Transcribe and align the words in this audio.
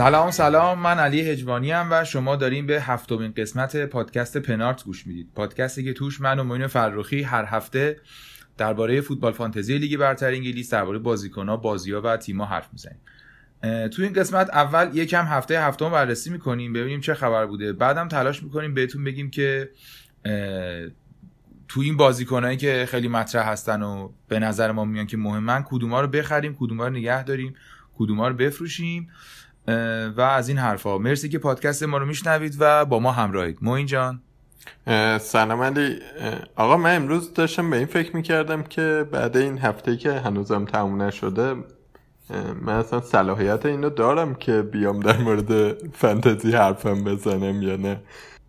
سلام 0.00 0.30
سلام. 0.30 0.78
من 0.78 0.98
علی 0.98 1.20
هجوانی 1.20 1.70
هم 1.70 1.88
و 1.90 2.04
شما 2.04 2.36
داریم 2.36 2.66
به 2.66 2.82
هفتمین 2.82 3.32
قسمت 3.36 3.86
پادکست 3.86 4.36
پنارت 4.36 4.84
گوش 4.84 5.06
می‌دید. 5.06 5.28
پادکستی 5.34 5.84
که 5.84 5.92
توش 5.92 6.20
من 6.20 6.38
و 6.38 6.44
موین 6.44 6.66
فرخی 6.66 7.22
هر 7.22 7.44
هفته 7.44 8.00
درباره 8.56 9.00
فوتبال 9.00 9.32
فانتزی 9.32 9.78
لیگ 9.78 9.96
برتر 9.96 10.26
انگلیس 10.26 10.72
درباره 10.72 10.98
بازیکن‌ها 10.98 11.56
بازی‌ها 11.56 12.00
و 12.04 12.16
تیم‌ها 12.16 12.46
حرف 12.46 12.68
می‌زنیم. 12.72 13.00
تو 13.88 14.02
این 14.02 14.12
قسمت 14.12 14.50
اول 14.50 14.90
یکم 14.94 15.24
هفته 15.24 15.60
هفتم 15.60 15.90
بررسی 15.90 16.30
می‌کنیم 16.30 16.72
ببینیم 16.72 17.00
چه 17.00 17.14
خبر 17.14 17.46
بوده. 17.46 17.72
بعدم 17.72 18.08
تلاش 18.08 18.42
می‌کنیم 18.42 18.74
بهتون 18.74 19.04
بگیم 19.04 19.30
که 19.30 19.70
تو 21.68 21.80
این 21.80 21.96
بازیکنایی 21.96 22.56
که 22.56 22.86
خیلی 22.88 23.08
مطرح 23.08 23.48
هستن 23.48 23.82
و 23.82 24.08
به 24.28 24.38
نظر 24.38 24.72
ما 24.72 24.84
میان 24.84 25.06
که 25.06 25.16
مهمن 25.16 25.62
کدوما 25.62 26.00
رو 26.00 26.08
بخریم 26.08 26.56
کدوما 26.60 26.88
رو 26.88 26.92
نگه 26.92 27.24
داریم 27.24 27.54
کدوما 27.98 28.28
رو 28.28 28.34
بفروشیم. 28.34 29.08
و 30.16 30.20
از 30.20 30.48
این 30.48 30.58
حرفا. 30.58 30.98
مرسی 30.98 31.28
که 31.28 31.38
پادکست 31.38 31.82
ما 31.82 31.98
رو 31.98 32.06
میشنوید 32.06 32.56
و 32.58 32.84
با 32.84 32.98
ما 32.98 33.12
همراهید. 33.12 33.58
موین 33.62 33.86
جان. 33.86 34.22
سلام 35.20 35.62
علی. 35.62 35.98
آقا 36.56 36.76
من 36.76 36.96
امروز 36.96 37.34
داشتم 37.34 37.70
به 37.70 37.76
این 37.76 37.86
فکر 37.86 38.16
می‌کردم 38.16 38.62
که 38.62 39.06
بعد 39.12 39.36
این 39.36 39.58
هفته 39.58 39.96
که 39.96 40.12
هنوزم 40.12 40.64
تموم 40.64 41.02
نشده 41.02 41.54
من 42.62 42.72
اصلا 42.72 43.00
صلاحیت 43.00 43.66
اینو 43.66 43.90
دارم 43.90 44.34
که 44.34 44.62
بیام 44.62 45.00
در 45.00 45.18
مورد 45.18 45.76
فانتزی 45.92 46.52
حرفم 46.52 47.04
بزنم 47.04 47.62
یا 47.62 47.76
نه. 47.76 48.00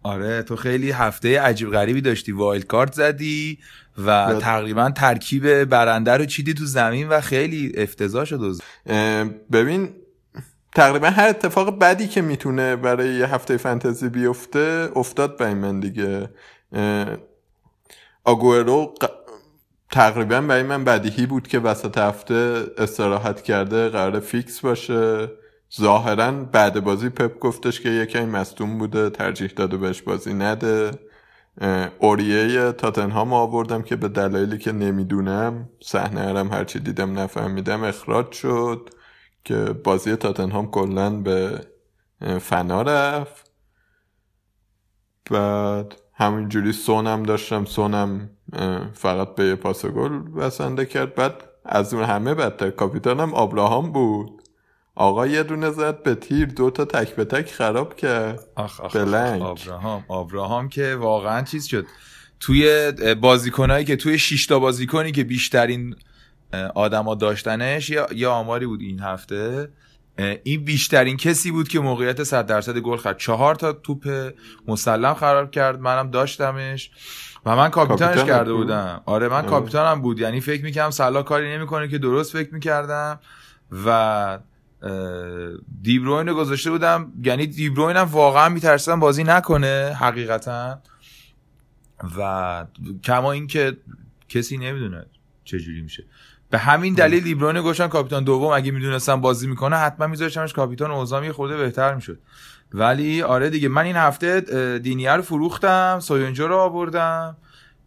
آره 0.04 0.44
تو 0.44 0.56
خیلی 0.56 0.92
هفته 0.92 1.42
عجیب 1.42 1.72
غریبی 1.72 2.02
داشتی. 2.02 2.32
wild 2.32 2.66
card 2.66 2.94
زدی 2.94 3.60
و 4.06 4.36
تقریبا 4.40 4.92
ترکیب 4.92 5.64
برنده 5.64 6.12
رو 6.12 6.26
چیدی 6.26 6.54
تو 6.54 6.66
زمین 6.66 7.10
و 7.10 7.22
خیلی 7.22 7.74
افتضاح 7.78 8.26
شد. 8.26 8.56
ببین 9.52 9.90
تقریبا 10.76 11.10
هر 11.10 11.30
اتفاق 11.30 11.80
بدی 11.80 12.08
که 12.08 12.22
می‌تونه 12.22 12.76
برای 12.76 13.14
یه 13.14 13.34
هفته 13.34 13.58
فانتزی 13.58 14.10
بیفته 14.10 14.90
افتاد 14.96 15.38
به 15.38 15.54
من 15.54 15.80
دیگه. 15.80 16.30
آگورو 18.26 18.94
تقریبا 19.92 20.42
برای 20.42 20.64
من 20.64 20.84
بدیهی 20.84 21.26
بود 21.26 21.48
که 21.48 21.60
وسط 21.60 21.98
هفته 21.98 22.66
استراحت 22.78 23.42
کرده 23.42 23.90
قرار 23.90 24.20
فیکس 24.20 24.60
باشه. 24.60 25.32
ظاهرا 25.80 26.32
بعد 26.32 26.84
بازی 26.84 27.10
پپ 27.10 27.40
گفتش 27.40 27.82
که 27.82 27.90
یکی 27.90 28.20
مستون 28.20 28.78
بوده 28.78 29.10
ترجیح 29.10 29.52
داده 29.56 29.78
بهش 29.78 30.02
بازی 30.02 30.34
نده. 30.34 30.92
اوریه 32.00 32.72
تاتنهام 32.72 33.34
آوردم 33.34 33.82
که 33.82 33.96
به 33.96 34.08
دلایلی 34.08 34.58
که 34.58 34.72
نمی‌دونم 34.72 35.70
صحنه 35.84 36.22
هرم 36.22 36.54
هرچی 36.54 36.80
دیدم 36.80 37.20
نفهمیدم 37.20 37.84
اخراج 37.84 38.32
شد. 38.32 38.90
که 39.44 39.56
بازی 39.56 40.16
تاتنهام 40.16 40.72
کلا 40.72 41.10
به 41.10 41.68
فنا 42.42 42.82
رفت. 42.82 43.52
بعد 45.32 46.02
همینجوری 46.14 46.72
سونم 46.72 47.24
داشتم 47.24 47.66
سونم 47.66 48.30
فقط 48.94 49.36
به 49.36 49.44
یه 49.46 49.56
پاس 49.56 49.86
گل 49.86 50.20
بسنده 50.20 50.86
کرد. 50.86 51.16
بعد 51.16 51.34
از 51.66 51.94
اون 51.94 52.04
همه 52.04 52.34
بدتر 52.34 52.70
کاپیتانم 52.70 53.34
آبراهام 53.34 53.92
بود. 53.92 54.42
آقا 54.96 55.28
یه 55.28 55.44
دونه 55.44 55.72
زد 55.72 56.04
به 56.04 56.16
تیر 56.16 56.46
دوتا 56.46 56.86
تک 56.86 57.16
به 57.16 57.26
تک 57.26 57.52
خراب 57.52 57.96
کرد. 57.96 58.40
آخ 58.56 58.82
آخ 58.82 58.96
بلنگ 58.96 59.42
آبراهام 59.42 60.06
آبراهام 60.08 60.70
که 60.70 60.96
واقعا 60.96 61.42
چیز 61.42 61.66
شد. 61.66 61.86
توی 62.40 62.92
بازیکنایی 63.22 63.86
که 63.86 63.96
توی 63.96 64.20
شیشتا 64.20 64.60
بازیکنی 64.60 65.12
که 65.12 65.24
بیشترین 65.24 65.96
آدما 66.76 67.16
داشتنش 67.16 67.90
یا 67.90 68.32
آماری 68.32 68.66
بود 68.66 68.82
این 68.82 69.00
هفته؟ 69.00 69.72
این 70.44 70.64
بیشترین 70.64 71.18
کسی 71.18 71.52
بود 71.52 71.68
که 71.68 71.80
موقعیت 71.80 72.24
100 72.24 72.46
درصد 72.46 72.78
گل 72.78 72.98
خرد. 72.98 73.18
چهار 73.18 73.56
تا 73.56 73.74
توپ 73.74 74.34
مسلم 74.68 75.14
خراب 75.14 75.52
کرد 75.52 75.80
منم 75.80 76.12
داشتمش. 76.12 76.92
و 77.46 77.56
من 77.56 77.70
کاپیتانش 77.70 78.24
کرده 78.24 78.54
بودم. 78.54 79.02
آره 79.06 79.28
من 79.28 79.42
کاپیتانم 79.42 80.02
بود. 80.02 80.20
یعنی 80.20 80.42
فکر 80.42 80.64
می‌کردم 80.64 80.90
سلا 80.90 81.24
کاری 81.24 81.58
نمی‌کنه 81.58 81.88
که 81.88 81.98
درست 81.98 82.34
فکر 82.34 82.54
می‌کردم. 82.54 83.20
و 83.86 84.40
دیبروین 85.82 86.28
رو 86.28 86.36
گذاشته 86.36 86.72
بودم. 86.72 87.14
یعنی 87.24 87.48
دیبروین 87.48 87.98
هم 87.98 88.06
واقعا 88.06 88.50
میترسیدم 88.50 89.00
بازی 89.00 89.24
نکنه 89.24 89.96
حقیقتا. 90.00 90.82
و 92.18 92.66
کما 93.04 93.32
اینکه 93.32 93.78
کسی 94.30 94.58
نمی‌دونه 94.58 95.06
چجوری 95.44 95.82
میشه. 95.82 96.04
به 96.52 96.58
همین 96.58 96.94
دلیل 96.94 97.24
دیبروین 97.24 97.62
گوشن 97.62 97.88
کاپیتان 97.88 98.24
دوم 98.24 98.52
اگه 98.54 98.72
می‌دونستم 98.72 99.22
بازی 99.22 99.48
می‌کنه 99.48 99.76
حتما 99.76 100.08
میذاشتمش 100.08 100.54
کاپیتان 100.54 100.92
اوزامی 100.92 101.26
یه 101.26 101.34
خورده 101.34 101.58
بهتر 101.58 101.96
می‌شد. 101.96 102.20
ولی 102.74 103.22
آره 103.22 103.50
دیگه 103.50 103.68
من 103.68 103.86
این 103.86 103.96
هفته 103.96 104.80
دینیه 104.80 105.12
رو 105.12 105.22
فروختم 105.22 106.00
سوینجو 106.02 106.48
رو 106.48 106.58
آوردم 106.58 107.38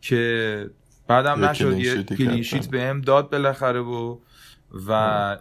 که 0.01 0.71
بعدم 1.09 1.45
نشد 1.45 1.79
یه 1.79 2.03
کلینشیت 2.03 2.67
به 2.67 2.83
هم 2.83 3.01
داد 3.01 3.31
بالاخره 3.31 3.81
و 3.81 4.19
و 4.89 4.93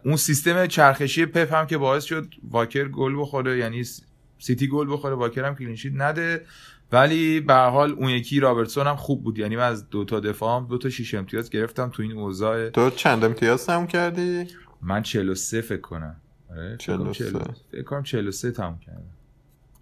اون 0.06 0.16
سیستم 0.16 0.66
چرخشی 0.68 1.26
پپ 1.26 1.54
هم 1.54 1.68
که 1.68 1.78
باعث 1.78 2.04
شد 2.04 2.28
واکر 2.50 2.88
گل 2.88 3.16
بخوره 3.20 3.58
یعنی 3.58 3.84
سیتی 4.40 4.68
گل 4.68 4.94
بخوره 4.94 5.16
واکر 5.16 5.46
هم 5.46 5.56
clean 5.56 5.75
sheet 5.75 5.94
نده. 5.96 6.46
ولی 6.92 7.40
به 7.40 7.54
حال 7.54 7.92
اون 7.92 8.10
یکی 8.10 8.40
رابرتسون 8.40 8.88
هم 8.88 8.96
خوب 8.96 9.24
بود. 9.24 9.40
یعنی 9.40 9.56
من 9.56 9.64
از 9.64 9.90
دو 9.90 10.06
تا 10.06 10.20
دفاعم 10.20 10.68
دو 10.68 10.78
تا 10.78 10.90
شیش 10.90 11.14
امتیاز 11.14 11.50
گرفتم 11.50 11.90
تو 11.90 12.04
این 12.04 12.12
اوضاع. 12.12 12.70
تو 12.70 12.90
چند 12.90 13.24
تموم 13.24 13.88
کردی؟ 13.88 14.48
من 14.82 15.04
43 15.04 15.62
فکر 15.62 15.82
کنم. 15.82 16.16
آره 16.52 16.78
43 16.80 17.32
فکر 17.72 17.84
کنم 17.84 18.04
43 18.04 18.52
تموم 18.52 18.80
کردم. 18.80 19.04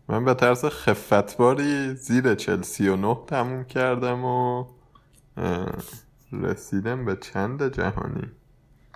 من 0.07 0.25
به 0.25 0.33
طرز 0.33 0.65
خفت‌باری 0.65 1.95
زیر 1.95 2.35
39 2.61 3.17
تموم 3.27 3.63
کردم 3.63 4.25
و 4.25 4.65
رسیدم 6.31 7.05
به 7.05 7.17
چند 7.21 7.75
جهانی؟ 7.75 8.27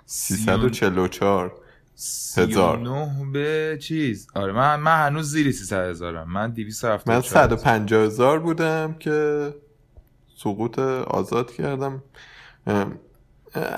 344 0.06 1.60
هزار. 2.36 3.08
به 3.32 3.78
چیز. 3.82 4.28
آره 4.34 4.52
من 4.52 4.80
من 4.80 5.06
هنوز 5.06 5.30
زیر 5.30 5.52
300 5.52 5.90
هزارم. 5.90 6.32
من 6.32 6.50
270 6.50 7.14
من 7.14 7.20
150 7.20 8.04
هزار 8.04 8.38
بودم 8.38 8.96
که 8.98 9.54
سقوط 10.36 10.78
آزاد 10.78 11.52
کردم. 11.52 12.02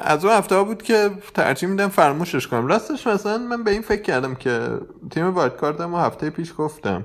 از 0.02 0.24
اون 0.24 0.34
هفته 0.34 0.54
ها 0.54 0.64
بود 0.64 0.82
که 0.82 1.10
ترجیح 1.34 1.68
میدم 1.68 1.88
فرموشش 1.88 2.46
کنم. 2.46 2.66
راستش 2.66 3.06
مثلا 3.06 3.38
من 3.38 3.64
به 3.64 3.70
این 3.70 3.82
فکر 3.82 4.02
کردم 4.02 4.34
که 4.34 4.80
تیم 5.10 5.34
وایت 5.34 5.56
کاردم 5.56 5.94
و 5.94 5.98
هفته 5.98 6.30
پیش 6.30 6.52
گفتم. 6.58 7.04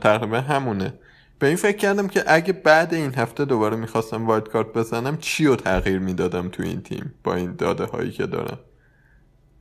تقریبا 0.00 0.40
همونه. 0.40 0.94
به 1.38 1.46
این 1.46 1.56
فکر 1.56 1.76
کردم 1.76 2.08
که 2.08 2.24
اگه 2.26 2.52
بعد 2.52 2.94
این 2.94 3.14
هفته 3.14 3.44
دوباره 3.44 3.76
می‌خواستم 3.76 4.26
وایت 4.26 4.48
کارت 4.48 4.72
بزنم 4.72 5.16
چی 5.16 5.46
رو 5.46 5.56
تغییر 5.56 5.98
می‌دادم 5.98 6.48
تو 6.48 6.62
این 6.62 6.80
تیم 6.80 7.14
با 7.24 7.34
این 7.34 7.54
داده 7.54 7.84
هایی 7.84 8.10
که 8.10 8.26
دارم؟ 8.26 8.58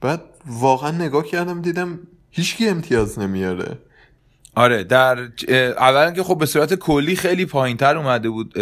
بعد 0.02 0.22
واقعا 0.46 0.92
نگاه 0.92 1.24
کردم 1.26 1.62
دیدم 1.62 2.00
هیچکی 2.32 2.68
امتیاز 2.68 3.20
نمیاره. 3.20 3.78
آره 4.56 4.84
در 4.84 5.30
اولا 5.78 6.12
که 6.12 6.24
خب 6.24 6.38
به 6.38 6.46
صورت 6.46 6.74
کلی 6.74 7.16
خیلی 7.16 7.46
پایینتر 7.46 7.98
اومده 7.98 8.30
بود 8.30 8.54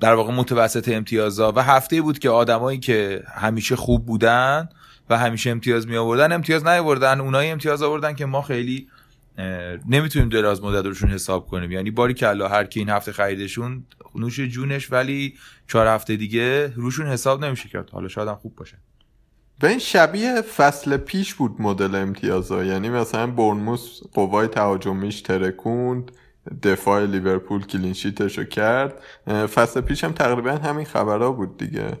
در 0.00 0.14
واقع 0.14 0.32
متوسط 0.32 0.88
امتیازها 0.88 1.52
و 1.56 1.62
هفته 1.62 2.02
بود 2.02 2.18
که 2.18 2.30
آدمایی 2.30 2.78
که 2.78 3.22
همیشه 3.34 3.76
خوب 3.76 4.06
بودن 4.06 4.68
و 5.10 5.18
همیشه 5.18 5.50
امتیاز 5.50 5.88
می 5.88 5.96
آوردن 5.96 6.32
امتیاز 6.32 6.66
نیاوردن 6.66 7.20
اونایی 7.20 7.50
امتیاز 7.50 7.82
آوردن 7.82 8.14
که 8.14 8.26
ما 8.26 8.42
خیلی 8.42 8.88
نمی‌تونیم 9.88 10.28
دراز 10.28 10.62
مدت 10.62 10.84
روشون 10.84 11.10
حساب 11.10 11.46
کنیم. 11.46 11.72
یعنی 11.72 11.90
باری 11.90 12.14
که 12.14 12.28
الله 12.28 12.48
هر 12.48 12.64
کی 12.64 12.80
این 12.80 12.88
هفته 12.88 13.12
خریدشون 13.12 13.86
نوش 14.14 14.40
جونش 14.40 14.92
ولی 14.92 15.34
چهار 15.68 15.86
هفته 15.86 16.16
دیگه 16.16 16.72
روشون 16.76 17.06
حساب 17.06 17.44
نمیشه 17.44 17.68
کرد. 17.68 17.90
حالا 17.90 18.08
شاید 18.08 18.28
هم 18.28 18.34
خوب 18.34 18.56
باشه. 18.56 18.78
به 19.60 19.68
این 19.68 19.78
شبیه 19.78 20.42
فصل 20.42 20.96
پیش 20.96 21.34
بود 21.34 21.56
مدل 21.58 21.94
امتیازا. 21.94 22.64
یعنی 22.64 22.88
مثلا 22.88 23.26
بورنموث 23.26 24.00
قوای 24.12 24.48
تهاجمیش 24.48 25.20
ترکوند 25.20 26.12
دفاع 26.62 27.04
لیورپول 27.04 27.66
clean 27.66 27.96
sheet 27.96 28.26
شو 28.26 28.44
کرد. 28.44 29.02
فصل 29.26 29.80
پیش 29.80 30.04
هم 30.04 30.12
تقریبا 30.12 30.50
همین 30.50 30.84
خبرها 30.84 31.32
بود 31.32 31.58
دیگه. 31.58 31.98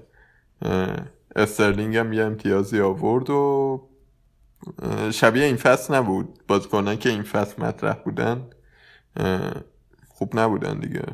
استرلینگ 1.36 1.96
هم 1.96 2.12
یه 2.12 2.22
امتیازی 2.22 2.80
آورد 2.80 3.30
و 3.30 3.88
شبیه 5.10 5.44
این 5.44 5.56
فصل 5.56 5.94
نبود. 5.94 6.46
بازیکنان 6.48 6.96
که 6.96 7.08
این 7.08 7.22
فصل 7.22 7.62
مطرح 7.62 7.94
بودن 7.94 8.50
خوب 10.08 10.38
نبودن 10.38 10.80
دیگه. 10.80 11.04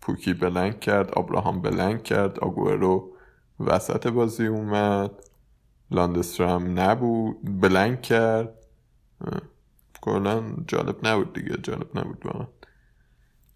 پوکی 0.00 0.34
بلنگ 0.34 0.80
کرد 0.80 1.10
آبراهام 1.10 1.62
بلنگ 1.62 2.02
کرد 2.02 2.38
آگورو 2.38 3.16
وسط 3.60 4.06
بازی 4.06 4.46
اومد. 4.46 5.10
لاندسترام 5.90 6.80
نبود. 6.80 7.60
بلنگ 7.60 8.02
کرد. 8.02 8.54
کلا 10.00 10.42
جالب 10.68 11.06
نبود 11.06 11.32
دیگه. 11.32 11.56
جالب 11.62 11.98
نبود 11.98 12.26
واقعا. 12.26 12.46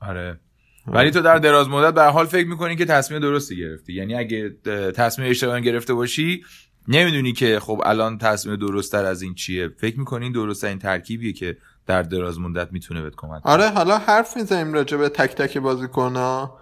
آره. 0.01 0.41
ولی 0.87 1.11
تو 1.11 1.21
در 1.21 1.39
دراز 1.39 1.69
مدت 1.69 1.95
به 1.95 2.03
حال 2.03 2.27
فکر 2.27 2.49
می‌کنی 2.49 2.77
که 2.77 2.85
تصمیم 2.85 3.21
درستی 3.21 3.57
گرفتی. 3.57 3.93
یعنی 3.93 4.15
اگه 4.15 4.51
تصمیم 4.97 5.31
اشتباهی 5.31 5.63
گرفته 5.63 5.95
باشی 5.95 6.43
نمی‌دونی 6.89 7.33
که 7.33 7.61
خب 7.61 7.83
الان 7.85 8.19
تصمیم 8.19 8.57
درست 8.57 8.93
تر 8.93 9.05
از 9.05 9.23
این 9.23 9.35
چیه. 9.35 9.69
فکر 9.69 9.99
می‌کنین 9.99 10.33
درست 10.33 10.65
این 10.65 10.79
ترکیبیه 10.79 11.33
که 11.33 11.57
در 11.87 12.03
دراز 12.03 12.41
مدت 12.41 12.73
می‌تونه 12.73 13.03
بهت 13.03 13.15
کمک 13.17 13.47
آره 13.47 13.69
حالا 13.69 13.99
حرف 13.99 14.37
می‌زنیم 14.37 14.73
راجع 14.73 14.97
به 14.97 15.09
تک 15.09 15.35
تک 15.35 15.59
بازیکن‌ها. 15.59 16.59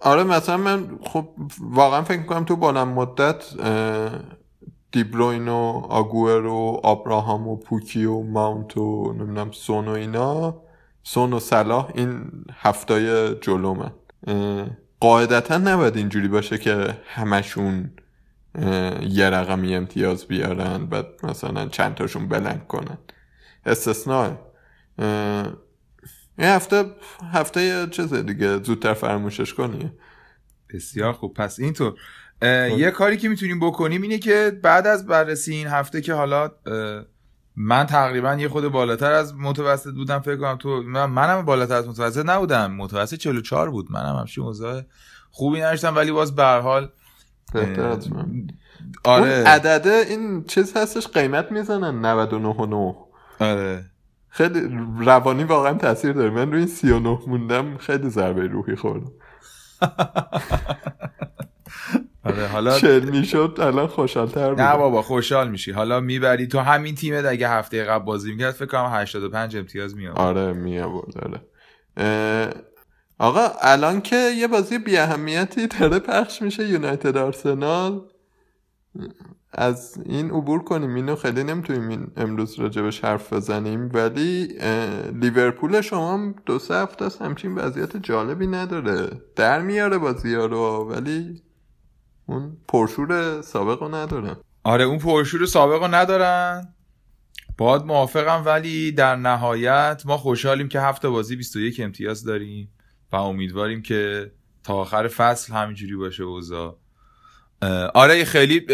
آره 0.00 0.24
مثلا 0.24 0.56
من 0.56 0.98
خب 1.02 1.28
واقعا 1.60 2.02
فکر 2.02 2.18
می‌کنم 2.18 2.44
تو 2.44 2.56
بلند 2.56 2.88
مدت 2.88 3.44
دیبروین 4.92 5.48
و 5.48 5.82
آگوئر 5.88 6.46
و 6.46 6.80
آبراهام 6.82 7.48
و 7.48 7.56
پوکی 7.56 8.04
و 8.04 8.22
ماونت 8.22 8.76
و 8.76 9.12
نمی‌دونم 9.12 9.50
سون 9.50 9.88
و 9.88 9.90
اینا 9.90 10.62
سون 11.02 11.32
و 11.32 11.38
صلاح 11.40 11.90
این 11.94 12.30
هفتای 12.52 13.34
جلو 13.34 13.74
من 13.74 13.90
قاعدتا 15.00 15.58
نباید 15.58 15.96
اینجوری 15.96 16.28
باشه 16.28 16.58
که 16.58 16.98
همشون 17.06 17.90
یه 19.08 19.30
رقمی 19.30 19.74
امتیاز 19.74 20.26
بیارن 20.26 20.86
بعد 20.86 21.06
مثلا 21.22 21.68
چند 21.68 21.94
تاشون 21.94 22.28
بلنگ 22.28 22.66
کنن. 22.66 22.98
استثناء. 23.66 24.30
این 26.38 26.48
هفته 26.48 26.84
هفته 27.32 27.86
چیزه 27.86 28.22
دیگه 28.22 28.62
زودتر 28.62 28.94
فراموشش 28.94 29.54
کنی. 29.54 29.92
بسیار 30.74 31.12
خوب. 31.12 31.34
پس 31.34 31.58
اینطور 31.58 31.94
یه 32.76 32.90
کاری 32.90 33.16
که 33.16 33.28
می‌تونیم 33.28 33.60
بکنیم 33.60 34.02
اینه 34.02 34.18
که 34.18 34.58
بعد 34.62 34.86
از 34.86 35.06
بررسی 35.06 35.54
این 35.54 35.66
هفته 35.66 36.00
که 36.00 36.14
حالا 36.14 36.50
من 37.56 37.86
تقریبا 37.86 38.34
یه 38.34 38.48
خود 38.48 38.68
بالاتر 38.68 39.12
از 39.12 39.34
متوسط 39.34 39.92
بودم 39.94 40.18
فکر 40.20 40.36
کنم 40.36 40.56
تو 40.56 40.82
من 40.82 41.06
منم 41.06 41.44
بالاتر 41.44 41.74
از 41.74 41.88
متوسط 41.88 42.26
نبودم. 42.26 42.72
متوسط 42.72 43.14
44 43.14 43.70
بود. 43.70 43.92
منم 43.92 44.16
همش 44.16 44.38
اوضاع 44.38 44.82
خوبی 45.30 45.60
نداشتم 45.60 45.96
ولی 45.96 46.12
باز 46.12 46.34
به 46.34 46.42
هر 46.42 46.88
آره. 49.04 49.24
اون 49.24 49.46
عدده 49.46 50.04
این 50.08 50.44
چیز 50.44 50.76
هستش 50.76 51.08
قیمت 51.08 51.52
می‌زنن 51.52 52.04
99 52.04 52.48
و 52.48 52.66
9 52.66 52.94
آره. 53.40 53.84
خیلی 54.28 54.60
روانی 54.98 55.44
واقعا 55.44 55.74
تاثیر 55.74 56.12
داره. 56.12 56.30
من 56.30 56.52
روی 56.52 56.58
این 56.58 56.68
39 56.68 57.18
موندم 57.26 57.76
خیلی 57.76 58.10
ضربه 58.10 58.46
روحی 58.46 58.76
خوردم. 58.76 59.12
آره 62.24 62.46
حالا 62.46 62.78
چل 62.78 63.04
می‌شد 63.04 63.58
الان 63.60 63.86
خوشحالتر 63.86 64.54
نه 64.54 64.76
بابا 64.76 65.02
خوشحال 65.02 65.50
میشی. 65.50 65.72
حالا 65.72 66.00
می‌بری 66.00 66.46
تو 66.46 66.58
همین 66.58 66.94
تیمت 66.94 67.24
اگه 67.24 67.48
هفته 67.48 67.84
قبل 67.84 68.04
بازی 68.04 68.32
می‌کرد 68.32 68.50
فکر 68.50 68.66
کنم 68.66 68.90
85 68.92 69.56
امتیاز 69.56 69.96
میاد 69.96 70.18
آره 70.18 70.52
میآورد 70.52 71.14
آره. 71.18 71.40
آقا 73.18 73.48
الان 73.60 74.00
که 74.00 74.16
یه 74.16 74.48
بازی 74.48 74.78
بی 74.78 74.96
اهمیتی 74.96 75.66
داره 75.66 75.98
پخش 75.98 76.42
میشه 76.42 76.68
یونایتد 76.68 77.16
آرسنال. 77.16 78.00
از 79.52 79.98
این 80.06 80.30
عبور 80.30 80.64
کنیم. 80.64 80.94
اینو 80.94 81.16
خیلی 81.16 81.44
نمی‌تونیم 81.44 81.88
این 81.88 82.06
امروز 82.16 82.58
راجبش 82.58 83.04
حرف 83.04 83.32
بزنیم. 83.32 83.90
ولی 83.94 84.58
لیورپول 85.20 85.80
شما 85.80 86.34
دو 86.46 86.58
سه 86.58 86.74
هفته 86.74 87.04
است 87.04 87.22
همچین 87.22 87.54
وضعیت 87.54 87.96
جالبی 87.96 88.46
نداره. 88.46 89.22
در 89.36 89.62
میاره 89.62 89.98
بازی 89.98 90.34
ها 90.34 90.46
رو 90.46 90.88
ولی 90.90 91.42
اون 92.26 92.56
پرشور 92.68 93.42
سابق 93.42 93.82
رو 93.82 93.94
ندارن 93.94 94.36
آره 94.64 94.84
اون 94.84 94.98
پرشور 94.98 95.46
سابق 95.46 95.82
رو 95.82 95.94
ندارن. 95.94 96.74
باد 97.58 97.84
موافقم 97.84 98.42
ولی 98.46 98.92
در 98.92 99.16
نهایت 99.16 100.02
ما 100.04 100.16
خوشحالیم 100.16 100.68
که 100.68 100.80
هفته 100.80 101.08
بازی 101.08 101.36
21 101.36 101.80
امتیاز 101.80 102.24
داریم. 102.24 102.75
و 103.12 103.16
امیدواریم 103.16 103.82
که 103.82 104.32
تا 104.64 104.74
آخر 104.74 105.08
فصل 105.08 105.52
همینجوری 105.52 105.96
باشه 105.96 106.22
اوضاع. 106.22 106.78
آره 107.94 108.24
خیلی 108.24 108.66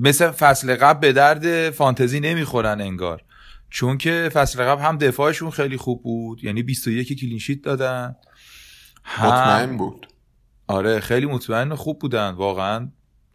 مثل 0.00 0.30
فصل 0.30 0.76
قبل 0.76 1.00
به 1.00 1.12
درد 1.12 1.70
فانتزی 1.70 2.20
نمی‌خورن 2.20 2.80
انگار. 2.80 3.24
چون 3.70 3.98
که 3.98 4.30
فصل 4.32 4.62
قبل 4.62 4.82
هم 4.82 4.98
دفاعشون 4.98 5.50
خیلی 5.50 5.76
خوب 5.76 6.02
بود 6.02 6.44
یعنی 6.44 6.62
21 6.62 7.20
کلینشیت 7.20 7.62
دادن. 7.62 8.16
مطمئن 9.18 9.76
بود. 9.76 10.06
آره 10.66 11.00
خیلی 11.00 11.26
مطمئن 11.26 11.74
خوب 11.74 11.98
بودن 11.98 12.30
واقعا 12.30 12.88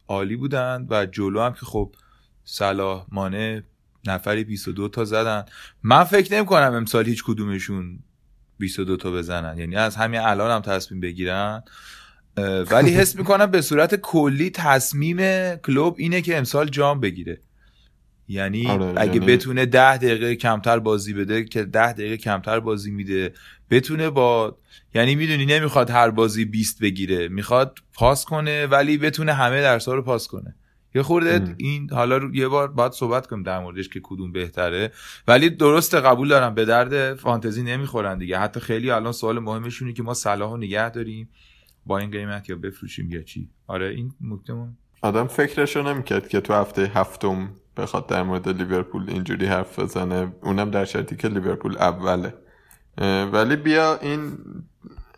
عالی 0.08 0.36
بودن. 0.36 0.88
و 0.90 1.06
جلو 1.06 1.42
هم 1.42 1.54
که 1.54 1.66
خب 1.66 1.96
صلاح 2.44 3.06
مانه 3.12 3.64
نفری 4.08 4.44
22 4.44 4.88
تا 4.88 5.06
زدن. 5.06 5.46
من 5.84 6.04
فکر 6.04 6.36
نمی 6.36 6.46
کنم 6.46 6.74
امسال 6.74 7.06
هیچ 7.06 7.24
کدومشون 7.24 8.00
22 8.64 8.98
تا 8.98 9.12
بزنن. 9.12 9.58
یعنی 9.58 9.76
از 9.76 9.96
همین 9.96 10.20
الان 10.20 10.52
هم 10.52 10.62
تصمیم 10.62 11.02
بگیرن. 11.02 11.64
ولی 12.72 12.92
حس 12.92 13.16
می‌کنم 13.16 13.46
به 13.46 13.62
صورت 13.62 13.96
کلی 13.96 14.50
تصمیم 14.50 15.18
کلوب 15.56 15.96
اینه 16.00 16.22
که 16.22 16.38
امسال 16.38 16.68
جام 16.70 17.00
بگیره. 17.00 17.42
یعنی 18.28 18.68
آره، 18.68 18.94
اگه 18.98 19.14
یعنی... 19.14 19.26
بتونه 19.26 19.66
ده 19.66 19.98
دقیقه 19.98 20.36
کمتر 20.36 20.80
بازی 20.80 21.14
بده 21.14 21.44
که 21.44 21.64
ده 21.64 21.94
دقیقه 21.94 22.18
کمتر 22.18 22.60
بازی 22.60 22.92
میده 22.92 23.34
بتونه 23.70 24.10
با 24.10 24.58
یعنی 24.94 25.16
می‌دونی 25.16 25.46
نمی‌خواد 25.46 25.90
هر 25.90 26.10
بازی 26.10 26.46
بیست 26.46 26.82
بگیره. 26.82 27.28
می‌خواد 27.28 27.80
پاس 27.94 28.26
کنه 28.26 28.66
ولی 28.66 28.98
بتونه 28.98 29.34
همه 29.34 29.62
درسا 29.62 29.94
رو 29.94 30.02
پاس 30.02 30.28
کنه. 30.28 30.56
یه 30.96 31.04
خورده 31.04 31.56
این 31.58 31.90
حالا 31.90 32.20
یه 32.34 32.48
بار 32.48 32.68
باید 32.68 32.92
صحبت 32.92 33.28
کنیم 33.28 33.44
در 33.44 33.60
موردش 33.60 33.90
که 33.90 34.00
کدوم 34.04 34.32
بهتره. 34.32 34.92
ولی 35.28 35.50
درست 35.50 35.96
قبول 35.96 36.28
دارم. 36.28 36.54
به 36.54 36.66
درد 36.66 37.16
فانتزی 37.16 37.64
نمی‌خورن 37.64 38.18
دیگه. 38.18 38.40
حتی 38.40 38.60
خیلی 38.60 38.92
الان 38.92 39.12
سوال 39.12 39.40
مهمشونه 39.40 39.94
که 39.94 40.04
ما 40.04 40.14
صلاح 40.14 40.52
رو 40.52 40.58
نگه 40.58 40.90
داریم 40.90 41.30
با 41.86 41.98
این 41.98 42.12
قیمت 42.12 42.50
یا 42.50 42.56
بفروشیم 42.56 43.12
یا 43.12 43.22
چی. 43.22 43.50
آره 43.68 43.90
این 43.90 44.12
نکتهمون. 44.22 44.78
آدم 45.02 45.28
فکرشو 45.28 45.82
نمی‌کرد 45.82 46.28
که 46.28 46.42
تو 46.42 46.54
هفته 46.54 46.92
هفتم 46.96 47.50
بخواد 47.78 48.08
در 48.08 48.24
مورد 48.24 48.50
لیورپول 48.50 49.10
اینجوری 49.10 49.46
حرف 49.46 49.80
بزنه. 49.80 50.34
اونم 50.42 50.72
در 50.72 50.86
شرطی 50.86 51.16
که 51.16 51.28
لیورپول 51.28 51.78
اوله. 51.78 52.34
ولی 53.32 53.56
بیا 53.56 53.98
این 54.02 54.38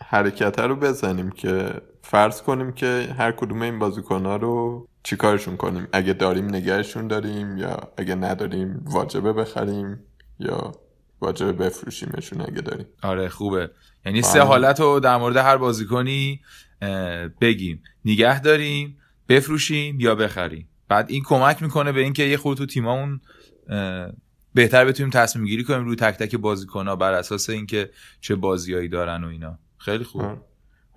حرکت 0.05 0.59
رو 0.59 0.75
بزنیم 0.75 1.29
که 1.29 1.81
فرض 2.01 2.41
کنیم 2.41 2.71
که 2.71 3.15
هر 3.17 3.31
کدوم 3.31 3.61
این 3.61 3.79
بازیکنها 3.79 4.35
رو 4.35 4.87
چیکارشون 5.05 5.57
کنیم؟ 5.57 5.87
اگه 5.91 6.13
داریم 6.13 6.45
نگهشون 6.45 7.07
داریم 7.07 7.57
یا 7.57 7.91
اگه 7.97 8.15
نداریم 8.15 8.85
واجبه 8.85 9.33
بخریم 9.33 9.99
یا 10.39 10.71
واجبه 11.21 11.51
بفروشیمشون 11.51 12.41
اگه 12.41 12.61
داریم؟ 12.61 12.85
آره 13.01 13.29
خوبه. 13.29 13.71
یعنی 14.05 14.21
سه 14.21 14.41
حالت 14.41 14.79
رو 14.79 14.99
در 14.99 15.17
مورد 15.17 15.37
هر 15.37 15.57
بازیکنی 15.57 16.41
بگیم. 17.41 17.83
نگه 18.05 18.41
داریم 18.41 18.97
بفروشیم 19.29 19.99
یا 19.99 20.15
بخریم. 20.15 20.69
بعد 20.87 21.09
این 21.09 21.23
کمک 21.23 21.63
می‌کنه 21.63 21.91
به 21.91 22.01
اینکه 22.01 22.23
یه 22.23 22.37
خود 22.37 22.57
تو 22.57 22.65
تیمامون 22.65 23.21
بهتر 24.53 24.85
بتونیم 24.85 25.09
تصمیم 25.09 25.45
گیری 25.45 25.63
کنیم 25.63 25.85
روی 25.85 25.95
تک 25.95 26.17
تک 26.17 26.35
بازیکن‌ها 26.35 26.95
بر 26.95 27.13
اساس 27.13 27.49
اینکه 27.49 27.89
چه 28.21 28.35
بازیایی 28.35 28.89
دارن 28.89 29.23
و 29.23 29.27
اینا. 29.27 29.59
خیلی 29.77 30.03
خوب. 30.03 30.23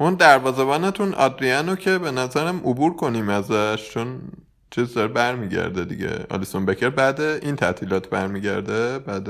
اون 0.00 0.14
دروازه‌بانتون 0.14 1.14
آدریانو 1.14 1.76
که 1.76 1.98
به 1.98 2.10
نظرم 2.10 2.56
عبور 2.56 2.96
کنیم 2.96 3.28
ازش 3.28 3.90
چون 3.94 4.20
چیز 4.70 4.94
داره 4.94 5.08
برمیگرده 5.08 5.84
دیگه. 5.84 6.26
آلیسون 6.30 6.66
بکر 6.66 6.90
بعد 6.90 7.20
این 7.20 7.56
تعطیلات 7.56 8.10
برمیگرده 8.10 8.98
بعد 8.98 9.28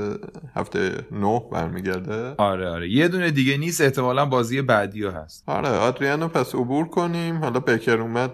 هفته 0.55 1.05
نه 1.11 1.41
برمیگرده. 1.51 2.35
آره 2.37 2.69
آره. 2.69 2.89
یه 2.89 3.07
دونه 3.07 3.31
دیگه 3.31 3.57
نیست 3.57 3.81
احتمالا 3.81 4.25
بازی 4.25 4.61
بعدی 4.61 5.05
هست. 5.05 5.43
آره 5.47 5.69
آدریانو 5.69 6.27
پس 6.27 6.55
عبور 6.55 6.87
کنیم. 6.87 7.37
حالا 7.37 7.59
بکر 7.59 8.01
اومد 8.01 8.31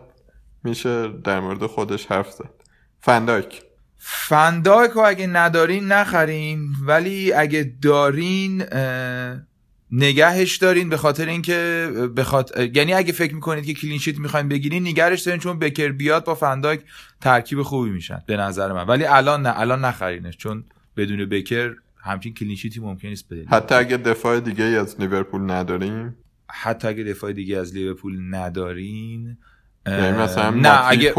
میشه 0.64 1.08
در 1.24 1.40
مورد 1.40 1.66
خودش 1.66 2.06
حرف 2.06 2.32
زد. 2.32 2.50
فنداک. 3.00 3.64
فنداک 3.98 4.92
رو 4.92 5.02
اگه 5.02 5.28
ندارین 5.28 5.88
نخرین 5.88 6.68
ولی 6.86 7.34
اگه 7.34 7.74
دارین 7.82 8.64
نگهش 9.92 10.58
دارین 10.58 10.90
به 10.90 10.98
خاطر 10.98 11.26
اینکه 11.26 11.90
بخاطر 12.18 12.76
یعنی 12.76 12.94
اگه 12.94 13.14
فکر 13.14 13.36
می‌کنید 13.36 13.66
که 13.66 13.74
clean 13.74 14.00
sheet 14.00 14.20
می‌خواین 14.20 14.50
بگیرین 14.50 14.88
نگرش 14.88 15.22
دارین 15.22 15.40
چون 15.40 15.60
بکر 15.60 15.92
بیاد 15.92 16.26
با 16.26 16.36
فندایک 16.36 16.82
ترکیب 17.22 17.62
خوبی 17.62 17.90
میشن 17.90 18.22
به 18.28 18.38
نظر 18.38 18.74
من. 18.74 18.88
ولی 18.88 19.06
الان 19.06 19.42
نه 19.42 19.60
الان 19.60 19.86
نخرینش 19.86 20.38
چون 20.38 20.64
بدون 20.98 21.26
بکر 21.26 21.76
همچین 21.98 22.34
clean 22.34 22.56
sheet 22.56 22.76
ی 22.76 22.80
ممکن 22.80 23.08
نیست 23.08 23.26
بدین. 23.32 23.48
حتی 23.48 23.76
اگه 23.76 23.98
دفاع 23.98 24.40
دیگه 24.40 24.64
از 24.64 25.02
لیورپول 25.02 25.52
نداریم 25.52 26.16
حتی 26.52 26.88
اگه 26.88 27.04
دفاع 27.04 27.34
دیگه 27.34 27.58
از 27.58 27.74
لیورپول 27.74 28.36
ندارین 28.36 29.38
یعنی 29.88 30.18
مثلا 30.18 30.50
نه 30.50 30.88
اگه 30.88 31.14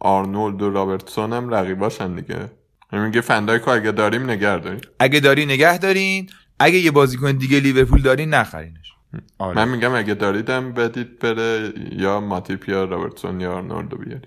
آرنولد 0.00 0.62
و 0.62 0.70
رابرتسون 0.70 1.32
هم 1.32 1.54
رقیباشن 1.54 2.14
دیگه. 2.14 2.50
یعنی 2.92 3.06
میگه 3.06 3.20
فندایک 3.20 3.68
اگه 3.68 3.92
داریم 3.92 4.30
نگه 4.30 4.58
داریم 4.58 4.80
اگه 4.98 5.20
داری 5.20 5.46
نگه 5.46 5.78
دارین 5.78 6.30
اگه 6.60 6.78
یه 6.78 6.90
بازیکن 6.90 7.32
دیگه 7.32 7.60
لیورپول 7.60 8.02
دارین 8.02 8.34
نخرینش. 8.34 8.92
آره. 9.38 9.56
من 9.56 9.68
میگم 9.68 9.94
اگه 9.94 10.14
دارید 10.14 10.53
هم 10.53 10.72
بدید 10.72 11.18
بره 11.18 11.72
یا 11.92 12.20
ماتیپ 12.20 12.68
یا 12.68 12.84
رابرتسون 12.84 13.40
یا 13.40 13.52
آرنولدو 13.52 13.96
بیاری. 13.96 14.26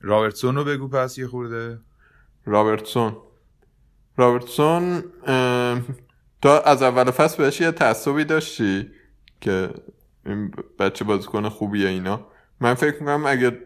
رابرتسون 0.00 0.54
رو 0.56 0.64
بگو 0.64 0.88
پس 0.88 1.18
یه 1.18 1.26
خورده. 1.26 1.78
رابرتسون. 2.44 3.16
رابرتسون 4.16 5.04
تا 6.42 6.60
از 6.60 6.82
اول 6.82 7.10
فصل 7.10 7.42
بهش 7.42 7.60
یه 7.60 7.70
تعصبی 7.70 8.24
داشتی 8.24 8.90
که 9.40 9.70
این 10.26 10.52
بچه 10.78 11.04
بازیکن 11.04 11.48
خوبیه 11.48 11.88
اینا. 11.88 12.26
من 12.60 12.74
فکر 12.74 13.00
می‌کنم 13.00 13.26
اگه 13.26 13.58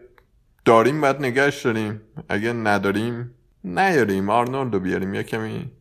داریم 0.65 1.01
باید 1.01 1.15
نگهش 1.15 1.65
داریم. 1.65 2.01
اگه 2.29 2.53
نداریم 2.53 3.33
نیاریم. 3.63 4.29
آرنولدو 4.29 4.79
بیاریم 4.79 5.13
یه 5.13 5.23
کمی 5.23 5.71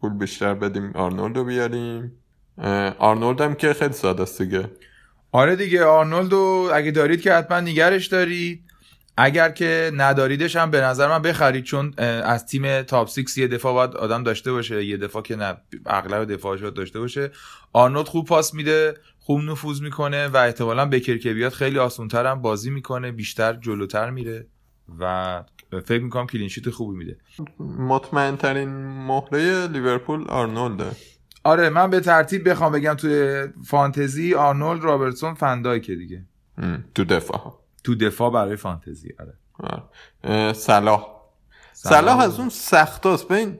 پول 0.00 0.12
بیشتر 0.12 0.54
بدیم 0.54 0.92
آرنولدو 0.94 1.44
بیاریم. 1.44 2.12
آرنولد 2.98 3.40
هم 3.40 3.54
که 3.54 3.72
خیلی 3.72 3.92
ساده 3.92 4.22
است 4.22 4.42
دیگه. 4.42 4.70
آره 5.32 5.56
دیگه 5.56 5.84
آرنولدو 5.84 6.70
اگه 6.74 6.90
دارید 6.90 7.20
که 7.20 7.32
حتما 7.32 7.60
نگرش 7.60 8.06
دارید. 8.06 8.64
اگر 9.20 9.50
که 9.50 9.90
نداریدش 9.94 10.56
هم 10.56 10.70
به 10.70 10.80
نظر 10.80 11.08
من 11.08 11.22
بخرید 11.22 11.64
چون 11.64 11.94
از 11.98 12.46
تیم 12.46 12.82
top 12.82 13.08
6 13.08 13.38
یه 13.38 13.48
دفاع 13.48 13.74
باید 13.74 13.96
آدم 13.96 14.22
داشته 14.22 14.52
باشه 14.52 14.84
یه 14.84 14.96
دفاع 14.96 15.22
که 15.22 15.36
نه 15.36 15.56
اغلب 15.86 16.32
دفاعش 16.32 16.60
باید 16.60 16.74
داشته 16.74 17.00
باشه. 17.00 17.30
آرنولد 17.72 18.06
خوب 18.06 18.26
پاس 18.26 18.54
میده 18.54 18.94
خوب 19.20 19.40
نفوذ 19.40 19.80
می‌کنه 19.80 20.28
و 20.28 20.36
احتمالا 20.36 20.86
بکر 20.86 21.18
که 21.18 21.34
بیاد 21.34 21.52
خیلی 21.52 21.78
آسونتر 21.78 22.26
هم 22.26 22.42
بازی 22.42 22.70
می‌کنه 22.70 23.12
بیشتر 23.12 23.52
جلوتر 23.52 24.10
میره 24.10 24.46
و 24.98 25.44
فکر 25.70 26.02
می‌کنم 26.02 26.26
clean 26.26 26.48
sheet 26.48 26.70
خوبی 26.70 26.96
میده. 26.96 27.16
مطمئن 27.78 28.36
ترین 28.36 28.68
مهره 28.86 29.66
لیورپول 29.66 30.28
آرنولده. 30.28 30.90
آره 31.44 31.68
من 31.68 31.90
به 31.90 32.00
ترتیب 32.00 32.48
بخوام 32.48 32.72
بگم 32.72 32.94
توی 32.94 33.46
فانتزی 33.64 34.34
آرنولد 34.34 34.84
رابرتسون 34.84 35.34
فندایکه 35.34 35.94
دیگه. 35.94 36.24
تو 36.94 37.04
دفاع. 37.04 37.58
تو 37.84 37.94
دفاع 37.94 38.30
برای 38.32 38.56
فانتزی 38.56 39.14
آره, 39.20 39.34
آره. 40.22 40.52
صلاح. 40.52 41.06
صلاح 41.72 42.18
از 42.18 42.40
اون 42.40 42.48
سختاست 42.48 43.28
ببین 43.28 43.56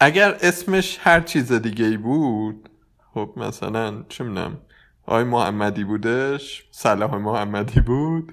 اگر 0.00 0.36
اسمش 0.40 0.98
هر 1.00 1.20
چیز 1.20 1.52
دیگه 1.52 1.84
ای 1.84 1.96
بود 1.96 2.68
خب 3.14 3.32
مثلا 3.36 4.02
چه 4.08 4.24
می‌دونم 4.24 4.58
آی 5.06 5.24
محمدی 5.24 5.84
بودش 5.84 6.68
صلاح 6.70 7.16
محمدی 7.16 7.80
بود. 7.80 8.32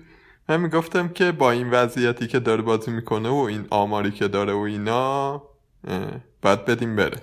من 0.50 0.62
می‌گفتم 0.62 1.08
که 1.08 1.32
با 1.32 1.52
این 1.52 1.70
وضعیتی 1.70 2.28
که 2.28 2.40
داره 2.40 2.62
بازی 2.62 2.92
می‌کنه 2.92 3.30
و 3.30 3.36
این 3.36 3.68
آماری 3.70 4.12
که 4.12 4.28
داره 4.28 4.54
و 4.54 4.58
اینا 4.58 5.44
باید 6.42 6.66
بدیم 6.66 6.96
بره. 6.96 7.22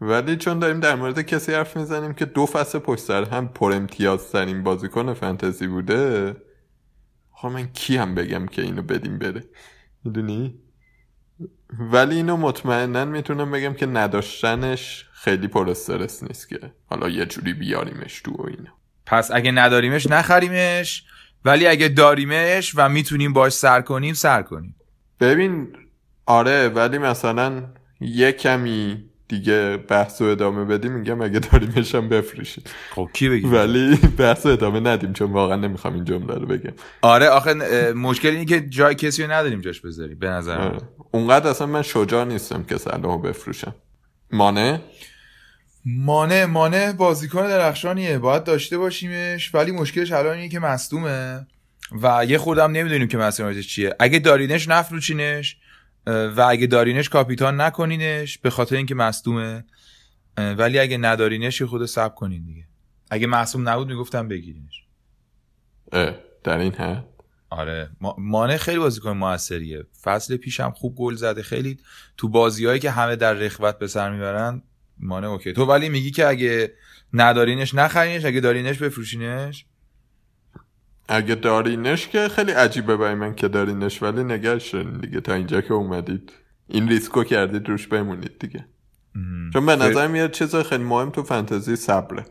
ولی 0.00 0.36
چون 0.36 0.58
داریم 0.58 0.80
در 0.80 0.94
مورد 0.94 1.20
کسی 1.20 1.52
حرف 1.52 1.76
می‌زنیم 1.76 2.14
که 2.14 2.24
دو 2.24 2.46
فصل 2.46 2.78
پشت 2.78 3.00
سر 3.00 3.24
هم 3.24 3.48
پر 3.48 3.72
امتیاز 3.72 4.32
ترین 4.32 4.62
بازیکن 4.62 5.14
فنتزی 5.14 5.66
بوده 5.66 6.36
خب 7.32 7.48
من 7.48 7.66
کی 7.72 7.96
هم 7.96 8.14
بگم 8.14 8.46
که 8.46 8.62
اینو 8.62 8.82
بدیم 8.82 9.18
بره؟ 9.18 9.44
می‌دونی؟ 10.04 10.58
ولی 11.78 12.14
اینو 12.16 12.36
مطمئنا 12.36 13.04
می‌تونم 13.04 13.50
بگم 13.50 13.74
که 13.74 13.86
نداشتنش 13.86 15.06
خیلی 15.12 15.48
پر 15.48 15.70
استرس 15.70 16.22
نیست 16.22 16.48
که 16.48 16.72
حالا 16.86 17.08
یه 17.08 17.26
جوری 17.26 17.52
بیاریمش 17.52 18.20
تو 18.20 18.32
و 18.32 18.46
اینا. 18.46 18.72
پس 19.06 19.30
اگه 19.30 19.50
نداریمش 19.50 20.06
نخریمش. 20.06 21.04
ولی 21.44 21.66
اگه 21.66 21.88
داریمش 21.88 22.72
و 22.76 22.88
می‌تونیم 22.88 23.32
باش 23.32 23.52
سر 23.52 23.80
کنیم 23.80 24.14
سر 24.14 24.42
کنیم. 24.42 24.76
ببین 25.20 25.68
آره 26.26 26.68
ولی 26.68 26.98
مثلا 26.98 27.62
یه 28.00 28.32
کمی 28.32 29.04
دیگه 29.28 29.76
بحث 29.76 30.20
و 30.20 30.24
ادامه 30.24 30.64
بدیم 30.64 30.92
میگم 30.92 31.22
اگه 31.22 31.38
داریمش 31.38 31.94
هم 31.94 32.08
بفروشید. 32.08 32.70
خب 32.90 33.08
کی 33.12 33.28
بگیم؟ 33.28 33.54
ولی 33.54 33.96
بحث 33.96 34.46
و 34.46 34.48
ادامه 34.48 34.80
ندیم 34.80 35.12
چون 35.12 35.32
واقعا 35.32 35.56
نمی‌خوام 35.56 35.94
این 35.94 36.04
جمله 36.04 36.34
رو 36.34 36.46
بگم. 36.46 36.72
آره 37.02 37.28
آخه 37.28 37.54
مشکل 37.92 38.28
اینه 38.28 38.44
که 38.44 38.60
جای 38.60 38.94
کسی 38.94 39.22
رو 39.22 39.32
نداریم 39.32 39.60
جاش 39.60 39.80
بذاریم 39.80 40.18
به 40.18 40.28
نظر 40.28 40.58
آره. 40.58 40.78
اونقدر 41.10 41.50
اصلا 41.50 41.66
من 41.66 41.82
شجاع 41.82 42.24
نیستم 42.24 42.62
که 42.62 42.76
رو 43.02 43.18
بفروشم. 43.18 43.74
مانه 44.32 44.80
مانه 45.96 46.46
مانه 46.46 46.92
بازیکن 46.92 47.48
درخشانیه. 47.48 48.18
باید 48.18 48.44
داشته 48.44 48.78
باشیمش 48.78 49.54
ولی 49.54 49.72
مشکلش 49.72 50.12
الان 50.12 50.36
اینه 50.36 50.48
که 50.48 50.58
مصدومه. 50.58 51.46
و 52.02 52.24
یه 52.28 52.38
خودم 52.38 52.70
نمی‌دونیم 52.70 53.08
که 53.08 53.18
مسئولیتش 53.18 53.68
چیه. 53.68 53.96
اگه 54.00 54.18
دارینش 54.18 54.68
نفروچینش 54.68 55.56
و 56.06 56.46
اگه 56.48 56.66
دارینش 56.66 57.08
کاپیتان 57.08 57.60
نکنینش 57.60 58.38
به 58.38 58.50
خاطر 58.50 58.76
اینکه 58.76 58.94
مصدومه. 58.94 59.64
ولی 60.36 60.78
اگه 60.78 60.96
ندارینش 60.96 61.62
خود 61.62 61.86
سب 61.86 62.14
کنین 62.14 62.44
دیگه. 62.44 62.64
اگه 63.10 63.26
معصوم 63.26 63.68
نبود 63.68 63.88
می‌گفتم 63.88 64.28
بگیرینش. 64.28 64.84
در 66.44 66.58
این 66.58 66.74
حد؟ 66.74 67.04
آره. 67.50 67.90
مانه 68.18 68.56
خیلی 68.56 68.78
بازیکن 68.78 69.10
موثریه. 69.10 69.84
فصل 70.02 70.36
پیشم 70.36 70.70
خوب 70.70 70.96
گل 70.96 71.14
زده. 71.14 71.42
خیلی 71.42 71.78
تو 72.16 72.28
بازیهایی 72.28 72.80
که 72.80 72.90
همه 72.90 73.16
در 73.16 73.32
رخوت 73.32 73.78
به 73.78 73.86
سر 73.86 74.10
می‌برن 74.10 74.62
مانه 75.00 75.26
اوکی. 75.26 75.52
تو 75.52 75.64
ولی 75.64 75.88
میگی 75.88 76.10
که 76.10 76.26
اگه 76.26 76.72
ندارینش 77.12 77.74
نخرینش 77.74 78.24
اگه 78.24 78.40
دارینش 78.40 78.78
بفروشینش؟ 78.78 79.66
اگه 81.08 81.34
دارینش 81.34 82.08
که 82.08 82.28
خیلی 82.28 82.52
عجیبه 82.52 82.96
برای 82.96 83.14
من 83.14 83.34
که 83.34 83.48
دارینش 83.48 84.02
ولی 84.02 84.24
نگهش 84.24 84.74
دیگه. 84.74 85.20
تا 85.20 85.34
اینجا 85.34 85.60
که 85.60 85.74
اومدید. 85.74 86.32
این 86.68 86.88
ریسکو 86.88 87.24
کردید 87.24 87.68
روش 87.68 87.86
بمونید 87.86 88.38
دیگه. 88.38 88.66
چون 89.52 89.66
به 89.66 89.76
نظر 89.76 90.06
میاد 90.06 90.30
چیز 90.30 90.56
خیلی 90.56 90.84
مهم 90.84 91.10
تو 91.10 91.22
فانتزی 91.22 91.76
صبره. 91.76 92.26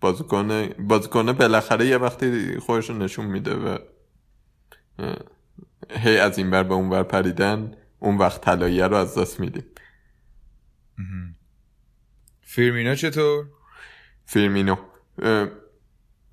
بازیکن 0.00 0.68
بازیکن 0.68 1.32
بالاخره 1.32 1.86
یه 1.86 1.98
وقتی 1.98 2.58
خودش 2.58 2.90
نشون 2.90 3.26
میده 3.26 3.54
و 3.54 3.78
هی 5.90 6.18
از 6.18 6.38
این 6.38 6.50
بر 6.50 6.62
به 6.62 6.74
اون 6.74 6.90
بر 6.90 7.02
پریدن 7.02 7.74
اون 7.98 8.18
وقت 8.18 8.40
طلاییه 8.40 8.86
رو 8.86 8.96
از 8.96 9.18
دست 9.18 9.40
میدیم 9.40 9.64
فیرمینو 12.42 12.94
چطور؟ 12.94 13.46
فیرمینو. 14.26 14.76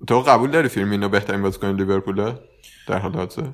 تو 0.06 0.20
قبول 0.20 0.50
داری 0.50 0.68
فیرمینو 0.68 1.08
بهترین 1.08 1.42
بازیکن 1.42 1.76
لیورپوله؟ 1.76 2.38
در 2.86 2.98
حال 2.98 3.12
حاضر. 3.12 3.50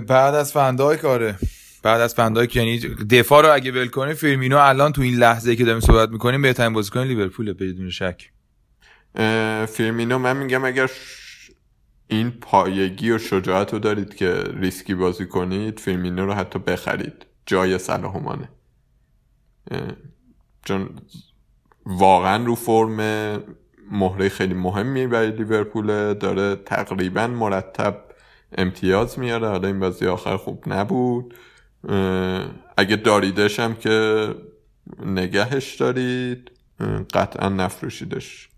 بعد 0.00 0.34
از 0.34 0.52
فندایک 0.52 1.04
آره 1.04 1.38
بعد 1.82 2.00
از 2.00 2.14
فندایک 2.14 2.56
یعنی 2.56 2.78
دفاع 3.10 3.42
رو 3.42 3.54
اگه 3.54 3.72
ول 3.72 3.88
کنی 3.88 4.14
فیرمینو 4.14 4.56
الان 4.56 4.92
تو 4.92 5.02
این 5.02 5.14
لحظه 5.14 5.56
که 5.56 5.64
داریم 5.64 5.80
صحبت 5.80 6.08
می‌کنیم 6.08 6.42
بهترین 6.42 6.72
بازیکن 6.72 7.00
لیورپوله 7.00 7.52
بدون 7.52 7.90
شک. 7.90 8.30
فیرمینو 9.68 10.18
من 10.18 10.36
میگم 10.36 10.64
اگر 10.64 10.90
این 12.08 12.30
پایگی 12.30 13.10
و 13.10 13.18
شجاعت 13.18 13.72
رو 13.72 13.78
دارید 13.78 14.14
که 14.14 14.44
ریسکی 14.54 14.94
بازی 14.94 15.26
کنید 15.26 15.80
فیرمینو 15.80 16.26
رو 16.26 16.32
حتی 16.32 16.58
بخرید. 16.58 17.26
جای 17.46 17.78
صلاح 17.78 18.38
چون 20.64 20.90
واقعا 21.86 22.44
رو 22.44 22.54
فرم 22.54 22.96
مهره 23.90 24.28
خیلی 24.28 24.54
مهمی 24.54 25.06
برای 25.06 25.30
لیورپول 25.30 26.14
داره 26.14 26.56
تقریبا 26.56 27.26
مرتب 27.26 28.04
امتیاز 28.58 29.18
میاره. 29.18 29.48
حالا 29.48 29.68
این 29.68 29.80
بازی 29.80 30.06
آخر 30.06 30.36
خوب 30.36 30.64
نبود. 30.66 31.34
اگه 32.76 32.96
داریدش 32.96 33.60
هم 33.60 33.74
که 33.74 34.28
نگهش 35.06 35.74
دارید 35.74 36.50
قطعا 37.14 37.48
نفروشیدش. 37.48 38.48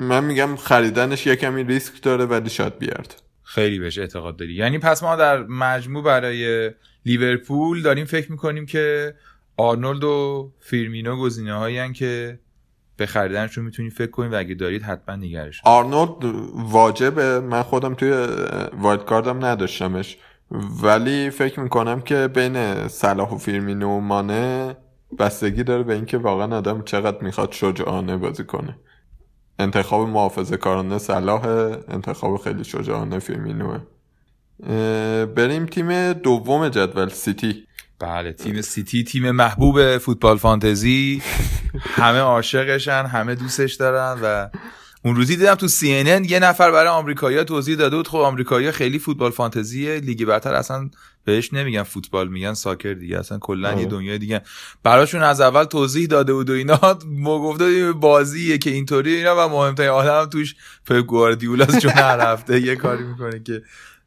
من 0.00 0.24
میگم 0.24 0.56
خریدنش 0.56 1.26
یه 1.26 1.50
ریسک 1.50 2.02
داره 2.02 2.24
ولی 2.24 2.50
شاید 2.50 2.78
بیارد. 2.78 3.22
خیلی 3.42 3.78
بهش 3.78 3.98
اعتقاد 3.98 4.36
داری. 4.36 4.54
یعنی 4.54 4.78
پس 4.78 5.02
ما 5.02 5.16
در 5.16 5.42
مجموع 5.42 6.04
برای 6.04 6.70
لیورپول 7.06 7.82
داریم 7.82 8.04
فکر 8.04 8.32
می‌کنیم 8.32 8.66
که 8.66 9.14
آرنولد 9.56 10.04
و 10.04 10.50
فیرمینو 10.60 11.16
گزینه 11.16 11.54
هایی 11.54 11.92
که 11.92 12.38
به 12.96 13.06
خریدنشون 13.06 13.64
می‌تونید 13.64 13.92
فکر 13.92 14.10
کنید 14.10 14.32
و 14.32 14.38
اگه 14.38 14.54
دارید 14.54 14.82
حتما 14.82 15.16
نگهش. 15.16 15.60
آرنولد 15.64 16.24
واجبه. 16.54 17.40
من 17.40 17.62
خودم 17.62 17.94
توی 17.94 18.26
wildcard 18.80 19.04
م 19.04 19.44
نداشتمش. 19.44 20.18
ولی 20.82 21.30
فکر 21.30 21.60
می‌کنم 21.60 22.00
که 22.00 22.28
بین 22.28 22.88
صلاح 22.88 23.30
و 23.30 23.38
فیرمینو 23.38 23.88
و 23.88 24.00
مانه 24.00 24.76
بستگی 25.18 25.62
داره 25.62 25.82
به 25.82 25.94
اینکه 25.94 26.18
واقعا 26.18 26.56
آدم 26.56 26.82
چقدر 26.82 27.24
می‌خواد 27.24 27.52
شجاعانه 27.52 28.16
بازی 28.16 28.44
کنه. 28.44 28.78
انتخاب 29.58 30.08
محافظه 30.08 30.56
کارانه 30.56 30.98
صلاح 30.98 31.46
انتخاب 31.88 32.36
خیلی 32.36 32.64
شجاعانه 32.64 33.18
فیرمینوه. 33.18 33.78
بریم 35.24 35.66
تیم 35.66 36.12
دوم 36.12 36.68
جدول 36.68 37.08
سیتی. 37.08 37.66
بله 38.04 38.32
تیم 38.32 38.60
سیتی 38.60 39.04
تیم 39.04 39.30
محبوب 39.30 39.98
فوتبال 39.98 40.38
فانتزی. 40.38 41.22
همه 41.80 42.18
عاشقشن 42.18 43.06
همه 43.06 43.34
دوستش 43.34 43.74
دارن 43.74 44.20
و 44.22 44.48
اون 45.04 45.16
روزی 45.16 45.36
دیدم 45.36 45.54
تو 45.54 45.68
سی 45.68 45.88
یه 45.88 46.38
نفر 46.38 46.70
برای 46.70 46.88
آمریکایی‌ها 46.88 47.44
توضیح 47.44 47.76
داده 47.76 47.96
بود. 47.96 48.08
خب 48.08 48.18
آمریکایی‌ها 48.18 48.72
خیلی 48.72 48.98
فوتبال 48.98 49.30
فانتزی 49.30 50.00
لیگ 50.00 50.24
برتر 50.24 50.54
اصلا 50.54 50.90
بهش 51.24 51.52
نمیگن 51.52 51.82
فوتبال 51.82 52.28
میگن 52.28 52.54
ساکر 52.54 52.92
دیگه. 52.92 53.18
اصلا 53.18 53.38
کلا 53.38 53.80
یه 53.80 53.86
دنیای 53.86 54.18
دیگه. 54.18 54.40
براشون 54.82 55.22
از 55.22 55.40
اول 55.40 55.64
توضیح 55.64 56.06
داده 56.06 56.32
بود 56.32 56.50
و 56.50 56.52
اینا. 56.52 56.80
ما 57.26 57.38
گفته 57.38 57.92
بازیه 57.92 58.58
که 58.58 58.70
اینطوری 58.70 59.14
اینا 59.14 59.46
و 59.46 59.48
مهمترین 59.48 59.90
آدم 59.90 60.30
توش 60.30 60.54
پپ 60.86 60.96
گواردیولا 60.96 61.66
چون 61.66 61.90
هر 61.90 62.20
هفته 62.20 62.60
یه 62.60 62.76
کاری 62.76 63.04
می‌کنه 63.04 63.40
که 63.42 63.62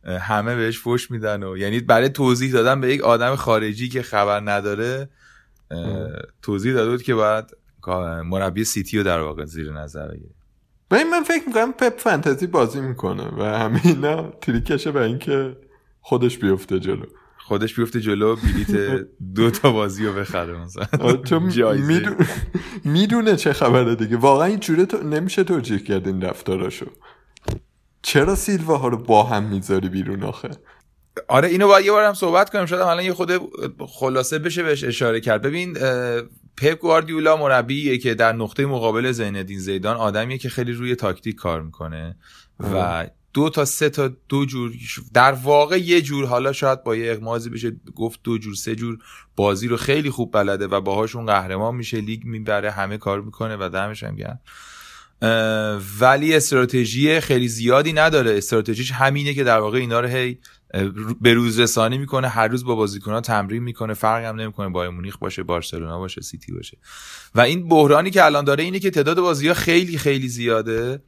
همه 0.07 0.55
بهش 0.55 0.79
فوش 0.79 1.11
میدن 1.11 1.43
و 1.43 1.57
یعنی 1.57 1.79
برای 1.79 2.09
توضیح 2.09 2.51
دادن 2.51 2.81
به 2.81 2.93
یک 2.93 3.01
آدم 3.01 3.35
خارجی 3.35 3.89
که 3.89 4.01
خبر 4.01 4.41
نداره 4.51 5.09
توضیح 6.41 6.73
داده 6.73 6.89
بود 6.89 7.01
که 7.01 7.15
باید 7.15 7.45
مربی 8.25 8.63
سیتی 8.63 8.97
رو 8.97 9.03
در 9.03 9.19
واقع 9.19 9.45
زیر 9.45 9.71
نظر 9.71 10.07
بگیره. 10.07 10.31
من 10.91 11.23
فکر 11.23 11.47
می‌کنم 11.47 11.71
پپ 11.71 11.97
فانتزی 11.97 12.47
بازی 12.47 12.81
می‌کنه 12.81 13.23
و 13.37 13.43
همینا 13.43 14.29
تریکشه 14.41 14.91
به 14.91 15.03
اینکه 15.03 15.57
خودش 16.01 16.37
بیفته 16.37 16.79
جلو. 16.79 17.05
خودش 17.37 17.75
بیفته 17.75 18.01
جلو 18.01 18.35
بلیت 18.35 19.05
دو 19.35 19.51
تا 19.51 19.71
بازی 19.71 20.05
رو 20.05 20.13
بخره 20.13 20.53
مثلا. 20.53 21.17
چون 21.17 21.43
می‌دونه 22.83 23.35
چه 23.35 23.53
خبره 23.53 23.95
دیگه. 23.95 24.17
واقعا 24.17 24.45
این 24.45 24.59
جوره 24.59 24.85
تو 24.85 25.03
نمیشه 25.03 25.43
توجیه 25.43 25.79
کرد 25.79 26.07
این 26.07 26.21
رفتاراشو. 26.21 26.85
چرا 28.01 28.35
سیلوا 28.35 28.77
ها 28.77 28.87
رو 28.87 28.97
با 28.97 29.23
هم 29.23 29.43
می‌ذاری 29.43 29.89
بیرون 29.89 30.23
آخه؟ 30.23 30.49
آره 31.27 31.47
اینو 31.47 31.67
باید 31.67 31.85
یه 31.85 31.91
بارم 31.91 32.13
صحبت 32.13 32.49
کنیم. 32.49 32.65
شاید 32.65 32.81
الان 32.81 33.03
یه 33.03 33.13
خود 33.13 33.31
خلاصه 33.79 34.39
بشه 34.39 34.63
بهش 34.63 34.83
اشاره 34.83 35.19
کرد. 35.19 35.41
ببین 35.41 35.73
پپ 36.57 36.79
گواردیولا 36.79 37.37
مربیه 37.37 37.97
که 37.97 38.13
در 38.13 38.33
نقطه 38.33 38.65
مقابل 38.65 39.11
زیندین 39.11 39.59
زیدان 39.59 39.97
آدمیه 39.97 40.37
که 40.37 40.49
خیلی 40.49 40.71
روی 40.71 40.95
تاکتیک 40.95 41.35
کار 41.35 41.61
می‌کنه 41.61 42.15
و 42.59 43.07
دو 43.33 43.49
تا 43.49 43.65
سه 43.65 43.89
تا 43.89 44.11
دو 44.29 44.45
جور 44.45 44.73
در 45.13 45.31
واقع 45.31 45.77
یه 45.77 46.01
جور 46.01 46.25
حالا 46.25 46.53
شاید 46.53 46.83
با 46.83 46.95
یه 46.95 47.11
اغمازی 47.11 47.49
بشه 47.49 47.75
گفت 47.95 48.19
دو 48.23 48.37
جور 48.37 48.55
سه 48.55 48.75
جور 48.75 48.97
بازی 49.35 49.67
رو 49.67 49.77
خیلی 49.77 50.09
خوب 50.09 50.33
بلده 50.33 50.67
و 50.67 50.81
باهاشون 50.81 51.25
قهرمان 51.25 51.75
میشه 51.75 52.01
لیگ 52.01 52.23
می‌بره 52.23 52.71
همه 52.71 52.97
کار 52.97 53.21
می‌کنه 53.21 53.57
و 53.59 53.69
دمش 53.69 54.03
هم 54.03 54.15
گرم. 54.15 54.39
ولی 55.99 56.35
استراتژی 56.35 57.19
خیلی 57.19 57.47
زیادی 57.47 57.93
نداره. 57.93 58.37
استراتژیش 58.37 58.91
همینه 58.91 59.33
که 59.33 59.43
در 59.43 59.59
واقع 59.59 59.77
اینا 59.77 59.99
رو 59.99 60.07
هی 60.07 60.37
به 61.21 61.33
روز 61.33 61.59
رسانی 61.59 61.97
می‌کنه 61.97 62.27
هر 62.27 62.47
روز 62.47 62.65
با 62.65 62.75
بازیکنان 62.75 63.21
تمرین 63.21 63.63
می‌کنه 63.63 63.93
فرق 63.93 64.23
هم 64.25 64.35
نمی‌کنه 64.35 64.69
با 64.69 64.89
مونیخ 64.89 65.17
باشه 65.17 65.43
بارسلونا 65.43 65.99
باشه 65.99 66.21
سیتی 66.21 66.51
باشه. 66.51 66.77
و 67.35 67.41
این 67.41 67.67
بحرانی 67.67 68.09
که 68.09 68.25
الان 68.25 68.45
داره 68.45 68.63
اینه 68.63 68.79
که 68.79 68.89
تعداد 68.89 69.19
بازی 69.19 69.47
ها 69.47 69.53
خیلی 69.53 69.97
خیلی 69.97 70.27
زیاده 70.27 71.01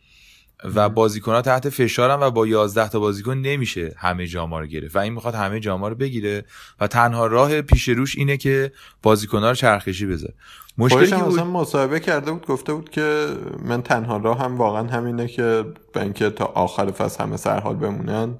و 0.75 0.89
بازیکن 0.89 1.31
ها 1.31 1.41
تحت 1.41 1.69
فشارن 1.69 2.23
و 2.23 2.31
با 2.31 2.47
11 2.47 2.89
تا 2.89 2.99
بازیکن 2.99 3.37
نمیشه 3.37 3.95
همه 3.97 4.27
جاما 4.27 4.59
رو 4.59 4.65
گرفت. 4.65 4.95
و 4.95 4.99
این 4.99 5.13
می‌خواد 5.13 5.35
همه 5.35 5.59
جاما 5.59 5.87
رو 5.87 5.95
بگیره. 5.95 6.45
و 6.79 6.87
تنها 6.87 7.27
راه 7.27 7.61
پیش 7.61 7.89
روش 7.89 8.17
اینه 8.17 8.37
که 8.37 8.71
بازیکن 9.01 9.39
ها 9.39 9.49
رو 9.49 9.55
چرخشی 9.55 10.05
بذاره. 10.05 10.33
مشکلی 10.79 11.11
هم 11.11 11.21
بود... 11.21 11.39
مصاحبه 11.39 11.99
کرده 11.99 12.31
بود 12.31 12.47
گفته 12.47 12.73
بود 12.73 12.89
که 12.89 13.27
من 13.65 13.81
تنها 13.81 14.17
راه 14.17 14.39
هم 14.39 14.57
واقعا 14.57 14.87
همینه 14.87 15.27
که 15.27 15.65
به 15.93 16.01
اینکه 16.01 16.29
تا 16.29 16.45
آخر 16.45 16.91
فصل 16.91 17.23
همه 17.23 17.37
سرحال 17.37 17.75
بمونن 17.75 18.37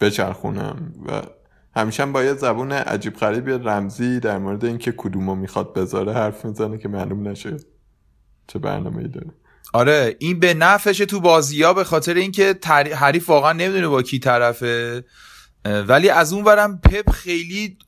بچرخونم. 0.00 0.92
و 1.06 1.22
همیشه 1.76 2.06
با 2.06 2.24
یه 2.24 2.34
زبون 2.34 2.72
عجیب 2.72 3.16
غریب 3.16 3.68
رمزی 3.68 4.20
در 4.20 4.38
مورد 4.38 4.64
اینکه 4.64 4.94
کدومو 4.96 5.34
می‌خواد 5.34 5.74
بذاره 5.74 6.12
حرف 6.12 6.44
می‌زنه 6.44 6.78
که 6.78 6.88
معلوم 6.88 7.28
نشه 7.28 7.56
چه 8.46 8.58
برنامه 8.58 8.98
ای 8.98 9.08
داره. 9.08 9.30
آره 9.72 10.16
این 10.18 10.40
به 10.40 10.54
نفعشه 10.54 11.06
تو 11.06 11.20
بازی 11.20 11.62
ها 11.62 11.74
به 11.74 11.84
خاطر 11.84 12.14
اینکه 12.14 12.58
حریف 12.94 13.30
واقعا 13.30 13.52
نمی‌دونه 13.52 13.88
با 13.88 14.02
کی 14.02 14.18
طرفه. 14.18 15.04
ولی 15.64 16.08
از 16.08 16.32
اون 16.32 16.44
ورم 16.44 16.80
پپ 16.80 17.10
خیلی 17.10 17.78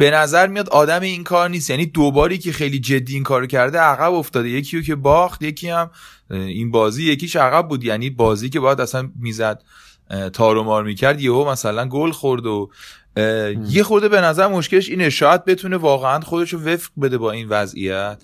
به 0.00 0.10
نظر 0.10 0.46
میاد 0.46 0.68
آدم 0.68 1.00
این 1.00 1.24
کار 1.24 1.50
نیست. 1.50 1.70
یعنی 1.70 1.86
دوباری 1.86 2.38
که 2.38 2.52
خیلی 2.52 2.78
جدی 2.78 3.14
این 3.14 3.22
کارو 3.22 3.46
کرده 3.46 3.78
عقب 3.78 4.12
افتاده. 4.12 4.48
یکی 4.48 4.82
که 4.82 4.94
باخت 4.94 5.42
یکی 5.42 5.68
هم 5.68 5.90
این 6.30 6.70
بازی 6.70 7.12
یکیش 7.12 7.36
عقب 7.36 7.68
بود. 7.68 7.84
یعنی 7.84 8.10
بازی 8.10 8.48
که 8.48 8.60
باید 8.60 8.80
اصلا 8.80 9.10
می‌زد 9.16 9.62
تارو 10.32 10.64
مار 10.64 10.84
می‌کرد 10.84 11.20
یهو 11.20 11.50
مثلا 11.50 11.88
گل 11.88 12.10
خورد 12.10 12.46
و 12.46 12.70
یه 13.68 13.82
خورده 13.82 14.08
به 14.08 14.20
نظر 14.20 14.46
مشکلش 14.46 14.88
اینه. 14.88 15.10
شاید 15.10 15.44
بتونه 15.44 15.76
واقعا 15.76 16.20
خودشو 16.20 16.58
وفق 16.58 16.90
بده 17.02 17.18
با 17.18 17.30
این 17.30 17.48
وضعیت. 17.48 18.22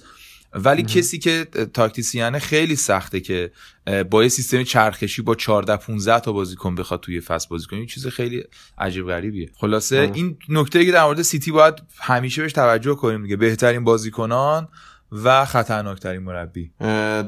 ولی 0.65 0.83
کسی 0.83 1.19
که 1.19 1.45
تاکتیسیانه 1.75 2.39
خیلی 2.39 2.77
سخته 2.77 3.21
که 3.21 3.51
با 4.11 4.23
یه 4.23 4.29
سیستم 4.29 4.63
چرخشی 4.63 5.23
با 5.23 5.35
14 5.35 5.77
15 5.77 6.21
تا 6.21 6.33
بازیکن 6.33 6.75
بخواد 6.75 7.01
توی 7.01 7.21
فصل 7.21 7.49
بازی 7.51 7.67
کنه 7.67 7.87
چیز 7.87 8.07
خیلی 8.07 8.45
عجیب 8.79 9.07
غریبیه. 9.07 9.51
خلاصه 9.61 10.11
این 10.15 10.39
نکته 10.49 10.85
که 10.85 10.93
در 10.93 11.05
مورد 11.05 11.23
سیتی 11.23 11.51
باید 11.51 11.75
همیشه 11.99 12.43
بهش 12.43 12.53
توجه 12.53 12.95
کنیم 12.95 13.23
دیگه. 13.23 13.37
بهترین 13.37 13.85
بازیکنان 13.85 14.69
و 15.13 15.45
خطرناکترین 15.45 16.23
مربی. 16.23 16.73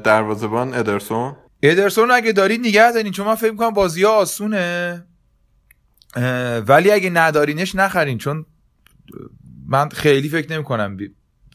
دروازه‌بان 0.03 0.73
ادرسون؟ 0.73 1.35
ادرسون 1.63 2.11
اگه 2.11 2.31
دارید 2.31 2.59
نگه 2.59 2.91
دارین 2.91 3.11
چون 3.11 3.27
من 3.27 3.35
فکر 3.35 3.51
می‌کنم 3.51 3.69
بازی 3.69 4.03
ها 4.03 4.11
آسونه. 4.11 5.05
ولی 6.67 6.91
اگه 6.91 7.09
ندارینش 7.09 7.75
نخرین 7.75 8.17
چون 8.17 8.45
من 9.67 9.89
خیلی 9.89 10.29
فکر 10.29 10.53
نمی 10.53 10.63
کنم 10.63 10.97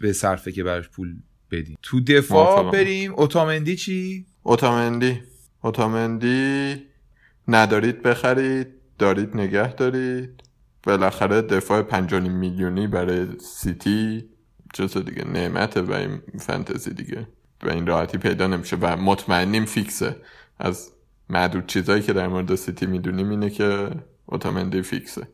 به 0.01 0.13
صرفه 0.13 0.53
که 0.53 0.65
براش 0.65 0.89
پول 0.89 1.17
بدین 1.51 1.77
تو 1.83 2.01
دفاع 2.01 2.71
بریم. 2.71 3.15
اوتامندی 3.15 3.77
چی؟ 3.77 4.27
اوتامندی. 4.43 5.23
اوتامندی 5.63 6.77
ندارید 7.49 8.03
بخرید 8.03 8.67
دارید 8.99 9.37
نگه 9.37 9.73
دارید. 9.73 10.31
بالاخره 10.83 11.43
دفاع 11.43 11.83
پنجانی 11.83 12.29
میلیونی 12.29 12.87
برای 12.87 13.27
سیتی 13.41 14.25
چه 14.75 14.87
دیگه 14.87 15.25
نعمته 15.25 15.81
و 15.81 15.93
این 15.93 16.23
فنتزی 16.41 16.95
دیگه. 16.95 17.29
به 17.61 17.73
این 17.73 17.87
راحتی 17.87 18.19
پیدا 18.19 18.47
نمیشه 18.47 18.77
و 18.77 18.97
مطمئنیم 18.97 19.65
فیکسه. 19.65 20.17
از 20.59 20.91
معدود 21.31 21.67
چیزایی 21.67 22.03
که 22.03 22.13
در 22.13 22.29
مورد 22.29 22.55
سیتی 22.55 22.87
می‌دونیم 22.87 23.31
اینه 23.31 23.51
که 23.51 23.91
اوتامندی 24.27 24.83
فیکسه. 24.83 25.29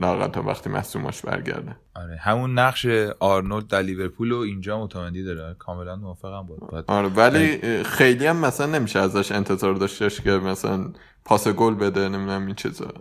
لااقل 0.00 0.32
تا 0.32 0.42
وقتی 0.42 0.70
مصدوماش 0.70 1.22
برگرده. 1.22 1.76
آره 1.94 2.16
همون 2.16 2.58
نقش 2.58 2.86
آرنولد 3.20 3.66
در 3.66 3.82
لیورپول 3.82 4.32
و 4.32 4.36
اینجا 4.38 4.76
اوتامندی 4.76 5.24
داره. 5.24 5.54
کاملا 5.58 5.96
موافقم 5.96 6.42
بود 6.42 6.84
آره 6.86 7.08
ولی 7.08 7.82
خیلی 7.84 8.26
هم 8.26 8.36
مثلا 8.36 8.66
نمیشه 8.66 8.98
ازش 8.98 9.32
انتظار 9.32 9.74
داشتش 9.74 10.20
که 10.20 10.30
مثلا 10.30 10.92
پاس 11.24 11.48
گل 11.48 11.74
بده 11.74 12.08
نمی‌دونم 12.08 12.46
این 12.46 12.54
چیزا. 12.54 12.92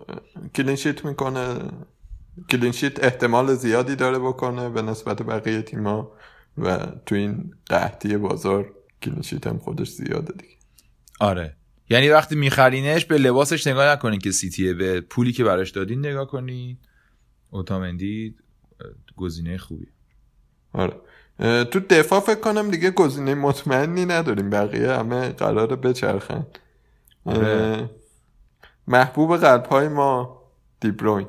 clean 0.56 0.81
sheet 0.81 1.06
می‌کنه. 1.06 1.56
clean 2.50 2.77
sheet 2.77 3.04
احتمال 3.04 3.54
زیادی 3.54 3.96
داره 3.96 4.20
بکنه 4.20 4.70
به 4.70 4.82
نسبت 4.82 5.22
بقیه 5.22 5.62
تیما 5.62 6.12
و 6.58 6.78
تو 7.06 7.16
این 7.16 7.54
قحطی 7.66 8.18
بازار 8.18 8.72
clean 9.02 9.25
sheet 9.25 9.48
هم 9.48 9.58
خودش 9.58 9.90
زیاده 9.90 10.34
دیگه. 10.34 10.56
آره. 11.20 11.56
یعنی 11.90 12.10
وقتی 12.10 12.36
میخرینش 12.36 13.06
به 13.06 13.18
لباسش 13.18 13.68
نگاه 13.68 13.92
نکنین 13.92 14.20
که 14.20 14.32
سیتیه 14.32 14.74
به 14.74 15.02
پولی 15.02 15.32
که 15.32 15.44
براش 15.44 15.72
دادین 15.72 16.00
نگاه 16.06 16.28
کنین. 16.28 16.78
اوتامندی 17.50 18.36
گزینه 19.16 19.58
خوبی. 19.58 19.88
آره. 20.74 20.96
تو 21.64 21.80
دفاع 21.80 22.20
فکر 22.20 22.40
کنم 22.40 22.72
دیگه 22.72 22.92
گزینه 22.92 23.36
مطمئنی 23.36 24.06
نداریم. 24.06 24.50
بقیه 24.50 24.92
همه 24.92 25.30
قرار 25.30 25.76
بچرخن. 25.76 26.48
آره. 27.26 27.90
محبوب 28.88 29.38
قلب 29.38 29.66
های 29.66 29.88
ما 29.88 30.42
دیبروین 30.80 31.28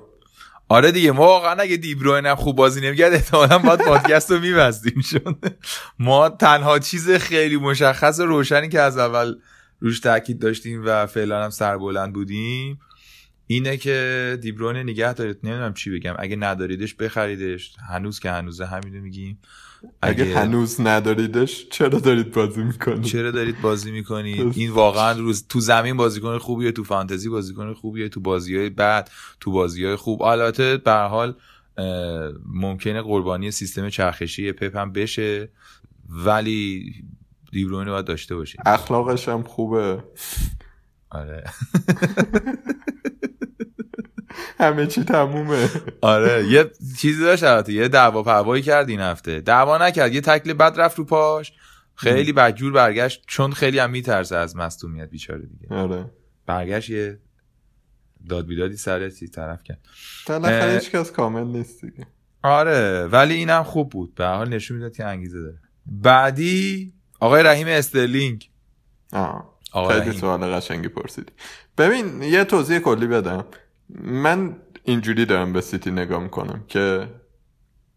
آره 0.68 0.92
دیگه 0.92 1.12
ما 1.12 1.22
واقعا 1.22 1.52
اگه 1.52 1.76
دیبروین 1.76 2.26
هم 2.26 2.34
خوب 2.34 2.56
بازی 2.56 2.80
نمیگرد 2.80 3.12
احتمالا 3.12 3.58
باید 3.58 3.80
پادکست 3.80 4.30
رو 4.30 4.40
میبستیم. 4.40 5.00
شد 5.00 5.36
ما 5.98 6.28
تنها 6.28 6.78
چیز 6.78 7.10
خیلی 7.10 7.56
مشخص 7.56 8.20
روشنی 8.20 8.68
که 8.68 8.80
از 8.80 8.98
اول 8.98 9.34
روش 9.80 10.00
تاکید 10.00 10.38
داشتیم 10.38 10.82
و 10.84 11.06
فعلا 11.06 11.44
هم 11.44 11.50
سربلند 11.50 12.12
بودیم. 12.12 12.80
اینه 13.46 13.76
که 13.76 14.38
دیبروین 14.40 14.82
نگه 14.82 15.14
دارید. 15.14 15.38
نمی‌دونم 15.42 15.74
چی 15.74 15.90
بگم. 15.90 16.14
اگه 16.18 16.36
نداریدش 16.36 16.94
بخریدش. 16.94 17.76
هنوز 17.88 18.20
که 18.20 18.30
هنوزه 18.30 18.66
همینو 18.66 19.00
میگیم. 19.00 19.38
اگه, 20.02 20.24
اگه 20.24 20.38
هنوز 20.38 20.80
نداریدش 20.80 21.66
چرا 21.70 21.98
دارید 21.98 22.32
بازی 22.32 22.62
می‌کنید؟ 22.62 23.02
چرا 23.02 23.30
دارید 23.30 23.60
بازی 23.60 23.90
می‌کنید؟ 23.90 24.52
این 24.56 24.70
واقعا 24.70 25.18
روز 25.18 25.46
تو 25.48 25.60
زمین 25.60 25.96
بازیکن 25.96 26.38
خوبیه 26.38 26.72
تو 26.72 26.84
فانتزی 26.84 27.28
بازیکن 27.28 27.74
خوبیه 27.74 28.08
تو 28.08 28.20
بازی 28.20 28.56
های 28.56 28.70
بعد 28.70 29.10
تو 29.40 29.50
بازی 29.50 29.84
های 29.84 29.96
خوب. 29.96 30.22
البته 30.22 30.76
به 30.76 30.92
حال 30.92 31.34
ممکنه 32.46 33.02
قربانی 33.02 33.50
سیستم 33.50 33.88
چرخشی 33.88 34.52
پپ 34.52 34.76
هم 34.76 34.92
بشه. 34.92 35.48
ولی 36.08 36.92
دیبروینه 37.56 37.90
باید 37.90 38.04
داشته 38.04 38.34
باشید 38.34 38.60
اخلاقش 38.66 39.28
هم 39.28 39.42
خوبه. 39.42 40.04
آره. 41.10 41.44
همه 44.60 44.86
چی 44.86 45.04
تمومه. 45.04 45.68
آره 46.00 46.46
یه 46.46 46.70
چیزی 46.98 47.24
داشت 47.24 47.44
البته 47.44 47.72
یه 47.72 47.88
دعوا 47.88 48.22
پروایی 48.22 48.62
کرد 48.62 48.88
این 48.88 49.00
هفته. 49.00 49.40
دعوا 49.40 49.78
نکرد 49.78 50.14
یه 50.14 50.20
تکل 50.20 50.52
بد 50.52 50.80
رفت 50.80 50.98
رو 50.98 51.04
پاش. 51.04 51.52
خیلی 51.94 52.32
بدجور 52.32 52.72
برگشت 52.72 53.24
چون 53.26 53.52
خیلی 53.52 53.78
هم 53.78 53.90
میترسه 53.90 54.36
از 54.36 54.56
مصدومیت 54.56 55.10
بیچاره 55.10 55.46
دیگه. 55.46 55.74
آره. 55.74 56.10
برگشت 56.46 56.90
یه 56.90 57.18
داد 58.28 58.46
بیدادی 58.46 58.76
سر 58.76 59.08
طرف 59.08 59.62
کرد. 59.62 59.80
بالاخره 60.26 60.72
هیچ 60.72 60.90
کس 60.90 61.12
کامل 61.12 61.44
نیست 61.44 61.84
دیگه. 61.84 62.06
آره 62.42 63.06
ولی 63.06 63.34
اینم 63.34 63.62
خوب 63.62 63.90
بود. 63.90 64.14
به 64.14 64.26
حال 64.26 64.48
نشون 64.48 64.76
می‌داد 64.76 64.92
که 64.92 65.04
انگیزه 65.04 65.42
داره. 65.42 65.58
بعدی 65.86 66.95
آقای 67.20 67.42
رحیم 67.42 67.66
استرلینگ. 67.68 68.50
آه. 69.12 69.56
خیلی 69.88 70.12
سوال 70.12 70.54
قشنگی 70.54 70.88
پرسیدی. 70.88 71.32
ببین 71.78 72.22
یه 72.22 72.44
توضیح 72.44 72.78
کلی 72.78 73.06
بدم. 73.06 73.44
من 74.02 74.56
اینجوری 74.84 75.26
دارم 75.26 75.52
به 75.52 75.60
سیتی 75.60 75.90
نگاه 75.90 76.22
می‌کنم 76.22 76.64
که 76.68 77.08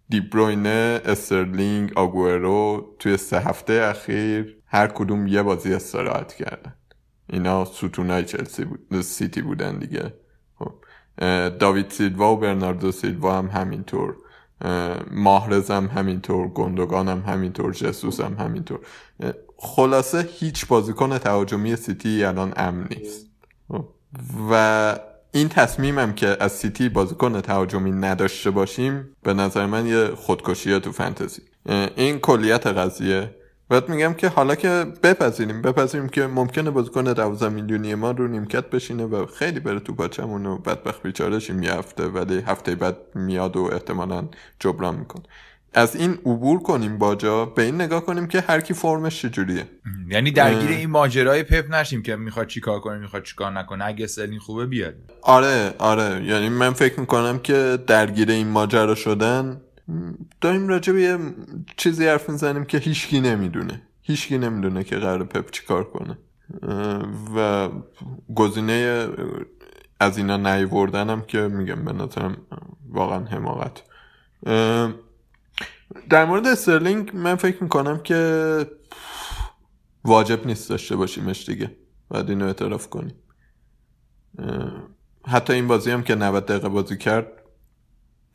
دیبروینه 0.10 1.01
استرلینگ 1.05 1.93
آگورو 1.95 2.95
توی 2.99 3.17
سه 3.17 3.39
هفته 3.39 3.73
اخیر 3.73 4.58
هر 4.65 4.88
کدوم 4.88 5.27
یه 5.27 5.43
بازی 5.43 5.73
استراحت 5.73 6.34
کردن. 6.34 6.73
اینا 7.29 7.65
ستونای 7.65 8.23
چلسی 8.23 8.65
بود 8.65 9.01
سیتی 9.01 9.41
بودن 9.41 9.79
دیگه. 9.79 10.13
خب. 10.60 10.73
داوید 11.49 11.89
سیلوا 11.89 12.34
و 12.34 12.38
برناردو 12.38 12.91
سیلوا 12.91 13.38
هم 13.38 13.47
همینطور. 13.47 14.17
ماهرز 15.11 15.71
هم 15.71 15.85
همینطور 15.85 16.47
گندگان 16.47 17.07
هم 17.07 17.23
همینطور 17.27 17.73
جسوس 17.73 18.19
هم 18.19 18.33
همینطور 18.33 18.79
خلاصه 19.57 20.29
هیچ 20.31 20.67
بازیکن 20.67 21.17
تهاجمی 21.17 21.75
سیتی 21.75 22.23
الان 22.23 22.53
امن 22.55 22.87
نیست. 22.89 23.25
و 24.51 24.99
این 25.31 25.49
تصمیمم 25.49 26.13
که 26.13 26.37
از 26.39 26.51
سیتی 26.51 26.89
بازیکن 26.89 27.41
تهاجمی 27.41 27.91
نداشته 27.91 28.51
باشیم 28.51 29.15
به 29.23 29.33
نظر 29.33 29.65
من 29.65 29.87
یه 29.87 30.07
خودکشیه 30.07 30.79
تو 30.79 30.91
فنتزی 30.91 31.41
این 31.95 32.19
کلیت 32.19 32.67
قضیه 32.67 33.35
بعد 33.69 33.89
میگم 33.89 34.13
که 34.13 34.27
حالا 34.27 34.55
که 34.55 34.86
بپذیریم 35.03 35.62
بپذیریم 35.62 36.10
که 36.10 36.27
ممکنه 36.27 36.69
بازیکن 36.69 37.03
12 37.03 37.49
میلیونی 37.49 37.95
ما 37.95 38.12
رو 38.12 38.27
نیمکت 38.27 38.69
بشینه 38.69 39.05
و 39.05 39.25
خیلی 39.25 39.60
بره 39.60 39.79
تو 39.79 39.93
باچمون 39.93 40.45
و 40.45 40.58
بدبخت 40.58 41.03
بیچاره 41.03 41.39
شیم 41.39 41.63
یه 41.63 41.73
هفته 41.73 42.08
ولی 42.08 42.43
هفته 42.47 42.75
بعد 42.75 42.97
میاد 43.15 43.58
و 43.58 43.69
احتمالا 43.73 44.27
جبران 44.60 44.95
میکن 44.95 45.23
از 45.73 45.95
این 45.95 46.13
عبور 46.13 46.60
کنیم 46.60 46.97
باجا 46.97 47.45
به 47.45 47.63
این 47.63 47.75
نگاه 47.75 48.05
کنیم 48.05 48.27
که 48.27 48.41
هر 48.41 48.62
کی 48.62 48.73
فرمش 48.73 49.21
چجوریه. 49.21 49.65
یعنی 50.10 50.32
درگیر 50.32 50.69
این 50.69 50.89
ماجرای 50.89 51.43
پپ 51.43 51.73
نشیم 51.73 52.03
که 52.03 52.15
می‌خواد 52.15 52.47
چیکار 52.47 52.79
کنه 52.79 52.97
می‌خواد 52.97 53.23
چیکار 53.23 53.51
نکنه. 53.51 53.86
اگه 53.86 54.08
سلین 54.08 54.39
خوبه 54.39 54.65
بیاد. 54.65 54.93
آره 55.21 55.73
آره. 55.77 56.25
یعنی 56.25 56.49
من 56.49 56.73
فکر 56.73 56.99
می‌کنم 56.99 57.39
که 57.39 57.79
درگیر 57.88 58.32
این 58.32 58.47
ماجرا 58.47 58.95
شدن 58.95 59.62
داریم 60.41 60.67
راجع 60.67 60.93
به 60.93 61.02
یه 61.02 61.17
چیزی 61.78 62.08
حرف 62.08 62.30
می‌زنیم 62.30 62.65
که 62.65 62.78
هیچکی 62.78 63.21
نمی‌دونه. 63.21 63.82
هیچکی 64.02 64.38
نمی‌دونه 64.38 64.84
که 64.84 64.95
قرار 64.95 65.23
پپ 65.23 65.52
چی 65.52 65.65
کار 65.65 65.84
کنه 65.84 66.17
و 67.36 67.69
گزینه 68.36 69.08
از 69.99 70.17
اینا 70.17 70.38
نیوردنم 70.38 71.21
که 71.21 71.39
میگم 71.39 71.86
به 71.86 71.93
نظرم 71.93 72.38
واقعا 72.89 73.25
حماقت. 73.25 73.84
در 76.10 76.25
مورد 76.25 76.47
استرلینگ 76.47 77.12
من 77.15 77.36
فکر 77.36 77.63
می‌کنم 77.63 77.99
که 78.04 78.71
واجب 80.04 80.47
نیست 80.47 80.69
داشته 80.69 80.95
باشیمش 80.95 81.49
دیگه. 81.49 81.75
باید 82.10 82.30
اینو 82.30 82.45
اعتراف 82.45 82.89
کنیم. 82.89 83.15
حتی 85.25 85.54
این 85.54 85.67
بازی 85.67 85.91
هم 85.91 86.04
که 86.04 86.15
90 86.15 86.45
دقیقه 86.45 86.69
بازی 86.69 86.97
کرد 86.97 87.28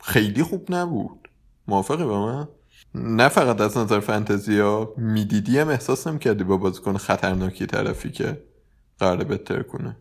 خیلی 0.03 0.43
خوب 0.43 0.73
نبود. 0.73 1.24
موافقی 1.67 2.03
با 2.03 2.25
من؟ 2.25 2.47
نه 2.95 3.29
فقط 3.29 3.61
از 3.61 3.77
نظر 3.77 3.99
فانتزی 3.99 4.59
ها 4.59 4.93
می‌دیدی 4.97 5.59
هم 5.59 5.69
احساس 5.69 6.07
کردی 6.07 6.43
با 6.43 6.57
بازیکن 6.57 6.97
خطرناکی 6.97 7.65
طرفی 7.65 8.11
که 8.11 8.43
قراره 8.99 9.23
بهتر 9.23 9.63
کنه؟ 9.63 9.97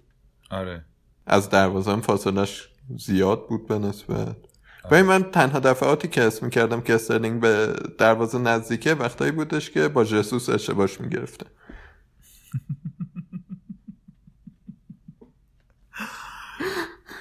آره. 0.50 0.84
از 1.26 1.50
دروازه 1.50 1.92
هم 1.92 2.00
فاصلش 2.00 2.68
زیاد 2.98 3.48
بود 3.48 3.68
به 3.68 3.78
نسبت. 3.78 4.36
آره. 4.84 5.02
من 5.02 5.22
تنها 5.22 5.58
دفعاتی 5.58 6.08
که 6.08 6.22
اسم 6.22 6.50
کردم 6.50 6.80
که 6.80 6.94
استرلینگ 6.94 7.40
به 7.40 7.76
دروازه 7.98 8.38
نزدیکه 8.38 8.94
وقتایی 8.94 9.32
بودش 9.32 9.70
که 9.70 9.88
با 9.88 10.04
جسوس 10.04 10.48
اشتباش 10.48 11.00
می‌گرفته. 11.00 11.46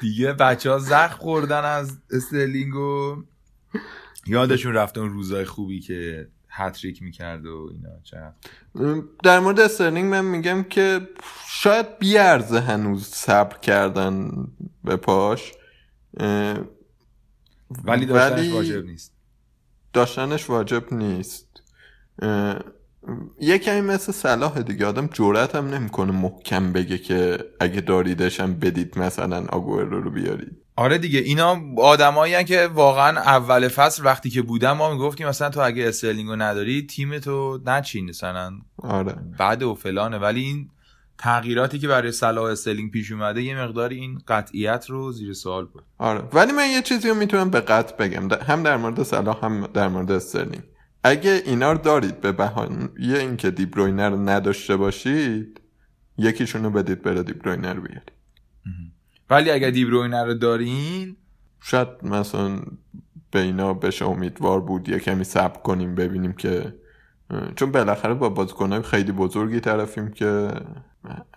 دیگه 0.01 0.34
بچه 0.34 0.71
ها 0.71 0.79
زخم 0.79 1.12
خوردن 1.12 1.65
از 1.65 1.97
استرلینگ 2.12 2.75
و 2.75 3.23
یادشون 4.27 4.73
رفته 4.73 4.99
اون 4.99 5.09
روزای 5.09 5.45
خوبی 5.45 5.79
که 5.79 6.27
هتریک 6.49 7.03
می‌کرد 7.03 7.45
و 7.45 7.69
اینا 7.73 7.99
چه 8.03 8.17
در 9.23 9.39
مورد 9.39 9.59
استرلینگ 9.59 10.12
من 10.12 10.25
میگم 10.25 10.63
که 10.63 11.07
شاید 11.47 11.99
بیارزه 11.99 12.59
هنوز 12.59 13.07
صبر 13.07 13.57
کردن 13.57 14.31
به 14.83 14.95
پاش. 14.95 15.51
ولی 17.83 18.05
داشتنش 18.05 18.51
واجب 18.51 18.86
نیست. 18.86 19.13
داشتنش 19.93 20.49
واجب 20.49 20.93
نیست. 20.93 21.62
یه 23.39 23.57
کمی 23.57 23.81
مثل 23.81 24.12
صلاح 24.12 24.62
دیگه 24.62 24.86
آدم 24.86 25.07
جرئت 25.08 25.56
هم 25.55 25.67
نمی‌کنه 25.67 26.12
محکم 26.12 26.73
بگه 26.73 26.97
که 26.97 27.38
اگه 27.59 27.81
داریدشم 27.81 28.53
بدید 28.53 28.99
مثلا 28.99 29.45
آگوئرو 29.45 30.01
رو 30.01 30.12
بیارید. 30.12 30.62
آره 30.75 30.97
دیگه 30.97 31.19
اینا 31.19 31.62
آدمایی 31.77 32.43
که 32.43 32.67
واقعا 32.67 33.19
اول 33.19 33.67
فصل 33.67 34.05
وقتی 34.05 34.29
که 34.29 34.41
بودن 34.41 34.71
ما 34.71 34.93
می‌گفتیم 34.93 35.27
مثلا 35.27 35.49
تو 35.49 35.59
اگه 35.59 35.88
استرلینگ 35.88 36.29
رو 36.29 36.36
نداری 36.36 36.81
تیم 36.81 37.19
تو 37.19 37.59
نچین 37.65 38.09
مثلا. 38.09 38.51
آره. 38.77 39.15
بعد 39.39 39.63
و 39.63 39.75
فلانه. 39.75 40.17
ولی 40.17 40.41
این 40.41 40.69
تغییراتی 41.17 41.79
که 41.79 41.88
برای 41.88 42.12
صلاح 42.12 42.45
استرلینگ 42.45 42.91
پیش 42.91 43.12
اومده 43.12 43.43
یه 43.43 43.55
مقدار 43.57 43.89
این 43.89 44.21
قطعیت 44.27 44.86
رو 44.89 45.12
زیر 45.12 45.33
سوال 45.33 45.65
برد 45.65 45.84
آره. 45.97 46.19
ولی 46.33 46.51
من 46.51 46.69
یه 46.69 46.81
چیزی 46.81 47.09
رو 47.09 47.15
می‌تونم 47.15 47.49
به 47.49 47.62
قطع 47.62 47.95
بگم. 47.95 48.29
هم 48.47 48.63
در 48.63 48.77
مورد 48.77 49.03
صلاح 49.03 49.45
هم 49.45 49.67
در 49.67 49.88
مورد 49.88 50.12
استرلینگ. 50.12 50.63
اگه 51.03 51.41
اینا 51.45 51.71
رو 51.71 51.77
دارید 51.77 52.21
به 52.21 52.31
بهانه 52.31 52.89
اینکه 52.99 53.51
دیبروینر 53.51 54.09
رو 54.09 54.29
نداشته 54.29 54.75
باشید 54.75 55.62
یکیشون 56.17 56.63
رو 56.63 56.69
بدید 56.69 57.01
بره 57.01 57.23
دیبروینر 57.23 57.73
بیارید. 57.73 58.12
ولی 59.34 59.52
اگر 59.52 59.69
دیبروینه 59.69 60.24
رو 60.24 60.34
دارین 60.34 61.15
شاید 61.62 61.88
مثلا 62.04 62.60
به 63.32 63.39
اینا 63.39 63.74
بشه 63.74 64.06
امیدوار 64.06 64.62
بود 64.62 64.89
یه 64.89 65.00
کمی 65.00 65.24
صبر 65.24 65.62
کنیم 65.62 65.96
ببینیم 65.96 66.34
که 66.34 66.74
چون 67.56 67.72
بالاخره 67.72 68.13
با 68.13 68.30
بازیکنهای 68.30 68.82
خیلی 68.82 69.12
بزرگی 69.12 69.60
طرفیم 69.60 70.12
که 70.12 70.48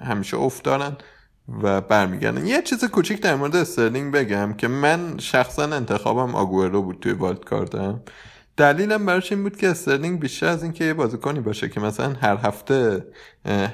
همیشه 0.00 0.36
افت 0.36 0.60
دارن 0.60 0.96
و 1.62 1.80
برمیگردن. 1.80 2.46
یه 2.46 2.62
چیز 2.62 2.84
کوچیک 2.84 3.22
در 3.22 3.34
مورد 3.34 3.56
استرلینگ 3.56 4.14
بگم 4.14 4.52
که 4.52 4.68
من 4.68 5.18
شخصا 5.18 5.62
انتخابم 5.62 6.34
آگوئرو 6.34 6.82
بود 6.82 7.00
توی 7.00 7.12
wildcard 7.12 7.44
م 7.44 8.00
دلیلم 8.56 9.06
براش 9.06 9.32
این 9.32 9.42
بود 9.42 9.56
که 9.56 9.68
استرلینگ 9.68 10.20
بیشتر 10.20 10.46
از 10.46 10.62
اینکه 10.62 10.84
یه 10.84 10.94
بازیکنی 10.94 11.40
باشه 11.40 11.68
که 11.68 11.80
مثلا 11.80 12.12
هر 12.12 12.36
هفته 12.36 13.06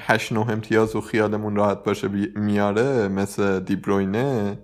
8 0.01 0.33
9 0.33 0.40
امتیاز 0.40 0.97
و 0.97 1.01
خیالمون 1.01 1.57
راحت 1.57 1.85
باشه 1.85 2.09
میاره 2.37 3.09
مثل 3.09 3.61
دیبروینه 3.61 4.59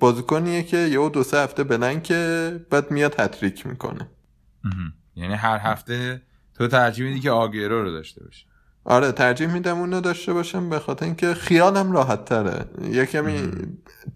بازیکنیه 0.00 0.62
که 0.62 0.76
یه 0.76 1.08
دو 1.08 1.22
سه 1.22 1.38
هفته 1.38 1.64
بلن 1.64 2.00
که 2.00 2.60
بعد 2.70 2.90
میاد 2.90 3.20
هتریک 3.20 3.66
می‌کنه. 3.66 4.08
یعنی 5.16 5.34
هر 5.34 5.58
هفته 5.58 6.22
تو 6.54 6.68
ترجیح 6.68 7.06
میدی 7.06 7.20
که 7.20 7.30
آگیرو 7.30 7.82
رو 7.82 7.90
داشته 7.90 8.24
باشه 8.24 8.44
آره 8.84 9.12
ترجیح 9.12 9.46
میدم 9.46 9.78
اون 9.78 9.92
رو 9.92 10.00
داشته 10.00 10.32
باشم 10.32 10.70
به 10.70 10.78
خاطر 10.78 11.04
اینکه 11.04 11.34
خیالم 11.34 11.92
راحت 11.92 12.24
تره. 12.24 12.64
یه 12.90 13.06
کمی 13.06 13.50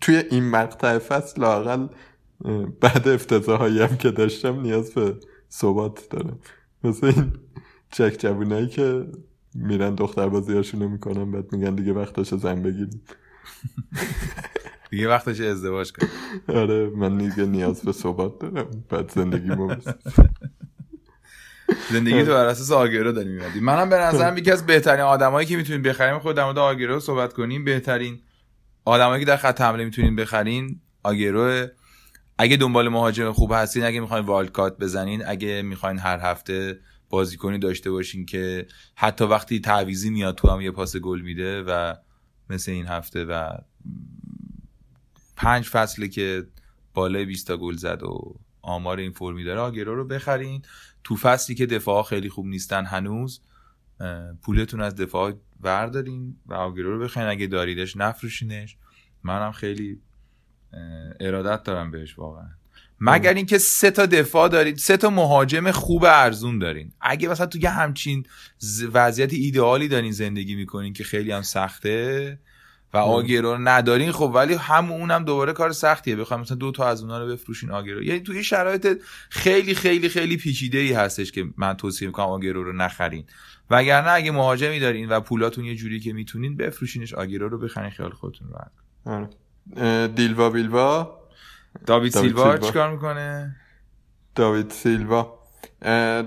توی 0.00 0.16
این 0.30 0.50
مقطع 0.50 0.98
فصل 0.98 1.40
لاقل 1.40 1.86
بعد 2.80 3.08
افتضاحایی 3.08 3.82
هم 3.82 3.96
که 3.96 4.10
داشتم 4.10 4.60
نیاز 4.60 4.94
به 4.94 5.16
ثبات 5.50 6.08
دارم. 6.10 6.38
مثل 6.84 7.06
این 7.06 7.32
چک 7.92 8.16
جوونایی 8.18 8.68
که 8.68 9.06
میرن 9.54 9.94
دختر 9.94 10.28
بازی 10.28 10.52
هاشونو 10.52 10.88
می‌کنن 10.88 11.30
بعد 11.30 11.52
میگن 11.52 11.74
دیگه 11.74 11.92
وقتش 11.92 12.34
زن 12.34 12.62
بگیریم. 12.62 13.02
دیگه 14.90 15.08
وقتش 15.08 15.40
ازدواج 15.40 15.92
کن 15.92 16.06
آره 16.48 16.90
من 16.90 17.18
دیگه 17.18 17.46
نیاز 17.46 17.82
به 17.82 17.92
ثبات 17.92 18.38
دارم. 18.38 18.70
بعد 18.88 19.10
زندگی 19.10 19.48
ما 19.48 19.76
زندگی 21.92 22.24
تو 22.24 22.30
بر 22.30 22.46
اساس 22.46 22.72
آگرو 22.72 23.12
داریم 23.12 23.32
میادیم 23.32 23.64
منم 23.64 23.88
به 23.88 23.96
نظرم 23.96 24.38
یکی 24.38 24.50
از 24.50 24.66
بهترین 24.66 25.00
آدمایی 25.00 25.46
که 25.46 25.56
می‌تونیم 25.56 25.82
بخریم 25.82 26.18
خود 26.18 26.36
در 26.36 26.44
مورد 26.44 26.58
آگرو 26.58 27.00
صحبت 27.00 27.32
کنیم. 27.32 27.64
بهترین 27.64 28.20
آدمایی 28.84 29.24
که 29.24 29.26
در 29.26 29.36
خط 29.36 29.60
حمله 29.60 29.84
می‌تونیم 29.84 30.16
بخرین 30.16 30.80
آگرو 31.02 31.66
اگه 32.42 32.56
دنبال 32.56 32.88
مهاجم 32.88 33.32
خوب 33.32 33.52
هستین 33.52 33.84
اگه 33.84 34.00
می‌خواین 34.00 34.26
والد 34.26 34.50
کات 34.50 34.78
بزنین 34.78 35.26
اگه 35.26 35.62
می‌خواین 35.62 35.98
هر 35.98 36.18
هفته 36.20 36.80
بازیکنی 37.10 37.58
داشته 37.58 37.90
باشین 37.90 38.26
که 38.26 38.66
حتی 38.94 39.24
وقتی 39.24 39.60
تعویزی 39.60 40.10
میاد 40.10 40.34
تو 40.34 40.48
هم 40.48 40.60
یه 40.60 40.70
پاس 40.70 40.96
گل 40.96 41.20
میده 41.20 41.62
و 41.62 41.94
مثل 42.50 42.72
این 42.72 42.86
هفته 42.86 43.24
و 43.24 43.50
پنج 45.36 45.68
فصله 45.68 46.08
که 46.08 46.46
بالای 46.94 47.24
20 47.24 47.46
تا 47.46 47.56
گل 47.56 47.76
زد 47.76 48.02
و 48.02 48.34
آمار 48.62 48.98
این 48.98 49.12
فرمی 49.12 49.44
داره 49.44 49.60
آگرو 49.60 49.94
رو 49.94 50.06
بخرین. 50.06 50.62
تو 51.04 51.16
فصلی 51.16 51.54
که 51.54 51.66
دفاع 51.66 52.02
خیلی 52.02 52.28
خوب 52.28 52.46
نیستن 52.46 52.84
هنوز 52.84 53.40
پولتون 54.42 54.80
از 54.80 54.94
دفاع 54.94 55.32
وردارین 55.60 56.36
و 56.46 56.54
آگرو 56.54 56.98
رو 56.98 57.04
بخرین. 57.04 57.28
اگه 57.28 57.46
داریدش 57.46 57.96
نفروشینش. 57.96 58.76
منم 59.22 59.52
خیلی 59.52 60.00
ارادت 61.20 61.62
دارم 61.62 61.90
بهش 61.90 62.18
واقعا. 62.18 62.46
مگر 63.00 63.34
اینکه 63.34 63.58
سه 63.58 63.90
تا 63.90 64.06
دفاع 64.06 64.48
دارید 64.48 64.76
سه 64.76 64.96
تا 64.96 65.10
مهاجم 65.10 65.70
خوب 65.70 66.04
ارزون 66.04 66.58
دارین. 66.58 66.92
اگه 67.00 67.28
مثلا 67.28 67.46
تو 67.46 67.58
یه 67.58 67.70
همچین 67.70 68.26
وضعیت 68.92 69.32
ایدئالی 69.32 69.88
دارین 69.88 70.12
زندگی 70.12 70.54
می‌کنین 70.54 70.92
که 70.92 71.04
خیلی 71.04 71.32
هم 71.32 71.42
سخته 71.42 72.38
و 72.94 72.96
آگرو 72.96 73.52
رو 73.52 73.58
ندارین 73.58 74.12
خب 74.12 74.32
ولی 74.34 74.54
هم 74.54 74.92
اونم 74.92 75.24
دوباره 75.24 75.52
کار 75.52 75.72
سختیه. 75.72 76.16
بخوام 76.16 76.40
مثلا 76.40 76.56
دو 76.56 76.72
تا 76.72 76.88
از 76.88 77.02
اونها 77.02 77.18
رو 77.18 77.28
بفروشین 77.28 77.70
آگرو 77.70 78.02
یعنی 78.02 78.20
توی 78.20 78.44
شرایط 78.44 79.02
خیلی 79.28 79.74
خیلی 79.74 80.08
خیلی 80.08 80.36
پیچیده 80.36 80.78
ای 80.78 80.92
هستش 80.92 81.32
که 81.32 81.44
من 81.56 81.74
توصیه 81.74 82.08
می‌کنم 82.08 82.26
آگرو 82.26 82.64
رو 82.64 82.72
نخرین. 82.72 83.24
وگرنه 83.70 84.10
اگه 84.10 84.30
مهاجمی 84.30 84.80
دارین 84.80 85.08
و 85.08 85.20
پولاتون 85.20 85.64
یه 85.64 85.74
جوری 85.74 86.00
که 86.00 86.12
می‌تونین 86.12 86.56
بفروشینش 86.56 87.14
آگرو 87.14 87.48
رو 87.48 87.58
بخرین 87.58 87.90
خیال 87.90 88.10
خودتون 88.10 88.48
راحت. 88.48 88.72
آره. 89.04 89.30
دیلوا 90.14 90.50
بیلوا. 90.50 91.18
داوید 91.86 92.12
سیلوا 92.12 92.58
چیکار 92.58 92.90
می‌کنه؟ 92.90 93.56
داوید 94.34 94.70
سیلوا. 94.70 95.38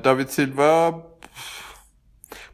داوید 0.03 0.27
سیلوا 0.27 1.03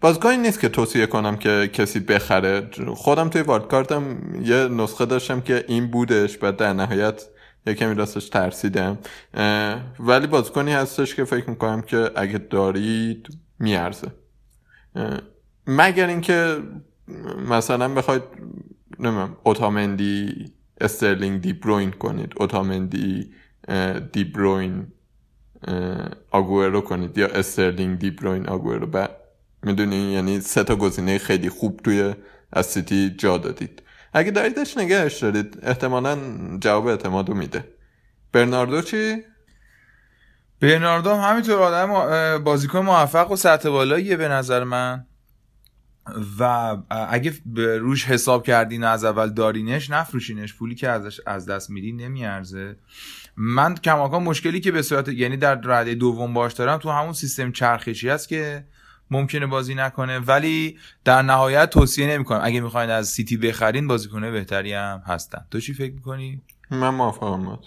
بازگاهی 0.02 0.38
نیست 0.38 0.60
که 0.60 0.70
توصیه 0.70 1.06
کنم 1.06 1.38
که 1.38 1.70
کسی 1.74 2.00
بخره. 2.00 2.70
خودم 2.96 3.30
توی 3.30 3.44
کارتم 3.44 4.18
یه 4.42 4.56
نسخه 4.56 5.06
داشتم 5.06 5.42
که 5.42 5.66
این 5.68 5.92
بودش 5.92 6.38
و 6.42 6.52
در 6.52 6.74
نهایت 6.74 7.24
یه 7.68 7.74
کمی 7.74 7.96
راستش 7.96 8.30
ترسیدم. 8.30 8.98
ولی 10.00 10.28
بازیکنی 10.28 10.74
هستش 10.74 11.16
که 11.16 11.24
فکر 11.24 11.50
می‌کنم 11.50 11.82
که 11.82 12.12
اگه 12.16 12.38
دارید 12.38 13.28
میارزه. 13.60 14.12
مگر 15.68 16.08
اینکه 16.08 16.58
مثلا 17.50 17.94
بخواید 17.94 18.24
نمی‌دونم 19.00 19.38
اوتامندی 19.44 20.52
استرلینگ 20.82 21.42
دی 21.42 21.54
بروین 21.54 21.92
کنید 21.92 22.34
اوتامندی 22.38 23.34
دی 24.14 24.24
بروین 24.24 24.88
آگوئرو 26.32 26.82
کنید 26.82 27.18
یا 27.18 27.28
استرلینگ 27.28 28.00
دی 28.00 28.12
بروین 28.12 28.50
آگوئرو. 28.50 29.08
می‌دونی 29.64 30.12
یعنی 30.14 30.40
سه 30.40 30.64
تا 30.64 30.76
گزینه 30.76 31.18
خیلی 31.18 31.50
خوب 31.50 31.80
توی 31.84 32.14
از 32.54 32.66
سیتی 32.66 33.10
جا 33.10 33.38
دادید. 33.38 33.84
اگه 34.14 34.32
داریدش 34.32 34.78
نگهش 34.78 35.24
دارید 35.24 35.60
احتمالا 35.64 36.18
جواب 36.62 36.88
اعتمادو 36.88 37.34
میده. 37.34 37.64
برناردو 38.34 38.82
چی؟ 38.82 39.24
برناردو 40.62 41.10
هم 41.10 41.30
همینطور 41.30 41.62
آدم 41.62 42.44
بازیکن 42.44 42.80
موفق 42.80 43.32
و 43.32 43.36
سطح 43.36 43.70
بالاییه 43.70 44.18
به 44.18 44.28
نظر 44.28 44.64
من. 44.64 45.06
و 46.40 46.78
اگه 46.90 47.34
روش 47.56 48.06
حساب 48.06 48.46
کردین 48.46 48.84
از 48.84 49.04
اول 49.04 49.30
دارینش 49.30 49.90
نفروشینش 49.90 50.54
پولی 50.54 50.76
که 50.76 50.90
ازش 50.90 51.20
از 51.26 51.46
دست 51.46 51.70
میدین 51.70 52.02
نمیارزه. 52.02 52.76
من 53.36 53.76
کماکان 53.76 54.24
مشکلی 54.24 54.60
که 54.60 54.72
به 54.72 54.82
صورت 54.82 55.08
یعنی 55.08 55.38
در 55.38 55.56
رده 55.64 55.96
دوم 55.96 56.34
باش 56.34 56.54
دارم 56.54 56.78
تو 56.78 56.90
همون 56.90 57.14
سیستم 57.14 57.52
چرخشی 57.52 58.10
است 58.10 58.30
که 58.30 58.66
ممکنه 59.12 59.46
بازی 59.46 59.76
نکنه 59.76 60.20
ولی 60.20 60.78
در 61.04 61.22
نهایت 61.22 61.70
توصیه 61.70 62.08
نمی‌کنم. 62.08 62.40
اگه 62.44 62.62
می‌خواین 62.62 62.90
از 62.90 63.08
سیتی 63.08 63.38
بخرین 63.38 63.88
بازیکنه 63.88 64.32
بهتری 64.32 64.74
هم 64.74 65.04
هستن. 65.06 65.46
تو 65.52 65.60
چی 65.60 65.74
فکر 65.74 65.94
می‌کنی؟ 65.94 66.42
من 66.72 66.90
موافقم 66.90 67.60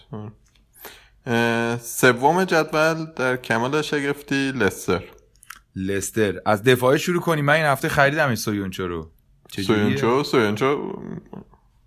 سوم 1.80 2.44
جدول 2.44 3.06
در 3.16 3.36
کمال 3.36 3.82
شگفتی 3.82 4.52
لستر. 4.52 5.02
لستر. 5.76 6.40
از 6.46 6.62
دفاع 6.62 6.96
شروع 6.96 7.20
کنیم 7.20 7.44
من 7.44 7.54
این 7.54 7.64
هفته 7.64 7.88
خریدم 7.88 8.26
این 8.26 8.36
سویونچو 8.36 8.88
رو. 8.88 9.10
سویونچو 9.48 10.22
سویونچو 10.24 10.98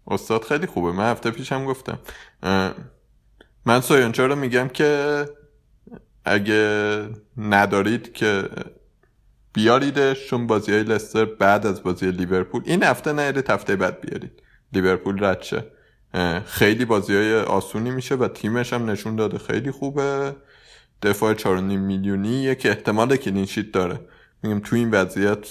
استاد 0.08 0.44
خیلی 0.44 0.66
خوبه. 0.66 0.92
من 0.92 1.12
هفته 1.12 1.32
پیشم 1.32 1.66
گفتم. 1.66 2.00
من 3.66 3.82
سویونچو 3.82 4.28
رو 4.28 4.36
میگم 4.36 4.68
که 4.68 5.26
اگه 6.26 7.04
ندارید 7.38 8.14
که 8.14 8.50
بیاریدش 9.54 10.28
چون 10.28 10.48
بازی 10.48 10.72
های 10.72 10.84
لستر 10.84 11.26
بعد 11.26 11.68
از 11.68 11.84
بازی 11.84 12.12
لیورپول. 12.12 12.62
این 12.66 12.84
هفته 12.84 13.14
نیارید 13.14 13.50
هفته 13.50 13.76
بعد 13.76 14.02
بیارید. 14.02 14.44
لیورپول 14.74 15.24
رد 15.24 15.42
شه. 15.42 15.64
خیلی 16.46 16.86
بازی 16.86 17.16
های 17.16 17.40
آسونی 17.40 17.92
میشه 17.92 18.16
و 18.16 18.28
تیمش 18.28 18.74
هم 18.74 18.90
نشون 18.90 19.16
داده. 19.16 19.38
خیلی 19.38 19.72
خوبه. 19.72 20.36
دفاع 21.02 21.34
4.5 21.34 21.46
میلیونی 21.62 22.56
که 22.56 22.70
احتمال 22.70 23.16
کلینشیت 23.16 23.72
داره. 23.72 24.00
میگم 24.44 24.60
تو 24.60 24.76
این 24.76 24.92
وضعیت 24.92 25.48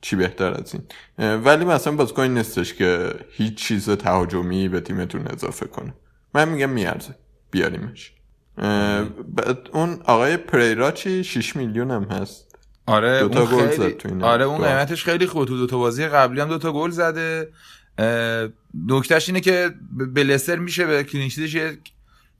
چی 0.00 0.16
بهتر 0.16 0.54
از 0.54 0.74
این؟ 0.74 1.36
ولی 1.36 1.64
مثلا 1.64 1.92
بازیکن 1.92 2.22
نیستش 2.22 2.74
که 2.74 3.14
هیچ 3.30 3.54
چیز 3.54 3.90
تهاجمی 3.90 4.68
به 4.68 4.80
تیمتون 4.80 5.26
اضافه 5.26 5.66
کنه. 5.66 5.94
من 6.34 6.48
میگم 6.48 6.70
میارزه. 6.70 7.14
بیاریمش. 7.50 8.12
اون 9.72 10.00
آقای 10.04 10.36
پریرا 10.36 10.90
چی؟ 10.90 11.24
6 11.24 11.56
میلیون 11.56 11.90
هم 11.90 12.04
هست. 12.04 12.58
آره 12.86 13.08
اون 13.08 13.46
خیلی... 13.46 14.22
آره 14.22 14.44
اون 14.44 14.58
قیمتش 14.58 15.04
خیلی 15.04 15.26
خوب 15.26 15.44
تو 15.44 15.56
دو 15.56 15.66
تا 15.66 15.78
بازی 15.78 16.06
قبلی 16.06 16.40
هم 16.40 16.48
دو 16.48 16.58
تا 16.58 16.72
گل 16.72 16.90
زده. 16.90 17.52
نکتهش 18.86 19.28
اینه 19.28 19.40
که 19.40 19.70
به 20.14 20.24
لستر 20.24 20.56
میشه 20.56 20.86
به 20.86 21.04
clean 21.04 21.26
sheet 21.26 21.47
ش 21.47 21.56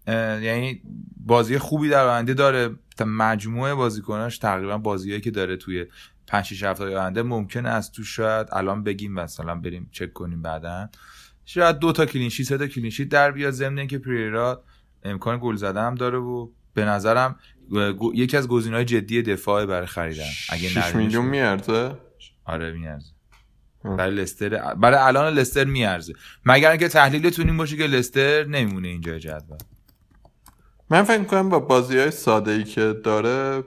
یعنی 0.07 0.83
بازی 1.27 1.59
خوبی 1.59 1.89
در 1.89 2.07
آینده 2.07 2.35
داره. 2.35 2.71
مجموعه 3.07 3.75
بازیکناش 3.75 4.39
تقریبا 4.39 4.79
بازیهایی 4.79 5.21
که 5.21 5.31
داره 5.31 5.57
توی 5.57 5.87
5 6.27 6.45
6 6.45 6.63
هفته 6.63 6.85
آینده 6.85 7.23
ممکنه 7.23 7.69
از 7.69 7.93
تو 7.93 8.05
شاید 8.05 8.47
الان 8.53 8.85
بگیم 8.85 9.13
مثلا 9.13 9.55
بریم 9.55 9.89
چک 9.93 10.13
کنیم 10.13 10.43
بعدا. 10.43 10.89
شاید 11.45 11.79
دو 11.79 11.93
تا 11.93 12.07
clean 12.07 12.27
sheet 12.27 12.47
سه 12.47 12.59
تا 12.59 12.67
clean 12.67 12.88
sheet 12.88 13.09
در 13.09 13.31
بیاد. 13.31 13.53
ضمن 13.53 13.87
که 13.87 13.99
پریرا 13.99 14.65
امکان 15.03 15.39
گل 15.43 15.57
زدن 15.57 15.87
هم 15.87 15.95
داره 15.95 16.19
و 16.19 16.49
به 16.75 16.85
نظرم 16.85 17.37
یکی 18.15 18.37
از 18.37 18.49
گزینه‌های 18.49 18.85
جدی 18.85 19.23
دفاع 19.23 19.67
برای 19.67 19.87
خریدن. 19.87 20.31
اگه 20.49 20.69
6 20.69 20.95
میلیون 20.95 21.25
میارزه؟ 21.25 21.97
آره 22.45 22.73
میارزه. 22.73 23.13
برای 23.85 24.15
لستر 24.15 24.75
برای 24.75 24.99
الان 24.99 25.35
لستر 25.35 25.65
میارزه. 25.65 26.13
مگر 26.45 26.71
اینکه 26.71 26.89
تحلیلتون 26.89 27.47
این 27.47 27.57
باشه 27.57 27.77
که 27.77 27.87
لستر 27.87 28.45
نمیمونه 28.45 28.89
اینجا 28.89 29.19
جدول. 29.19 29.59
من 30.91 31.03
فکر 31.03 31.25
کنم 31.25 31.49
با 31.49 31.59
بازی 31.59 31.99
های 31.99 32.11
ساده 32.11 32.51
ای 32.51 32.65
که 32.65 32.93
داره 33.05 33.65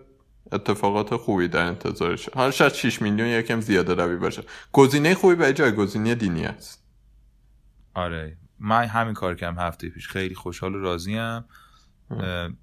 اتفاقات 0.52 1.16
خوبی 1.16 1.48
در 1.48 1.66
انتظارشه 1.66 2.32
حالا 2.36 2.52
شاید 2.52 2.74
6 2.74 3.02
میلیون 3.02 3.28
یکم 3.28 3.62
زیاده 3.62 3.94
روی 3.94 4.16
باشه. 4.16 4.44
گزینه 4.72 5.16
خوبی 5.16 5.36
به 5.36 5.54
جای 5.54 5.72
گزینه 5.72 6.16
دینی 6.16 6.46
است 6.46 6.84
آره. 7.94 8.38
من 8.60 8.86
همین 8.86 9.14
کار 9.14 9.36
کردم 9.36 9.60
هفته 9.60 9.90
پیش. 9.90 10.08
خیلی 10.08 10.36
خوشحال 10.36 10.76
و 10.76 10.80
راضیم. 10.80 11.46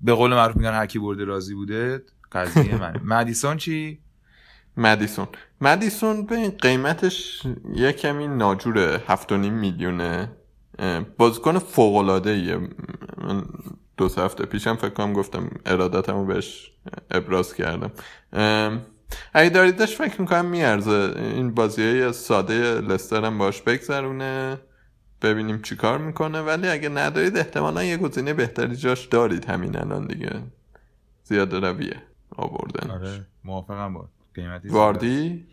به 0.00 0.12
قول 0.12 0.30
معروف 0.30 0.56
میگن 0.56 0.72
هر 0.72 0.86
کی 0.86 0.98
برده 0.98 1.24
راضی 1.24 1.54
بوده 1.54 2.02
قضیه 2.32 2.76
من 2.76 3.00
مدیسون 3.16 3.56
چی؟ 3.56 4.00
مدیسون. 4.76 5.28
مدیسون 5.60 6.26
به 6.26 6.50
قیمتش 6.50 7.42
یه 7.74 7.92
کمی 7.92 8.28
ناجوره. 8.28 9.02
هفت 9.08 9.32
میلیونه. 9.32 10.32
بازیکن 11.18 11.58
فوق 11.58 11.96
العاده 11.96 12.60
دو 14.00 14.08
سه 14.08 14.22
هفته 14.22 14.46
پیشم 14.46 14.76
فکر 14.76 14.90
کنم 14.90 15.12
گفتم 15.12 15.50
ارادتمو 15.66 16.24
بهش 16.26 16.70
ابراز 17.10 17.54
کردم. 17.54 17.92
اگه 19.34 19.50
داریدش 19.50 19.96
فکر 19.96 20.20
می‌کنم 20.20 20.46
میارزه. 20.46 21.14
این 21.16 21.54
بازی 21.54 22.12
ساده 22.12 22.80
لستر 22.80 23.24
هم 23.24 23.38
باش 23.38 23.62
بگذرونه. 23.62 24.58
ببینیم 25.22 25.62
چی 25.62 25.76
کار 25.76 25.98
می‌کنه. 25.98 26.40
ولی 26.40 26.68
اگه 26.68 26.88
ندارید 26.88 27.36
احتمالا 27.36 27.84
یه 27.84 27.96
گزینه 27.96 28.32
بهتری 28.32 28.76
جاش 28.76 29.06
دارید. 29.06 29.44
همین 29.44 29.76
الان 29.76 30.06
دیگه. 30.06 30.42
زیاده 31.24 31.60
رویه 31.60 31.96
آوردن. 32.36 32.90
آره 32.90 33.26
موافقم 33.44 33.94
با 33.94 34.08
قیمتی 34.34 34.68
واردی؟ 34.68 35.46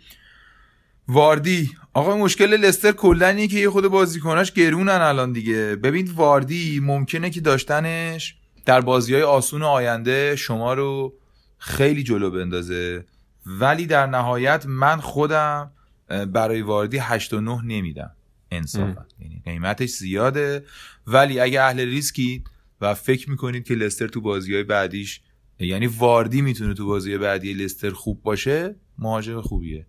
واردی. 1.08 1.72
آقا 1.94 2.18
مشکل 2.18 2.58
لستر 2.58 2.92
کلا 2.92 3.46
که 3.48 3.58
یه 3.58 3.70
خود 3.70 3.88
بازیکناش 3.88 4.52
گرونن 4.52 4.90
الان 4.90 5.32
دیگه. 5.32 5.76
ببین 5.76 6.12
واردی 6.16 6.80
ممکنه 6.84 7.30
که 7.30 7.42
داشتنش 7.42 8.37
در 8.68 8.82
بازی 8.82 9.14
های 9.14 9.24
آسون 9.24 9.64
آینده 9.64 10.36
شما 10.36 10.74
رو 10.74 11.14
خیلی 11.58 12.04
جلو 12.04 12.32
بندازه. 12.32 13.06
ولی 13.46 13.86
در 13.86 14.06
نهایت 14.06 14.66
من 14.66 15.00
خودم 15.00 15.72
برای 16.08 16.62
واردی 16.62 16.98
8 16.98 17.34
و 17.34 17.42
9 17.42 17.62
نمیدم 17.66 18.12
انصافا. 18.52 19.06
یعنی 19.20 19.42
قیمتش 19.46 19.90
زیاده. 19.90 20.66
ولی 21.08 21.40
اگه 21.40 21.62
اهل 21.62 21.80
ریسکی 21.80 22.44
و 22.82 22.94
فکر 22.94 23.30
می‌کنید 23.30 23.64
که 23.64 23.76
لستر 23.76 24.08
تو 24.08 24.22
بازی 24.22 24.54
های 24.54 24.64
بعدیش 24.64 25.22
یعنی 25.60 25.88
واردی 25.88 26.42
می‌تونه 26.42 26.74
تو 26.74 26.88
بازی 26.88 27.18
بعدی 27.18 27.54
لستر 27.54 27.90
خوب 27.90 28.24
باشه 28.24 28.76
مهاجم 28.98 29.42
خوبیه. 29.42 29.86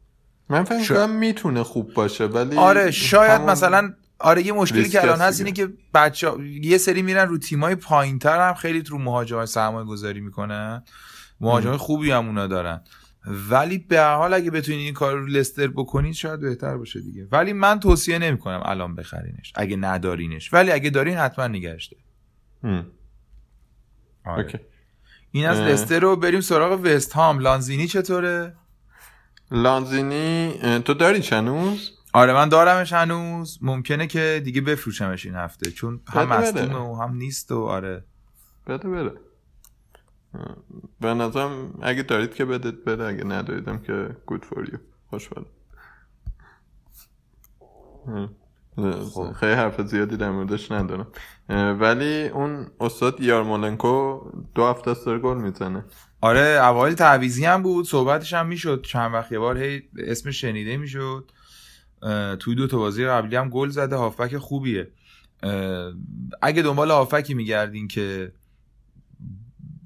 من 0.49 0.65
فکر 0.65 0.83
شا... 0.83 1.07
می‌تونه 1.07 1.63
خوب 1.63 1.95
باشه 1.95 2.25
ولی 2.25 2.57
آره 2.57 2.91
شاید 2.91 3.41
مثلا 3.41 3.95
آره 4.21 4.47
یه 4.47 4.53
مشکلی 4.53 4.89
که 4.89 5.03
الان 5.03 5.21
هست 5.21 5.41
اینه 5.41 5.53
که 5.53 5.69
بچه 5.95 6.33
یه 6.63 6.79
سری 6.79 7.03
میرن 7.03 7.29
رو 7.29 7.39
تیمای 7.39 7.75
پایینتر 7.75 8.49
هم 8.49 8.55
خیلی 8.55 8.81
رو 8.81 8.99
مهاجم 8.99 9.47
سرمایه 9.47 9.87
گذاری 9.87 10.21
می‌کنن 10.21 10.83
مهاجم 11.41 11.77
خوبی 11.77 12.11
هم 12.11 12.27
اونا 12.27 12.47
دارن. 12.47 12.81
ولی 13.51 13.79
به 13.79 14.03
حال 14.03 14.35
اگه 14.35 14.51
بتونید 14.51 14.81
این 14.81 14.95
کار 14.95 15.15
رو 15.17 15.27
لستر 15.27 15.67
بکنید 15.67 16.15
شاید 16.15 16.41
بهتر 16.41 16.77
باشه 16.77 17.01
دیگه. 17.01 17.29
ولی 17.33 17.53
من 17.53 17.81
توصیه 17.81 18.19
نمی‌کنم 18.19 18.63
الان 18.65 18.95
بخرینش 18.95 19.53
اگه 19.55 19.77
ندارینش. 19.77 20.53
ولی 20.53 20.71
اگه 20.71 20.91
دارین 20.91 21.17
حتما 21.17 21.47
نگهشته 21.47 21.97
آره. 24.25 24.61
این 25.31 25.47
از 25.47 25.59
لستر 25.59 26.01
رو 26.01 26.17
بریم 26.17 26.41
سراغ 26.41 26.81
وست 26.85 27.13
هام. 27.13 27.39
لانزینی 27.39 27.87
چطوره؟ 27.87 28.55
لانزینی 29.51 30.55
تو 30.85 30.95
داری 30.95 31.21
چنوز؟ 31.21 31.98
آره 32.19 32.33
من 32.33 32.49
دارمش 32.49 32.93
هنوز. 32.93 33.59
ممکنه 33.63 34.07
که 34.07 34.43
دیگه 34.45 34.61
بفروشمش 34.61 35.27
این 35.27 35.35
هفته 35.35 35.71
چون 35.71 36.01
هم 36.07 36.29
بده 36.29 36.37
بده. 36.37 36.63
مصدومه 36.63 36.79
و 36.79 37.03
هم 37.03 37.15
نیست 37.15 37.53
و 37.53 37.65
آره. 37.65 38.05
بده 38.67 38.89
بره. 38.89 39.13
به 41.01 41.15
نظرم 41.15 41.79
اگه 41.83 42.03
دارید 42.03 42.35
که 42.35 42.45
بدید 42.45 42.85
بده 42.85 43.05
اگه 43.05 43.25
نداریدم 43.25 43.79
که 43.79 44.17
good 44.31 44.41
for 44.41 44.67
you. 44.67 44.79
خوشحال 45.11 45.45
خب. 49.15 49.33
خیلی 49.33 49.53
حرف 49.53 49.81
زیادی 49.81 50.17
در 50.17 50.31
موردش 50.31 50.73
ندارم. 50.73 51.07
ولی 51.81 52.29
اون 52.29 52.67
استاد 52.81 53.21
یارمولنکو 53.21 54.21
دو 54.55 54.67
هفته 54.67 54.91
است 54.91 55.09
گل 55.09 55.37
می‌زنه. 55.37 55.85
آره 56.21 56.41
اوایل 56.41 56.95
تعویزی 56.95 57.45
هم 57.45 57.63
بود 57.63 57.85
صحبتش 57.85 58.35
هم 58.35 58.47
می‌شد. 58.47 58.83
چند 58.83 59.15
وقت 59.15 59.33
یه 59.33 59.39
بار 59.39 59.59
هی 59.59 59.83
اسمش 59.99 60.41
شنیده 60.41 60.77
می‌شد. 60.77 61.31
توی 62.39 62.55
دو 62.55 62.67
تا 62.67 62.79
بازی 62.79 63.07
قبلی 63.07 63.37
هم 63.37 63.49
گل 63.49 63.69
زده. 63.69 63.97
هافبک 63.97 64.37
خوبیه. 64.37 64.89
اگه 66.43 66.63
دنبال 66.63 66.91
هافبکی 66.91 67.35
میگردین 67.35 67.89
که 67.89 68.33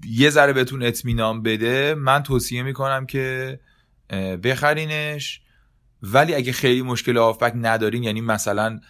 یه 0.06 0.30
ذره 0.30 0.52
بهتون 0.52 0.82
اطمینان 0.82 1.42
بده 1.42 1.94
من 1.94 2.22
توصیه 2.22 2.62
می‌کنم 2.62 3.06
که 3.06 3.60
بخرینش. 4.44 5.40
ولی 6.04 6.34
اگه 6.34 6.52
خیلی 6.52 6.82
مشکل 6.82 7.16
هافبک 7.16 7.52
ندارین 7.56 8.02
یعنی 8.02 8.20
مثلا 8.20 8.80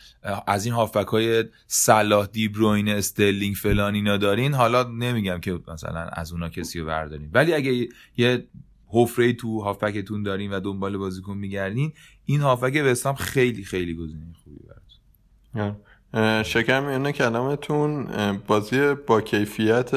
از 0.47 0.65
این 0.65 0.75
هافبک 0.75 1.07
های 1.07 1.45
صلاح 1.67 2.27
دیبروین 2.27 2.89
استرلینگ 2.89 3.55
فلان 3.55 3.95
اینا 3.95 4.17
دارین 4.17 4.55
حالا 4.55 4.83
نمیگم 4.83 5.41
که 5.41 5.61
مثلا 5.69 6.01
از 6.01 6.33
اونا 6.33 6.49
کسی 6.49 6.81
رو 6.81 6.87
بردارین. 6.87 7.31
ولی 7.33 7.55
اگه 7.55 7.89
یه 8.17 8.47
حفره 8.93 9.33
تو 9.33 9.61
هافبکتون 9.61 10.23
دارین 10.23 10.53
و 10.53 10.61
دنبال 10.61 10.97
بازیکن 10.97 11.39
میگردین. 11.39 11.93
این 12.25 12.41
هافبک 12.41 12.83
وستام 12.85 13.15
خیلی 13.15 13.65
خیلی 13.65 13.95
گزینه 13.95 14.27
خوبی 14.45 14.59
براتون. 14.69 16.43
شکر 16.43 16.81
میونه 16.81 17.13
کلامتون 17.13 18.07
بازی 18.47 18.95
با 18.95 19.21
کیفیت 19.21 19.95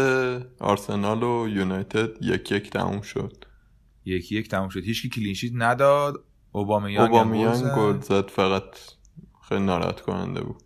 آرسنال 0.60 1.23
و 1.23 1.47
یونایتد 1.49 2.10
یک 2.21 2.51
یک 2.51 2.69
تموم 2.69 3.01
شد. 3.01 3.45
یکی 4.05 4.36
یک 4.36 4.49
تموم 4.49 4.69
شد. 4.69 4.84
هیچکی 4.84 5.10
clean 5.09 5.30
sheet 5.30 5.51
نداد. 5.55 6.23
اوبامیان 6.51 7.08
اوبامیان 7.08 7.73
گل 7.75 7.99
زد. 7.99 8.27
فقط 8.29 8.77
خیلی 9.49 9.65
ناراحت 9.65 10.01
کننده 10.01 10.41
بود. 10.41 10.63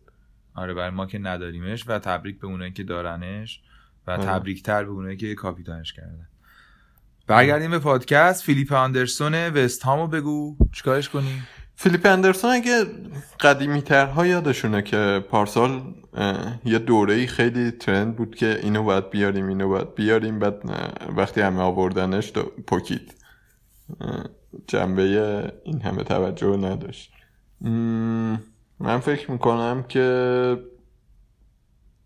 آره 0.55 0.73
برای 0.73 0.89
ما 0.89 1.05
که 1.05 1.19
نداریمش 1.19 1.83
و 1.87 1.99
تبریک 1.99 2.39
به 2.39 2.47
اونایی 2.47 2.71
که 2.71 2.83
دارنش 2.83 3.61
و 4.07 4.11
آره. 4.11 4.23
تبریک 4.23 4.63
تر 4.63 4.83
به 4.83 4.91
اونایی 4.91 5.17
که 5.17 5.35
کاپیتانش 5.35 5.93
کردن. 5.93 6.27
برگردیم 7.29 7.71
به 7.71 7.79
پادکست. 7.79 8.43
فیلیپ 8.43 8.73
آندرسون 8.73 9.35
وست 9.35 9.83
هامو 9.83 10.07
بگو. 10.07 10.55
چیکارش 10.71 11.09
کنیم 11.09 11.47
فیلیپ 11.75 12.05
اندرسون 12.05 12.51
اگه 12.51 12.85
قدیمی 13.39 13.81
ترها 13.81 14.25
یادشونه 14.25 14.81
که 14.81 15.25
پارسال 15.29 15.81
یه 16.65 16.79
دوره 16.79 17.25
خیلی 17.25 17.71
ترند 17.71 18.15
بود 18.15 18.35
که 18.35 18.59
اینو 18.63 18.83
باید 18.83 19.09
بیاریم 19.09 19.47
اینو 19.47 19.69
باید 19.69 19.95
بیاریم. 19.95 20.39
بعد 20.39 20.61
وقتی 21.17 21.41
همه 21.41 21.61
آوردنش 21.61 22.31
پکید 22.67 23.15
اه، 24.01 24.25
جنبه 24.67 25.03
این 25.63 25.81
همه 25.81 26.03
توجه 26.03 26.57
نداشت. 26.57 27.11
من 28.79 28.99
فکر 28.99 29.31
می‌کنم 29.31 29.83
که 29.89 30.57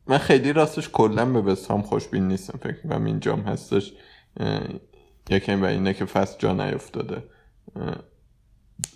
من 0.07 0.17
خیلی 0.17 0.53
راستش 0.53 0.89
کلا 0.89 1.25
به 1.25 1.41
وستهام 1.41 1.81
خوشبین 1.81 2.27
نیستم. 2.27 2.59
فکر 2.63 2.77
می‌کنم 2.83 3.05
اینجام 3.05 3.41
هستش. 3.41 3.93
یکی 5.29 5.55
و 5.55 5.65
اینه 5.65 5.93
که 5.93 6.05
فصل 6.05 6.39
جا 6.39 6.53
نیفتاده. 6.53 7.23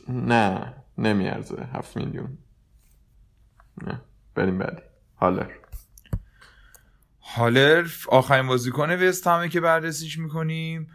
نه 0.09 0.73
نمیارزه. 0.97 1.67
هفت 1.73 1.97
میلیون. 1.97 2.37
نه 3.83 4.01
بریم 4.35 4.57
بعدی. 4.57 4.81
هالر. 5.17 5.49
هالر 7.21 7.87
آخرین 8.07 8.47
بازیکن 8.47 8.91
وست 8.91 9.27
همه 9.27 9.49
که 9.49 9.61
بررسیش 9.61 10.17
می‌کنیم. 10.17 10.87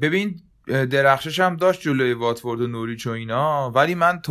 ببین 0.00 0.40
درخشش 0.66 1.40
هم 1.40 1.56
داشت 1.56 1.80
جلوی 1.80 2.12
واتفورد 2.12 2.60
و 2.60 2.66
نوریچ 2.66 3.06
و 3.06 3.10
اینا 3.10 3.70
ولی 3.70 3.94
من. 3.94 4.22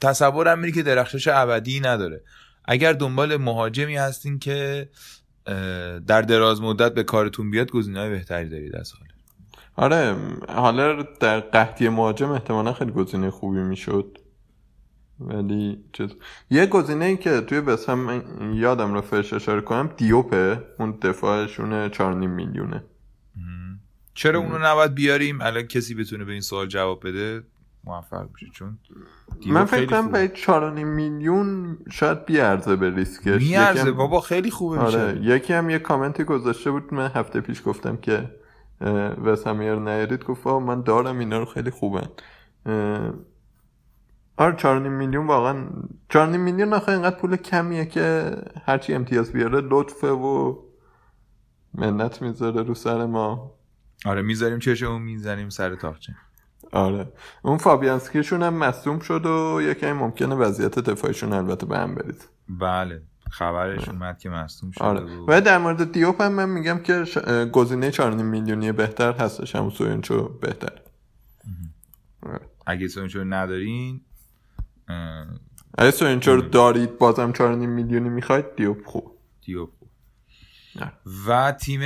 تصورم 0.00 0.58
میره 0.58 0.72
که 0.72 0.82
درخشش 0.82 1.28
ابدی 1.28 1.80
نداره. 1.80 2.24
اگر 2.64 2.92
دنبال 2.92 3.36
مهاجمی 3.36 3.96
هستین 3.96 4.38
که 4.38 4.88
در 6.06 6.22
دراز 6.22 6.62
مدت 6.62 6.94
به 6.94 7.02
کارتون 7.02 7.50
بیاد 7.50 7.70
گزینه‌های 7.70 8.10
بهتری 8.10 8.48
دارید 8.48 8.76
از 8.76 8.92
هالر. 8.92 9.11
آره 9.76 10.16
هالر 10.48 11.04
در 11.20 11.40
قحطی 11.40 11.88
مهاجم 11.88 12.30
احتمالا 12.30 12.72
خیلی 12.72 12.90
گزینه 12.92 13.30
خوبی 13.30 13.58
می‌شد. 13.60 14.18
ولی 15.20 15.84
چیز 15.92 16.10
یه 16.50 16.66
گزینه 16.66 17.04
ای 17.04 17.16
که 17.16 17.40
توی 17.40 17.60
بس 17.60 17.88
هم 17.88 18.22
یادم 18.54 18.94
رفتش 18.94 19.32
اشاره 19.32 19.60
کنم 19.60 19.90
دیوپه. 19.96 20.62
اون 20.78 20.90
دفاعشونه 21.02 21.88
4.5 21.88 22.00
میلیونه. 22.14 22.84
چرا 24.14 24.40
اونو 24.40 24.58
نباید 24.58 24.94
بیاریم؟ 24.94 25.40
الان 25.40 25.62
کسی 25.62 25.94
بتونه 25.94 26.24
به 26.24 26.32
این 26.32 26.40
سوال 26.40 26.66
جواب 26.66 27.08
بده 27.08 27.42
موفق 27.84 28.28
بشه 28.34 28.46
چون 28.52 28.78
من 29.46 29.64
فکر 29.64 29.86
کنم. 29.86 30.10
به 30.10 30.28
4.5 30.34 30.52
میلیون 30.84 31.78
شاید 31.90 32.24
بیارزه 32.26 32.76
به 32.76 32.90
ریسکش. 32.94 33.42
میارزه. 33.42 33.80
یکم- 33.80 33.96
بابا 33.96 34.20
خیلی 34.20 34.50
خوبه 34.50 34.78
آره 34.78 35.12
میشه 35.12 35.34
یکی 35.36 35.52
هم 35.52 35.70
یه 35.70 35.78
کامنتی 35.78 36.24
گذاشته 36.24 36.70
بود 36.70 36.94
من 36.94 37.10
هفته 37.14 37.40
پیش 37.40 37.62
گفتم 37.64 37.96
که 37.96 38.30
وسامیر 39.24 39.74
نیارید 39.74 40.24
گفت 40.24 40.46
من 40.46 40.82
دارم 40.82 41.18
اینا 41.18 41.38
رو 41.38 41.44
خیلی 41.44 41.70
خوبن. 41.70 42.08
آره 44.36 44.56
4.5 44.56 44.66
میلیون 44.66 45.26
واقعا 45.26 45.66
4.5 46.12 46.18
میلیون 46.18 46.72
آخه 46.72 46.92
اینقدر 46.92 47.16
پول 47.16 47.36
کمیه 47.36 47.84
که 47.86 48.36
هرچی 48.64 48.94
امتیاز 48.94 49.32
بیاره 49.32 49.60
لطفه 49.60 50.08
و 50.08 50.56
منت 51.74 52.22
می‌ذاره 52.22 52.62
رو 52.62 52.74
سر 52.74 53.06
ما. 53.06 53.54
آره 54.06 54.22
می‌ذاریم 54.22 54.58
چشمون 54.58 55.02
می‌زنیم 55.02 55.48
سر 55.48 55.74
تاقچه 55.74 56.12
آره. 56.72 57.12
اون 57.42 57.58
فابیانسکیشون 57.58 58.42
هم 58.42 58.54
مصدوم 58.54 58.98
شد 58.98 59.26
و 59.26 59.60
یکی 59.62 59.92
ممکنه 59.92 60.34
وضعیت 60.34 60.78
دفاعشون 60.78 61.32
البته 61.32 61.66
به 61.66 61.78
هم 61.78 61.94
برید. 61.94 62.28
بله. 62.48 63.02
خبرش 63.32 63.88
اومد 63.88 64.18
که 64.18 64.30
مصدوم 64.30 64.70
شده 64.70 64.84
آره. 64.84 65.00
و... 65.00 65.24
و 65.28 65.40
در 65.40 65.58
مورد 65.58 65.92
دیوپ 65.92 66.22
هم 66.22 66.32
من 66.32 66.48
میگم 66.48 66.78
که 66.78 67.04
ش... 67.04 67.18
گزینه 67.52 67.90
4.5 67.90 68.00
میلیونی 68.02 68.72
بهتر 68.72 69.12
هستش 69.12 69.56
همون 69.56 69.70
سوینچو 69.70 70.28
بهتر. 70.28 70.72
اگه 72.66 72.88
سونچو 72.88 73.24
ندارین 73.24 74.00
اه، 74.88 75.26
اگه 75.78 75.90
سوینچو 75.90 76.36
رو 76.36 76.42
دارید 76.42 76.98
بازم 76.98 77.32
4.5 77.32 77.40
میلیونی 77.40 78.08
می‌خواید 78.08 78.56
دیوپ 78.56 78.86
خوب. 78.86 79.18
دیوب 79.46 79.72
خوب. 79.78 79.88
نه. 80.76 80.92
و 81.26 81.52
تیم 81.52 81.80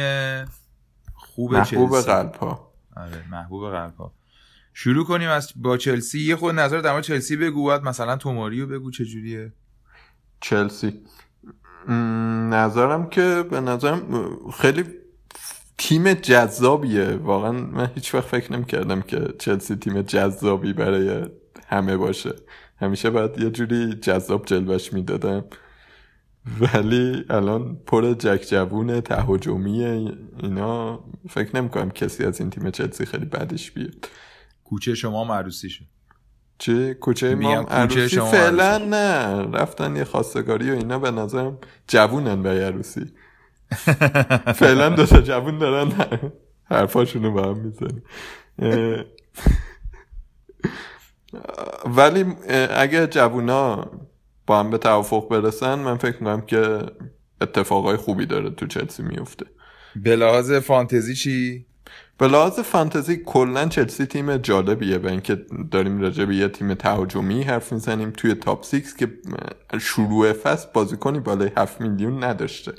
خوب 1.14 1.52
محبوب 1.54 1.90
چلسی. 1.90 2.06
قلب 2.06 2.34
ها 2.34 2.72
آره 2.96 3.24
محبوب 3.30 3.70
قلب 3.70 3.94
ها 3.96 4.12
شروع 4.74 5.04
کنیم 5.04 5.28
از 5.28 5.52
با 5.56 5.76
چلسی. 5.76 6.20
یه 6.20 6.36
خود 6.36 6.54
نظر 6.54 6.80
در 6.80 6.92
مورد 6.92 7.04
چلسی 7.04 7.36
بگو 7.36 7.66
بعد 7.66 7.82
مثلا 7.82 8.16
توماریو 8.16 8.66
بگو 8.66 8.90
چجوریه 8.90 9.52
چلسی. 10.40 10.86
م، 10.86 10.92
نظرم 12.50 13.08
که 13.08 13.44
به 13.50 13.60
نظرم 13.60 14.02
خیلی 14.50 14.84
تیم 15.78 16.12
جذابیه. 16.12 17.08
واقعا 17.10 17.52
من 17.52 17.90
هیچ 17.94 18.14
وقت 18.14 18.26
فکر 18.26 18.52
نمی‌کردم 18.52 19.02
که 19.02 19.34
چلسی 19.38 19.76
تیم 19.76 20.02
جذابی 20.02 20.72
برای 20.72 21.26
همه 21.66 21.96
باشه. 21.96 22.32
همیشه 22.80 23.10
باید 23.10 23.38
یه 23.38 23.50
جوری 23.50 23.94
جذاب 23.94 24.46
جلوش 24.46 24.92
می‌دادم. 24.92 25.44
ولی 26.60 27.24
الان 27.30 27.76
پر 27.86 28.14
جک 28.14 28.46
جوون 28.50 29.00
تهاجمی 29.00 29.84
اینا. 29.84 31.04
فکر 31.28 31.56
نمی‌کنم 31.56 31.90
کسی 31.90 32.24
از 32.24 32.40
این 32.40 32.50
تیم 32.50 32.70
چلسی 32.70 33.06
خیلی 33.06 33.24
بدش 33.24 33.70
بیاد. 33.70 34.08
کوچه 34.64 34.94
شما 34.94 35.24
هم 35.24 35.32
عروسیشه 35.32 35.84
چه 36.58 36.94
کوچه 36.94 37.34
ما 37.34 37.54
عروسی 37.54 38.08
شما 38.08 38.24
فعلا. 38.24 38.78
نه. 38.78 39.42
رفتن 39.52 39.96
یه 39.96 40.04
خواستگاری 40.04 40.70
و 40.70 40.74
اینا 40.74 40.98
به 40.98 41.10
نظرم 41.10 41.58
جوونن 41.88 42.42
برای 42.42 42.64
عروسی. 42.64 43.12
فعلا 44.60 44.88
دو 44.88 45.06
تا 45.06 45.20
جوون 45.20 45.58
دارن 45.58 45.92
حرفاشونو 46.64 47.32
به 47.32 47.42
هم 47.42 47.58
می‌زنن. 47.58 48.02
ولی 51.86 52.24
اگه 52.70 53.06
جوونا 53.06 53.90
با 54.46 54.60
هم 54.60 54.70
به 54.70 54.78
توافق 54.78 55.28
برسن 55.28 55.74
من 55.74 55.96
فکر 55.96 56.16
می‌کنم 56.22 56.40
که 56.40 56.78
اتفاقای 57.40 57.96
خوبی 57.96 58.26
داره 58.26 58.50
تو 58.50 58.66
چلسی 58.66 59.02
میفته 59.02 59.46
به 59.96 60.16
لحاظ 60.16 60.52
فانتزی 60.52 61.14
چی؟ 61.14 61.66
به 62.18 62.28
لحاظ 62.28 62.60
فانتزی 62.60 63.16
کلا 63.16 63.68
چلسی 63.68 64.06
تیم 64.06 64.36
جالبیه 64.36 64.98
به 64.98 65.10
اینکه 65.10 65.46
داریم 65.70 66.00
راجع 66.00 66.24
به 66.24 66.36
یه 66.36 66.48
تیم 66.48 66.74
تهاجمی 66.74 67.42
حرف 67.42 67.72
می‌زنیم. 67.72 68.10
توی 68.10 68.34
top 68.34 68.64
six 68.64 68.96
که 68.96 69.12
شروع 69.80 70.32
فصل 70.32 70.68
بازیکنی 70.74 71.20
بالای 71.20 71.50
7 71.56 71.80
میلیون 71.80 72.24
نداشته. 72.24 72.72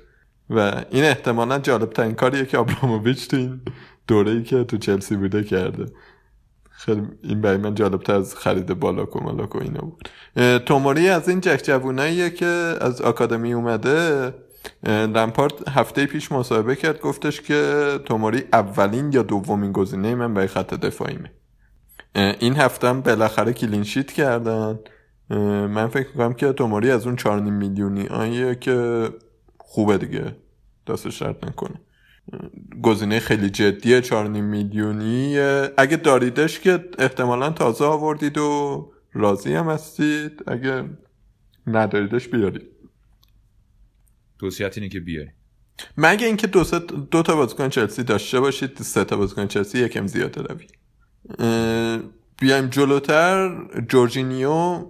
و 0.50 0.84
این 0.92 1.04
احتمالا 1.04 1.60
جالب 1.60 1.90
ترین 1.90 2.14
کاریه 2.14 2.46
که 2.46 2.58
آبراموویچ 2.58 3.28
تو 3.28 3.38
این 3.38 3.62
دوره 4.08 4.32
ای 4.32 4.44
که 4.44 4.64
تو 4.64 4.78
چلسی 4.78 5.16
بوده 5.16 5.44
کرده. 5.44 5.86
خیلی 6.70 7.02
این 7.24 7.42
برای 7.42 7.58
من 7.58 7.76
جالبتر 7.76 8.16
از 8.16 8.36
خرید 8.36 8.74
بالاکو 8.74 9.20
مالاکو 9.20 9.60
اینا 9.62 9.82
بود. 9.82 10.10
توموری 10.60 11.10
از 11.10 11.30
این 11.30 11.42
جک 11.42 11.62
جووناییه 11.64 12.30
که 12.30 12.46
از 12.82 13.02
آکادمی 13.02 13.54
اومده. 13.54 14.34
لمپارد 14.84 15.68
هفته 15.70 16.06
پیش 16.06 16.32
مصاحبه 16.32 16.76
کرد 16.76 17.02
گفتش 17.02 17.42
که 17.42 18.00
توموری 18.06 18.44
اولین 18.54 19.12
یا 19.12 19.24
دومین 19.24 19.72
گزینه 19.72 20.16
من 20.16 20.34
برای 20.34 20.48
خط 20.48 20.74
دفاعیمه. 20.74 21.32
این 22.16 22.56
هفته 22.56 22.88
هم 22.88 23.02
بالاخره 23.02 23.54
کلینشیت 23.54 24.12
کردن. 24.12 24.80
من 25.70 25.88
فکر 25.88 26.08
می‌کنم 26.08 26.34
که 26.34 26.54
توموری 26.54 26.92
از 26.92 27.08
اون 27.08 27.16
4.5 27.16 27.26
میلیونی 27.28 28.08
آیه 28.08 28.56
که 28.56 29.10
خوبه 29.58 29.98
دیگه 29.98 30.36
دست 30.88 31.10
شرط 31.10 31.44
نکنه. 31.44 31.82
گزینه 32.82 33.20
خیلی 33.20 33.50
جدیه 33.50 34.02
4.5 34.02 34.14
میلیونی 34.14 35.40
اگه 35.78 35.98
داریدش 35.98 36.60
که 36.60 36.86
احتمالا 37.00 37.50
تازه 37.50 37.86
آوردید 37.86 38.38
و 38.38 38.92
راضی 39.14 39.54
هم 39.54 39.70
هستید. 39.70 40.44
اگه 40.48 40.84
نداریدش 41.68 42.28
بیارید. 42.28 42.77
توصیت 44.40 44.78
اینه 44.78 44.90
که 44.90 45.00
بیاری. 45.00 45.30
مگه 45.98 46.28
اینکه 46.28 46.48
دو, 46.48 46.64
دو 47.12 47.24
تا 47.24 47.36
بازیکن 47.36 47.70
چلسی 47.70 48.04
داشته 48.04 48.40
باشید 48.40 48.78
سه 48.78 49.04
تا 49.04 49.18
بازیکن 49.18 49.48
چلسی 49.48 49.80
یکم 49.80 50.08
زیاده 50.08 50.42
روی 50.42 50.68
بیایم 52.40 52.68
جلوتر. 52.68 53.58
جورجینیو 53.90 54.86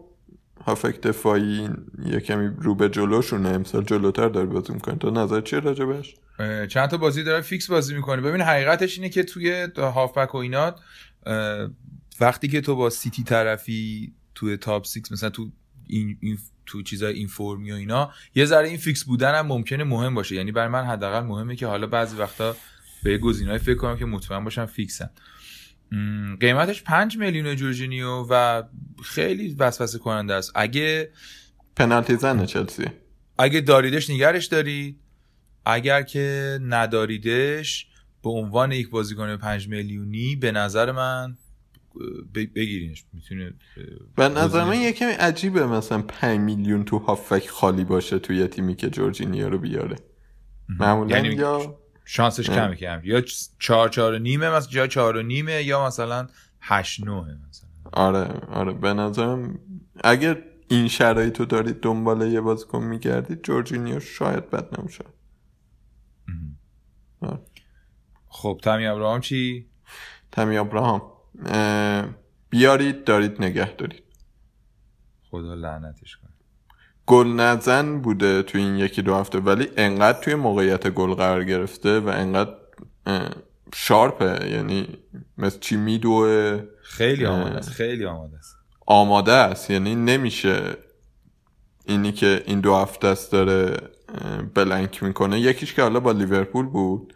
هافک 0.65 1.01
دفاعی 1.01 1.69
یه 2.05 2.19
کمی 2.19 2.49
رو 2.61 2.75
به 2.75 2.89
جلوشونه 2.89 3.49
امسال 3.49 3.83
جلوتر 3.83 4.29
داره 4.29 4.45
بازی 4.45 4.73
می‌کنه. 4.73 4.95
تو 4.95 5.11
نظر 5.11 5.41
چیه 5.41 5.59
راجبش 5.59 6.15
چند 6.69 6.89
تا 6.89 6.97
بازی 6.97 7.23
داره 7.23 7.41
فیکس 7.41 7.67
بازی 7.67 7.95
می‌کنه. 7.95 8.21
ببین 8.21 8.41
حقیقتش 8.41 8.97
اینه 8.97 9.09
که 9.09 9.23
توی 9.23 9.67
هافبک 9.77 10.35
و 10.35 10.37
اینات 10.37 10.79
وقتی 12.19 12.47
که 12.47 12.61
تو 12.61 12.75
با 12.75 12.89
سیتی 12.89 13.23
طرفی 13.23 14.13
توی 14.35 14.57
top 14.57 14.85
six 14.85 15.11
مثلا 15.11 15.29
تو 15.29 15.51
این, 15.87 16.17
این 16.21 16.37
تو 16.67 16.81
چیزای 16.81 17.13
این 17.13 17.27
فرمی 17.27 17.71
و 17.71 17.75
اینا 17.75 18.11
یه 18.35 18.45
ذره 18.45 18.67
این 18.67 18.77
فیکس 18.77 19.03
بودن 19.03 19.35
هم 19.35 19.47
ممکنه 19.47 19.83
مهم 19.83 20.15
باشه. 20.15 20.35
یعنی 20.35 20.51
برای 20.51 20.67
من 20.67 20.83
حداقل 20.83 21.19
مهمه 21.19 21.55
که 21.55 21.67
حالا 21.67 21.87
بعضی 21.87 22.17
وقتا 22.17 22.55
به 23.03 23.17
گزینه‌ای 23.17 23.57
فکر 23.57 23.75
کنم 23.75 23.97
که 23.97 24.05
مطمئن 24.05 24.43
باشم 24.43 24.65
فیکسن 24.65 25.09
قیمتش 26.39 26.83
5 26.83 27.17
میلیون 27.17 27.55
جورجینیو 27.55 28.25
و 28.29 28.63
خیلی 29.03 29.55
وسوسه 29.59 29.99
کننده 29.99 30.33
است. 30.33 30.51
اگه 30.55 31.09
پنالتی 31.75 32.15
زنه 32.15 32.45
چلسی. 32.45 32.85
اگه 33.39 33.61
داریدش 33.61 34.09
نگرش 34.09 34.45
دارید 34.45 34.99
اگر 35.65 36.01
که 36.01 36.59
نداریدش 36.61 37.87
به 38.23 38.29
عنوان 38.29 38.71
یک 38.71 38.89
بازیکن 38.89 39.37
5 39.37 39.67
میلیونی 39.67 40.35
به 40.35 40.51
نظر 40.51 40.91
من 40.91 41.37
بگیرینش 42.33 43.05
می‌تونه 43.13 43.53
به 44.15 44.29
من 44.65 44.81
یه 44.81 44.91
کمی 44.91 45.11
عجیبه 45.11 45.67
مثلا 45.67 46.01
5 46.01 46.39
میلیون 46.39 46.85
تو 46.85 46.97
هافک 46.97 47.47
خالی 47.47 47.83
باشه 47.83 48.19
توی 48.19 48.47
تیمی 48.47 48.75
که 48.75 48.89
جورجینیو 48.89 49.49
رو 49.49 49.57
بیاره. 49.57 49.95
معمولا 50.69 51.15
یعنی 51.15 51.35
یا 51.35 51.79
شانسش 52.05 52.49
کمه 52.49 52.75
کم 52.75 53.01
یا 53.03 53.21
چهار 53.59 53.89
چهار 53.89 54.17
نیمه 54.17 54.49
مثلا 54.49 54.71
یا 54.73 54.87
چهار 54.87 55.17
و 55.17 55.21
نیمه 55.21 55.63
یا 55.63 55.85
مثلا 55.85 56.27
هشت 56.61 57.03
نوه 57.03 57.35
مثلا. 57.49 57.69
آره 57.93 58.27
آره. 58.47 58.73
به 58.73 58.93
نظرم 58.93 59.59
اگر 60.03 60.43
این 60.67 60.87
شرایطو 60.87 61.45
دارید 61.45 61.79
دنبال 61.79 62.31
یه 62.31 62.41
بازیکن 62.41 62.83
میگردید 62.83 63.43
جورجینیو 63.43 63.99
شاید 63.99 64.49
بد 64.49 64.79
نمیشه 64.79 65.05
آره. 67.19 67.39
خب 68.27 68.59
تامی 68.63 68.85
ابراهام 68.85 69.21
چی؟ 69.21 69.67
تامی 70.31 70.57
ابراهام. 70.57 71.01
بیارید 72.49 73.03
دارید 73.03 73.43
نگه 73.43 73.75
دارید. 73.75 74.03
خدا 75.31 75.53
لعنتش 75.53 76.17
کنه. 76.17 76.31
گل 77.05 77.27
نزن 77.27 78.01
بوده 78.01 78.43
توی 78.43 78.61
این 78.61 78.75
یکی 78.75 79.01
دو 79.01 79.15
هفته 79.15 79.39
ولی 79.39 79.67
انقدر 79.77 80.19
توی 80.19 80.35
موقعیت 80.35 80.87
گل 80.87 81.13
قرار 81.13 81.43
گرفته 81.43 81.99
و 81.99 82.07
انقدر 82.07 82.53
شارپه 83.75 84.49
یعنی 84.49 84.87
مثل 85.37 85.59
چی 85.59 85.77
میدوه. 85.77 86.63
خیلی 86.81 87.25
آماده 87.25 87.57
است 87.57 87.69
خیلی 87.69 88.05
آماده 88.05 88.37
است. 88.37 88.55
آماده 88.85 89.31
است 89.31 89.71
یعنی 89.71 89.95
نمیشه 89.95 90.77
اینی 91.85 92.11
که 92.11 92.43
این 92.45 92.59
دو 92.59 92.75
هفته 92.75 93.07
است 93.07 93.31
داره 93.31 93.77
بلنک 94.53 95.03
می‌کنه. 95.03 95.39
یکیش 95.39 95.73
که 95.73 95.81
حالا 95.81 95.99
با 95.99 96.11
لیورپول 96.11 96.65
بود 96.65 97.13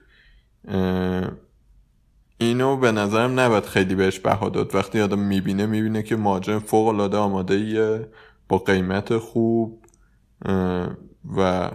اینو 2.41 2.77
به 2.77 2.91
نظرم 2.91 3.39
نباید 3.39 3.65
خیلی 3.65 3.95
بهش 3.95 4.19
بها 4.19 4.49
داد. 4.49 4.75
وقتی 4.75 5.01
آدم 5.01 5.19
می‌بینه 5.19 5.65
می‌بینه 5.65 6.03
که 6.03 6.15
مهاجم 6.15 6.59
فوق 6.59 6.87
العاده 6.87 7.17
آماده 7.17 7.53
ایه 7.53 8.07
با 8.49 8.57
قیمت 8.57 9.17
خوب 9.17 9.85
و 11.37 11.71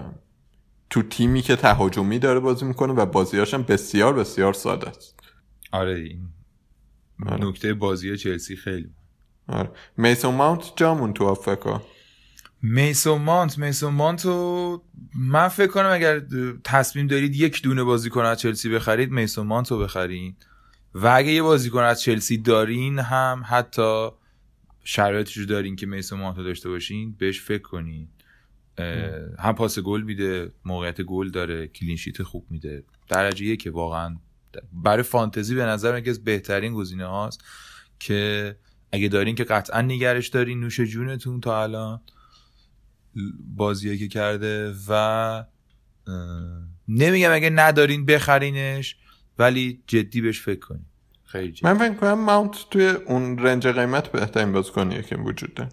تو 0.91 1.03
تیمی 1.03 1.43
که 1.43 1.57
تهاجمی 1.57 2.19
داره 2.19 2.41
بازی 2.41 2.65
می‌کنه 2.65 2.93
و 2.93 3.07
بازیاش 3.07 3.55
هم 3.55 3.63
بسیار 3.63 4.15
بسیار 4.15 4.53
ساده 4.53 4.89
است. 4.89 5.21
آره 5.73 5.99
این 5.99 6.29
آره. 7.27 7.45
نکته 7.45 7.75
بازی 7.75 8.17
چلسی 8.17 8.57
خیلی. 8.57 8.91
آره. 9.49 9.71
میسون 9.97 10.35
ماونت 10.35 10.73
جامون 10.77 11.13
تو 11.13 11.25
افکا 11.25 11.83
میسون 12.63 13.23
مانت 13.23 13.59
میسون 13.59 13.95
مانت 13.95 14.27
رو 14.27 14.83
من 15.15 15.49
فکر 15.49 15.71
کنم 15.71 15.91
اگر 15.93 16.23
تصمیم 16.65 17.07
دارید 17.07 17.35
یک 17.37 17.63
دونه 17.63 17.83
بازیکن 17.85 18.21
از 18.25 18.41
چلسی 18.41 18.69
بخرید 18.69 19.11
میسون 19.11 19.47
مانت 19.47 19.71
رو 19.71 19.79
بخرید. 19.79 20.47
و 21.03 21.13
اگه 21.17 21.33
یه 21.33 21.43
بازیکن 21.43 21.83
از 21.83 22.03
چلسی 22.03 22.39
دارین 22.39 22.99
هم 22.99 23.43
حتی 23.47 24.09
شرایطش 24.85 25.37
رو 25.37 25.45
دارین 25.45 25.77
که 25.77 25.87
میسون 25.87 26.21
مانت 26.21 26.37
داشته 26.37 26.69
باشین 26.69 27.13
بهش 27.19 27.41
فکر 27.41 27.63
کنین. 27.63 28.09
هم 29.39 29.55
پاس 29.57 29.79
گل 29.79 30.03
میده 30.03 30.53
موقعیت 30.65 31.01
گل 31.01 31.31
داره 31.31 31.67
کلینشیت 31.67 32.23
خوب 32.23 32.47
میده. 32.51 32.85
درجه 33.09 33.57
که 33.57 33.71
واقعا 33.71 34.17
برای 34.73 35.03
فانتزی 35.03 35.55
به 35.55 35.63
نظر 35.63 36.01
من 36.01 36.09
از 36.09 36.25
بهترین 36.25 36.75
گزینه 36.75 37.07
هاست 37.07 37.45
که 37.99 38.57
اگه 38.93 39.09
دارین 39.09 39.35
که 39.35 39.45
قطعا 39.45 39.81
نگرش 39.81 40.29
دارین 40.29 40.61
نوش 40.61 40.81
جونتون 40.81 41.41
تا 41.41 41.63
الان 41.63 42.01
بازیه 43.57 43.97
که 43.97 44.09
کرده 44.09 44.75
و 44.89 45.45
نمیگم 46.89 47.33
اگه 47.33 47.51
ندارین 47.51 48.07
بخرینش. 48.07 48.97
ولی 49.39 49.83
جدی 49.87 50.21
بهش 50.21 50.41
فکر 50.41 50.61
کنین 50.61 50.87
خیلی 51.25 51.53
جدی. 51.53 51.67
من 51.67 51.79
فکر 51.79 51.95
کنم 51.95 52.21
ماونت 52.21 52.57
توی 52.71 52.87
اون 52.87 53.39
رنج 53.39 53.67
قیمت 53.67 54.09
بهترین 54.09 54.53
بازیکنیه 54.53 55.03
که 55.03 55.17
وجود 55.17 55.55
داره 55.55 55.71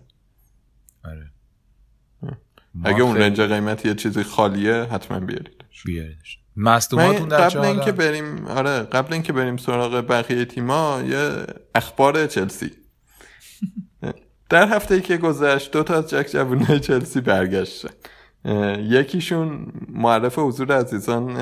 آره 1.05 1.34
اگه 2.84 3.01
اون 3.01 3.18
رنج 3.18 3.41
قیمت 3.41 3.86
یه 3.86 3.93
چیزی 3.93 4.24
خالیه 4.24 4.74
حتما 4.74 5.20
بیاریدش 5.20 5.84
بیاریدش. 5.86 6.39
مصدوماتون 6.55 7.28
در 7.28 7.49
قبل 7.49 7.59
اینکه 7.59 7.91
بریم 7.91 8.47
آره 8.47 8.80
قبل 8.84 9.14
اینکه 9.14 9.34
بریم 9.34 9.57
سراغ 9.57 10.07
بقیه 10.07 10.45
تیما 10.45 11.03
یه 11.07 11.45
اخبار 11.76 12.28
چلسی. 12.28 12.72
در 14.49 14.68
هفته 14.68 14.95
ای 14.95 15.01
که 15.01 15.18
گذشت 15.18 15.72
دو 15.72 15.84
تا 15.84 15.97
از 15.97 16.09
جک 16.09 16.30
جوانای 16.34 16.80
چلسی 16.80 17.22
برگشتن. 17.22 17.89
یکیشون 18.79 19.67
معرف 19.89 20.39
حضور 20.39 20.71
عزیزان 20.77 21.37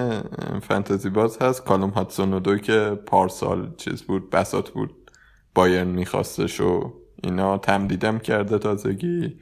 فانتزی 0.59 1.09
باز 1.09 1.37
هست. 1.41 1.65
کالوم 1.65 1.89
هاتسون 1.89 2.39
دو 2.39 2.57
که 2.57 2.99
پارسال 3.05 3.75
چیز 3.77 4.01
بود 4.03 4.29
بسات 4.29 4.69
بود. 4.69 5.11
بایرن 5.55 5.87
میخواستش 5.87 6.61
و 6.61 6.93
اینا 7.23 7.57
تمدیدم 7.57 8.19
کرده 8.19 8.57
تازگی. 8.57 9.39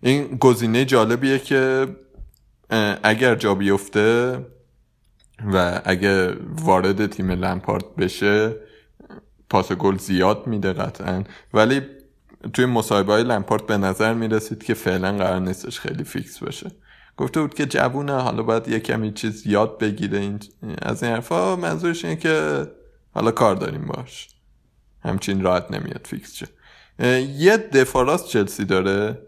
این 0.00 0.36
گزینه 0.40 0.84
جالبیه 0.84 1.38
که 1.38 1.86
اگر 3.02 3.34
جا 3.34 3.54
بیفته 3.54 4.38
و 5.52 5.80
اگه 5.84 6.36
وارد 6.64 7.06
تیم 7.06 7.30
لمپارد 7.30 7.96
بشه 7.96 8.56
پاس 9.50 9.72
گل 9.72 9.96
زیاد 9.96 10.46
میده 10.46 10.72
قطعا. 10.72 11.24
ولی 11.54 11.80
توی 12.52 12.66
مصاحبه 12.66 13.12
های 13.12 13.22
لمپارت 13.22 13.66
به 13.66 13.76
نظر 13.76 14.14
می‌رسید 14.14 14.64
که 14.64 14.74
فعلا 14.74 15.16
قرار 15.16 15.40
نیستش 15.40 15.80
خیلی 15.80 16.04
فیکس 16.04 16.38
باشه 16.38 16.70
گفته 17.16 17.40
بود 17.40 17.54
که 17.54 17.66
جوونه 17.66 18.12
حالا 18.12 18.42
باید 18.42 18.68
یه 18.68 18.80
کمی 18.80 19.12
چیز 19.12 19.46
یاد 19.46 19.78
بگیره 19.78 20.18
این 20.18 20.40
از 20.82 21.02
این 21.02 21.12
حرفا. 21.12 21.56
منظورش 21.56 22.04
اینه 22.04 22.16
که 22.16 22.66
حالا 23.14 23.30
کار 23.30 23.54
داریم 23.54 23.86
باش. 23.86 24.28
همچین 25.04 25.42
راحت 25.42 25.70
نمیاد 25.70 26.00
فیکس 26.04 26.34
شه. 26.34 26.48
یه 27.38 27.56
دفاع 27.56 27.92
راست 27.92 28.28
چلسی 28.28 28.64
داره. 28.64 29.18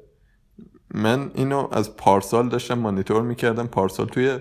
من 0.94 1.30
اینو 1.34 1.68
از 1.72 1.96
پارسال 1.96 2.48
داشتم 2.48 2.78
مانیتور 2.78 3.22
می‌کردم. 3.22 3.66
پارسال 3.66 4.06
توی 4.06 4.38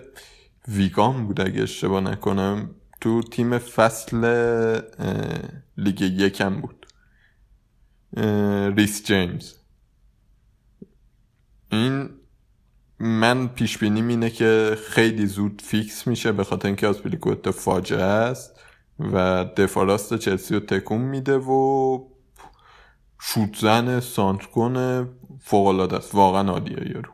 ویگان 0.68 1.28
بود 1.28 1.41
اگه 1.41 1.61
اشتباه 1.61 2.01
نکنم. 2.01 2.69
تو 3.01 3.21
تیم 3.21 3.57
فصل 3.57 4.17
لیگ 5.78 6.01
یکم 6.01 6.61
بود. 6.61 6.82
ریس 8.78 9.03
جیمز. 9.03 9.53
این 11.72 12.09
من 12.99 13.47
پیش 13.47 13.78
بینی 13.78 14.01
اینه 14.01 14.30
که 14.30 14.78
خیلی 14.88 15.26
زود 15.26 15.61
فیکس 15.66 16.07
میشه 16.07 16.32
به 16.32 16.43
خاطر 16.43 16.68
اینکه 16.68 16.88
آسپیلیکوتا 16.88 17.51
فاجعه 17.51 18.03
است 18.03 18.59
و 18.99 19.45
دفاع 19.57 19.86
راست 19.86 20.18
چلسی 20.18 20.53
رو 20.53 20.59
تکون 20.59 21.01
میده 21.01 21.38
و 21.38 21.99
شوت 23.22 23.57
زن 23.57 23.99
سانتر 23.99 24.45
کنه 24.45 25.07
فوق 25.41 25.68
العاده 25.68 25.95
است. 25.95 26.16
واقعا 26.16 26.51
عالیه 26.51 26.91
یارو. 26.91 27.11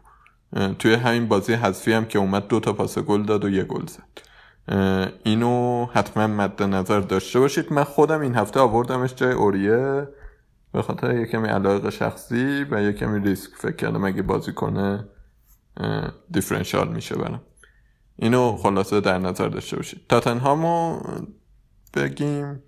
توی 0.76 0.94
همین 0.94 1.28
بازی 1.28 1.54
حذفی 1.54 1.94
هم 1.94 2.06
که 2.06 2.20
اومد 2.20 2.48
دو 2.48 2.60
تا 2.60 2.74
پاس 2.74 3.00
گل 3.00 3.24
داد 3.24 3.46
و 3.46 3.50
یه 3.50 3.64
گل 3.64 3.86
زد. 3.86 4.22
اینو 5.24 5.86
حتما 5.86 6.28
مد 6.28 6.64
نظر 6.64 7.00
داشته 7.00 7.40
باشید. 7.40 7.74
من 7.74 7.84
خودم 7.84 8.22
این 8.22 8.36
هفته 8.36 8.60
آوردمش 8.60 9.16
جای 9.16 9.34
اوریه. 9.34 10.08
به 10.74 10.82
خاطر 10.82 11.20
یه 11.20 11.26
کمی 11.26 11.48
علاقه 11.48 11.90
شخصی 11.90 12.66
و 12.72 12.82
یه 12.82 12.94
کمی 12.94 13.20
ریسک. 13.20 13.52
فکر 13.58 13.76
کردم 13.76 14.04
اگه 14.04 14.22
بازی 14.22 14.54
کنه 14.54 15.08
دیفرنشال 16.32 16.88
میشه 16.94 17.16
برم 17.16 17.42
اینو 18.16 18.58
خلاصه 18.58 19.02
در 19.02 19.18
نظر 19.18 19.48
داشته 19.48 19.76
باشید. 19.76 20.02
تاتنهامو 20.10 21.00
بگیم 21.94 22.64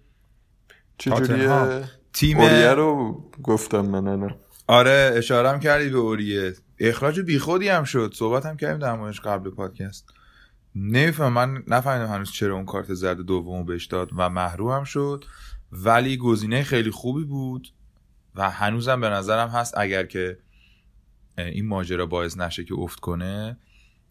چجوریه 0.98 1.84
تیم 2.14 2.40
اوریه 2.40 2.74
رو 2.74 3.22
گفتم 3.44 3.82
من 3.82 4.08
الان. 4.08 4.36
آره 4.68 5.14
اشارم 5.16 5.60
کردی 5.60 5.90
به 5.90 5.98
اوریه. 5.98 6.54
اخراج 6.80 7.20
بیخودی 7.20 7.70
هم 7.70 7.84
شد. 7.84 8.14
صحبت 8.16 8.46
هم 8.46 8.58
کردیم 8.58 8.80
در 8.80 8.96
موردش 8.96 9.20
قبل 9.20 9.50
پادکست. 9.50 10.10
نمیفهم 10.76 11.34
من 11.34 11.64
نفهمیدم 11.68 12.14
هنوز 12.14 12.32
چرا 12.32 12.56
اون 12.56 12.66
کارت 12.66 12.94
زرد 12.94 13.18
دومو 13.18 13.64
بهش 13.64 13.86
داد 13.86 14.10
و 14.18 14.30
محروم 14.30 14.72
هم 14.72 14.84
شد. 14.84 15.26
ولی 15.72 16.18
گزینه 16.18 16.64
خیلی 16.64 16.92
خوبی 16.92 17.24
بود. 17.24 17.68
و 18.36 18.50
هنوزم 18.50 19.02
به 19.02 19.10
نظرم 19.10 19.50
هست 19.50 19.78
اگر 19.78 20.06
که 20.06 20.38
این 21.38 21.68
ماجرا 21.68 22.06
باعث 22.06 22.38
نشه 22.38 22.64
که 22.64 22.74
افت 22.74 23.00
کنه 23.00 23.58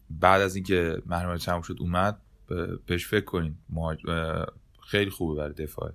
بعد 0.09 0.41
از 0.41 0.55
اینکه 0.55 1.01
محرومیت 1.05 1.45
تموم 1.45 1.61
شد 1.61 1.77
اومد 1.79 2.21
بهش 2.85 3.07
فکر 3.07 3.25
کنین. 3.25 3.57
خیلی 4.87 5.09
خوبه 5.09 5.35
برای 5.35 5.53
دفاع 5.53 5.91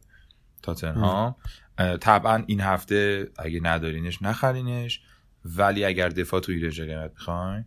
تاتنهام. 0.62 1.36
طبعا 2.00 2.44
این 2.46 2.60
هفته 2.60 3.30
اگه 3.38 3.60
ندارینش 3.62 4.22
نخرینش. 4.22 5.00
ولی 5.44 5.84
اگر 5.84 6.08
دفاع 6.08 6.40
تو 6.40 6.52
ایرج 6.52 6.82
قیمت 6.82 7.14
بخواین 7.14 7.64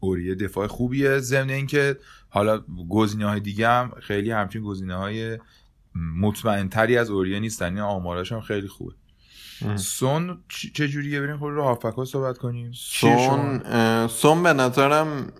اوریه 0.00 0.34
دفاع 0.34 0.66
خوبیه. 0.66 1.18
ضمن 1.18 1.50
اینکه 1.50 1.98
حالا 2.28 2.64
گزینه 2.88 3.26
های 3.26 3.40
دیگه 3.40 3.68
هم 3.68 3.92
خیلی 4.00 4.30
همچین 4.30 4.62
گزینه 4.62 4.96
های 4.96 5.38
مطمئن 5.94 6.68
تری 6.68 6.98
از 6.98 7.10
اوریه 7.10 7.40
نیستن. 7.40 7.66
این 7.66 7.78
آماراش 7.78 8.32
هم 8.32 8.40
خیلی 8.40 8.68
خوبه. 8.68 8.94
سون 9.76 10.44
چه 10.48 10.88
جوریه؟ 10.88 11.20
بریم 11.20 11.38
خود 11.38 11.52
رو 11.52 11.62
هافکا 11.64 12.04
صحبت 12.04 12.38
کنیم. 12.38 12.72
سون 12.72 13.62
سون 14.08 14.42
به 14.42 14.52
نظرم 14.52 15.32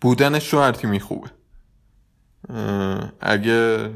بودنش 0.00 0.52
رو 0.52 0.60
هر 0.60 0.72
تیمی 0.72 1.00
خوبه 1.00 1.30
اگه 3.20 3.90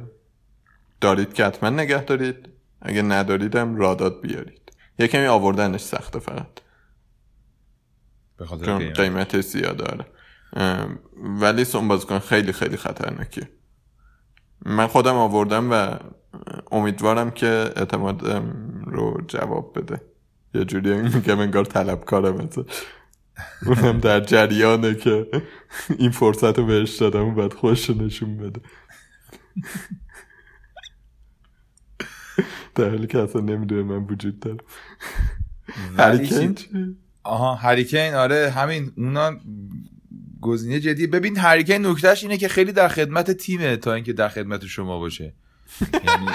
دارید 1.01 1.32
که 1.32 1.44
حتما 1.44 1.70
نگه 1.70 2.05
دارید. 2.05 2.49
اگه 2.82 3.03
نداریدم 3.03 3.76
راداد 3.76 4.20
بیارید. 4.20 4.72
یه 4.99 5.09
کمی 5.09 5.26
آوردنش 5.26 5.80
سخته 5.80 6.18
فقط. 6.18 6.61
به 8.38 8.92
قیمت. 8.92 9.40
زیاد 9.40 9.76
داره 9.76 10.07
ولی 11.16 11.64
سون 11.64 11.88
بازیکن 11.88 12.18
خیلی 12.18 12.53
خیلی 12.53 12.76
خطرناکه 12.76 13.49
من 14.66 14.86
خودم 14.86 15.14
آوردم 15.14 15.68
و 15.72 15.96
امیدوارم 16.72 17.30
که 17.30 17.46
اعتمادم 17.46 18.54
رو 18.86 19.20
جواب 19.28 19.78
بده. 19.78 20.00
یه 20.54 20.64
جوری 20.64 21.02
میگم 21.02 21.38
انگار 21.38 21.64
طلبکارم 21.64 22.34
مثلا 22.34 22.64
اونم 23.66 23.98
در 23.98 24.20
جریانه 24.20 24.94
که 24.94 25.26
این 25.98 26.10
فرصت 26.10 26.58
رو 26.58 26.66
بهش 26.66 26.96
دادم 26.96 27.24
و 27.24 27.34
بعد 27.34 27.52
خوش 27.52 27.90
نشون 27.90 28.36
بده. 28.36 28.60
در 32.74 32.88
حالی 32.88 33.06
که 33.06 33.18
اصلا 33.18 33.40
نمی‌دونه 33.40 33.82
من 33.82 34.04
وجود 34.04 34.40
دارم. 34.40 34.58
هریکین 35.98 36.56
آها 37.22 37.54
هریکین 37.54 38.14
آره 38.14 38.50
همین 38.50 38.92
اونا 38.96 39.32
گزینه 40.40 40.80
جدی. 40.80 41.06
ببین 41.06 41.36
هریکین 41.36 41.86
نکتهش 41.86 42.22
اینه 42.22 42.36
که 42.36 42.48
خیلی 42.48 42.72
در 42.72 42.88
خدمت 42.88 43.30
تیمه 43.30 43.76
تا 43.76 43.94
اینکه 43.94 44.12
در 44.12 44.28
خدمت 44.28 44.66
شما 44.66 44.98
باشه. 44.98 45.34
یعنی 45.92 46.26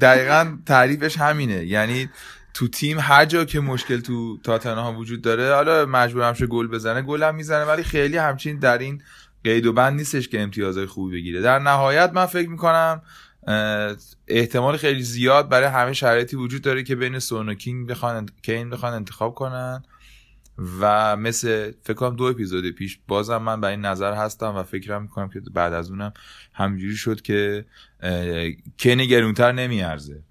دقیقا 0.00 0.58
تعریفش 0.66 1.18
همینه. 1.18 1.64
یعنی 1.64 2.08
تو 2.54 2.68
تیم 2.68 2.98
هر 3.00 3.24
جا 3.24 3.44
که 3.44 3.60
مشکل 3.60 4.00
تو 4.00 4.38
تاتنهام 4.44 4.98
وجود 4.98 5.22
داره 5.22 5.54
حالا 5.54 5.86
مجبور 5.86 6.22
همشه 6.22 6.46
گل 6.46 6.68
بزنه 6.68 7.02
گل 7.02 7.22
هم 7.22 7.34
می‌زنه 7.34 7.64
ولی 7.64 7.82
خیلی 7.82 8.16
همچین 8.16 8.58
در 8.58 8.78
این 8.78 9.02
قید 9.44 9.66
و 9.66 9.72
بند 9.72 9.96
نیستش 9.96 10.28
که 10.28 10.40
امتیازهای 10.40 10.86
خوبی 10.86 11.16
بگیره. 11.16 11.40
در 11.40 11.58
نهایت 11.58 12.10
من 12.14 12.26
فکر 12.26 12.48
می‌کنم 12.48 13.02
احتمال 14.28 14.76
خیلی 14.76 15.02
زیاد 15.02 15.48
برای 15.48 15.68
همه 15.68 15.92
شرایطی 15.92 16.36
وجود 16.36 16.62
داره 16.62 16.82
که 16.82 16.96
بین 16.96 17.18
سون 17.18 17.48
و 17.48 17.54
کینگ 17.54 17.88
بخوان 17.88 18.28
کین 18.42 18.70
بخوان 18.70 18.92
انتخاب 18.92 19.34
کنن. 19.34 19.82
و 20.80 21.16
مثل 21.16 21.72
فکر 21.82 21.94
کنم 21.94 22.16
دو 22.16 22.24
اپیزود 22.24 22.70
پیش 22.70 23.00
بازم 23.08 23.36
من 23.36 23.60
به 23.60 23.66
این 23.66 23.80
نظر 23.80 24.14
هستم 24.14 24.56
و 24.56 24.62
فکرم 24.62 25.02
می‌کنم 25.02 25.28
که 25.28 25.40
بعد 25.54 25.72
از 25.72 25.90
اونم 25.90 26.12
همجوری 26.52 26.96
شد 26.96 27.22
که 27.22 27.64
کین 28.76 29.04
گرونتر 29.04 29.52
نمیارزه. 29.52 30.22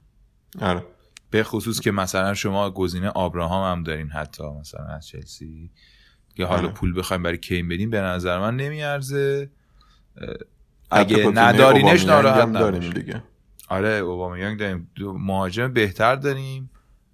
آره. 0.61 0.84
به 1.32 1.43
خصوص 1.43 1.80
که 1.80 1.91
مثلا 1.91 2.34
شما 2.34 2.69
گزینه 2.71 3.09
آبراهام 3.09 3.77
هم 3.77 3.84
دارین 3.84 4.07
حتی 4.07 4.43
مثلا 4.59 4.86
از 4.86 5.07
چلسی 5.07 5.71
که 6.36 6.45
حالا 6.45 6.61
آره. 6.61 6.73
پول 6.73 6.99
بخوایم 6.99 7.23
برای 7.23 7.38
کین 7.38 7.67
بدیم 7.67 7.89
به 7.89 8.01
نظر 8.01 8.39
من 8.39 8.55
نمیارزه. 8.55 9.49
اگه 10.91 11.32
ندارینش 11.34 12.05
ناراحت 12.05 12.53
داریم 12.53 12.89
دیگه. 12.93 13.23
آره 13.69 13.89
اوبامیانگ 13.89 14.59
داریم. 14.59 14.89
مهاجم 14.99 15.73
بهتر 15.73 16.15
داریم 16.15 16.69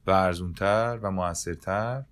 و 0.07 0.11
ارزونتر 0.11 0.99
و 1.01 1.11
موثرتر. 1.11 2.03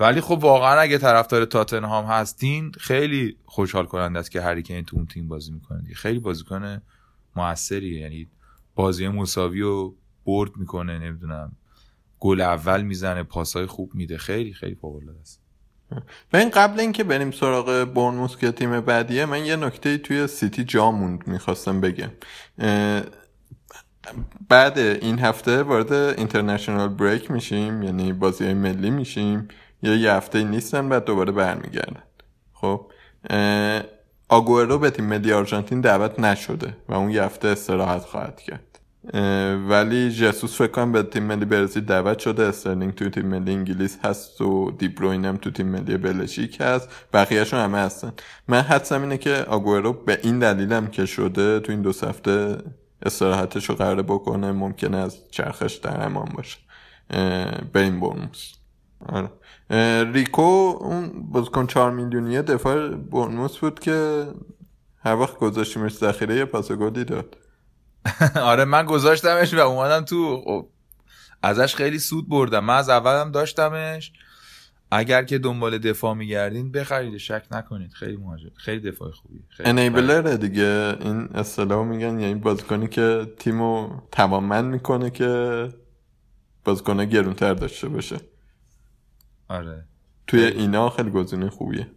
ولی 0.00 0.20
خب 0.20 0.38
واقعا 0.40 0.80
اگه 0.80 0.98
طرفدار 0.98 1.44
تاتنهام 1.44 2.04
هستین 2.04 2.72
خیلی 2.78 3.36
خوشحال 3.44 3.86
کننده 3.86 4.18
است 4.18 4.30
که 4.30 4.40
هری 4.40 4.62
کین 4.62 4.84
تو 4.84 4.96
اون 4.96 5.06
تیم 5.06 5.28
بازی 5.28 5.52
می‌کنه 5.52 5.82
خیلی 5.94 6.18
بازیکن 6.18 6.82
موثریه. 7.36 8.00
یعنی 8.00 8.28
بازی 8.74 9.08
مساوی 9.08 9.62
و 9.62 9.94
برد 10.26 10.56
می‌کنه 10.56 10.98
نمی‌دونم 10.98 11.52
گل 12.20 12.40
اول 12.40 12.82
می‌زنه 12.82 13.22
پاسای 13.22 13.66
خوب 13.66 13.94
میده. 13.94 14.18
خیلی 14.18 14.52
خیلی 14.52 14.74
فوق 14.74 15.02
است. 15.20 15.40
این 16.34 16.50
قبل 16.50 16.80
اینکه 16.80 17.04
بریم 17.04 17.30
سراغ 17.30 17.84
بورنموث 17.94 18.36
که 18.36 18.52
تیم 18.52 18.80
بعدیه 18.80 19.26
من 19.26 19.44
یه 19.44 19.56
نکته 19.56 19.98
توی 19.98 20.26
سیتی 20.26 20.64
جا 20.64 20.90
موند 20.90 21.26
می‌خواستم 21.26 21.80
بگم. 21.80 22.10
بعد 24.48 24.78
این 24.78 25.18
هفته 25.18 25.62
وارد 25.62 25.92
اینترنشنال 25.92 26.88
بریک 26.88 27.30
میشیم 27.30 27.82
یعنی 27.82 28.12
بازی 28.12 28.54
ملی 28.54 28.90
میشیم. 28.90 29.48
یا 29.82 29.94
یه 29.94 30.12
هفته 30.12 30.44
نیستن 30.44 30.88
بعد 30.88 31.04
دوباره 31.04 31.32
برمیگردن. 31.32 32.02
خب 32.52 32.90
آگورو 34.28 34.78
به 34.78 34.90
تیم 34.90 35.04
ملی 35.04 35.32
آرژانتین 35.32 35.80
دعوت 35.80 36.20
نشده 36.20 36.76
و 36.88 36.94
اون 36.94 37.10
یه 37.10 37.22
هفته 37.22 37.48
استراحت 37.48 38.02
خواهد 38.02 38.40
کرد. 38.40 38.66
ولی 39.68 40.10
جسوس 40.10 40.58
فکر 40.58 40.70
کنم 40.70 40.92
به 40.92 41.02
تیم 41.02 41.22
ملی 41.22 41.44
برزیل 41.44 41.84
دعوت 41.84 42.18
شده. 42.18 42.42
استرلینگ 42.42 42.94
تو 42.94 43.10
تیم 43.10 43.26
ملی 43.26 43.52
انگلیس 43.52 43.98
هست 44.04 44.40
و 44.40 44.70
دیبروین 44.70 45.24
هم 45.24 45.36
تو 45.36 45.50
تیم 45.50 45.66
ملی 45.66 45.96
بلژیک 45.96 46.60
هست. 46.60 46.88
بقیهشون 47.12 47.60
همه 47.60 47.78
هستن. 47.78 48.12
من 48.48 48.60
حدسم 48.60 49.02
اینه 49.02 49.18
که 49.18 49.34
آگورو 49.34 49.92
به 49.92 50.20
این 50.22 50.38
دلیلم 50.38 50.86
که 50.86 51.06
شده 51.06 51.60
تو 51.60 51.72
این 51.72 51.82
دو 51.82 51.90
هفته 51.90 52.56
استراحتش 53.02 53.70
رو 53.70 53.74
قراره 53.74 54.02
بکنه 54.02 54.52
ممکنه 54.52 54.96
از 54.96 55.30
چرخش 55.30 55.74
در 55.74 56.04
امان 56.04 56.28
باشه. 56.36 56.58
بریم 57.72 58.00
برموس 58.00 58.52
آره. 59.08 59.30
ریکو 60.12 60.76
اون 60.80 61.30
بازیکن 61.32 61.66
4 61.66 61.90
میلیونیه 61.90 62.42
دفاع 62.42 62.88
برنموس 62.88 63.58
بود 63.58 63.80
که 63.80 64.26
هر 65.04 65.16
وقت 65.16 65.36
گذاشتیمش 65.36 65.94
ذخیره 65.94 66.36
یه 66.36 66.44
پاس 66.44 66.72
گلی 66.72 67.04
داد. 67.04 67.36
آره 68.42 68.64
من 68.64 68.86
گذاشتمش 68.86 69.54
و 69.54 69.58
اومدم 69.58 70.04
تو 70.04 70.42
خب 70.44 70.66
ازش 71.42 71.74
خیلی 71.74 71.98
سود 71.98 72.28
بردم. 72.28 72.64
من 72.64 72.76
از 72.76 72.88
اولم 72.88 73.30
داشتمش. 73.30 74.12
اگر 74.90 75.24
که 75.24 75.38
دنبال 75.38 75.78
دفاع 75.78 76.14
میگردین 76.14 76.72
بخرید. 76.72 77.16
شک 77.16 77.42
نکنید. 77.50 77.92
خیلی 77.92 78.16
مهاجم 78.16 78.50
خیلی 78.56 78.90
دفاع 78.90 79.10
خوبی 79.10 79.40
انیبلر 79.60 80.22
دیگه. 80.22 80.96
این 81.00 81.28
اصطلاح 81.34 81.86
میگن 81.86 82.20
یعنی 82.20 82.34
بازیکنی 82.34 82.88
که 82.88 83.26
تیمو 83.38 83.90
توانمند 84.12 84.64
می‌کنه 84.64 85.10
که 85.10 85.68
بازیکن 86.64 87.04
گرونتر 87.04 87.54
داشته 87.54 87.88
باشه. 87.88 88.20
آره. 89.50 89.84
توی 90.26 90.40
اینا 90.44 90.90
خیلی 90.90 91.10
گزینه 91.10 91.50
خوبیه. 91.50 91.90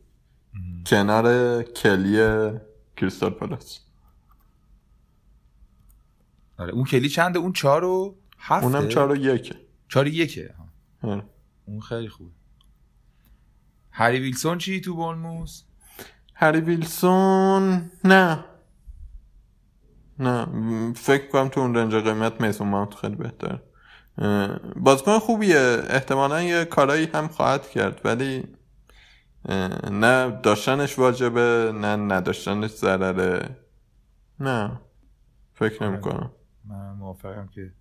کنار 0.85 1.63
کلی 1.63 2.49
کریستال 2.97 3.29
پلاس 3.29 3.79
آره 6.57 6.73
اون 6.73 6.83
کلی 6.83 7.09
چنده؟ 7.09 7.39
اون 7.39 7.53
چهار 7.53 7.83
و 7.83 8.15
هفته؟ 8.39 8.65
اونم 8.67 8.87
چهار 8.87 9.11
و 9.11 9.15
یکه. 9.15 9.55
چهار 9.89 10.05
و 10.05 10.07
یکه 10.07 10.53
آره. 11.01 11.23
اون 11.65 11.81
خیلی 11.81 12.09
خوبه. 12.09 12.31
هری 13.91 14.19
ویلسون 14.19 14.57
چی 14.57 14.81
تو 14.81 14.95
بولموس؟ 14.95 15.63
هری 16.33 16.61
ویلسون؟ 16.61 17.91
نه. 18.03 18.45
نه. 20.19 20.93
فکر 20.93 21.27
کنم 21.27 21.47
تو 21.47 21.59
اون 21.59 21.75
رنج 21.75 21.95
قیمت 21.95 22.41
میسون 22.41 22.67
ماونت 22.67 22.95
خیلی 22.95 23.15
بهتر 23.15 23.59
بازیکن 24.76 25.20
خوبیه. 25.20 25.84
احتمالا 25.89 26.43
یه 26.43 26.66
کارایی 26.66 27.09
هم 27.14 27.28
خواهد 27.28 27.70
کرد 27.70 28.01
ولی 28.05 28.43
نه 29.91 30.39
داشتنش 30.43 30.99
واجبه 30.99 31.72
نه 31.76 31.95
نداشتنش 31.95 32.72
ضرره. 32.72 33.57
نه 34.39 34.80
فکر 35.53 35.84
نمی 35.89 36.01
کنم 36.01 36.32
من 36.66 36.91
موافقم 36.91 37.47
که 37.47 37.72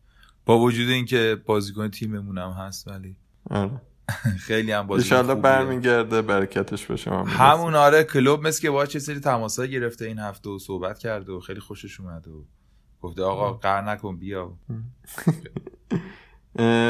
با 0.46 0.58
وجود 0.58 0.88
اینکه 0.88 1.42
بازیکن 1.46 1.88
تیممون 1.88 2.38
هم 2.38 2.50
هست 2.50 2.88
ولی 2.88 3.16
آره. 3.50 3.80
خیلی 4.46 4.72
هم 4.72 4.90
انشالله 4.90 5.26
خوبیه. 5.26 5.42
برمیگرده 5.42 6.22
برکتش 6.22 6.86
بشه 6.86 7.10
من 7.10 7.26
همون 7.26 7.74
آره 7.74 8.04
کلوب 8.04 8.46
مثل 8.46 8.62
که 8.62 8.70
با 8.70 8.86
چه 8.86 8.98
سری 8.98 9.20
تماسا 9.20 9.66
گرفته 9.66 10.04
این 10.04 10.18
هفته 10.18 10.50
و 10.50 10.58
صحبت 10.58 10.98
کرده 10.98 11.32
و 11.32 11.40
خیلی 11.40 11.60
خوشش 11.60 12.00
اومده 12.00 12.30
و 12.30 12.42
گفته 13.02 13.22
آقا 13.22 13.52
قهر 13.52 13.90
نکن 13.90 14.16
بیا. 14.16 14.52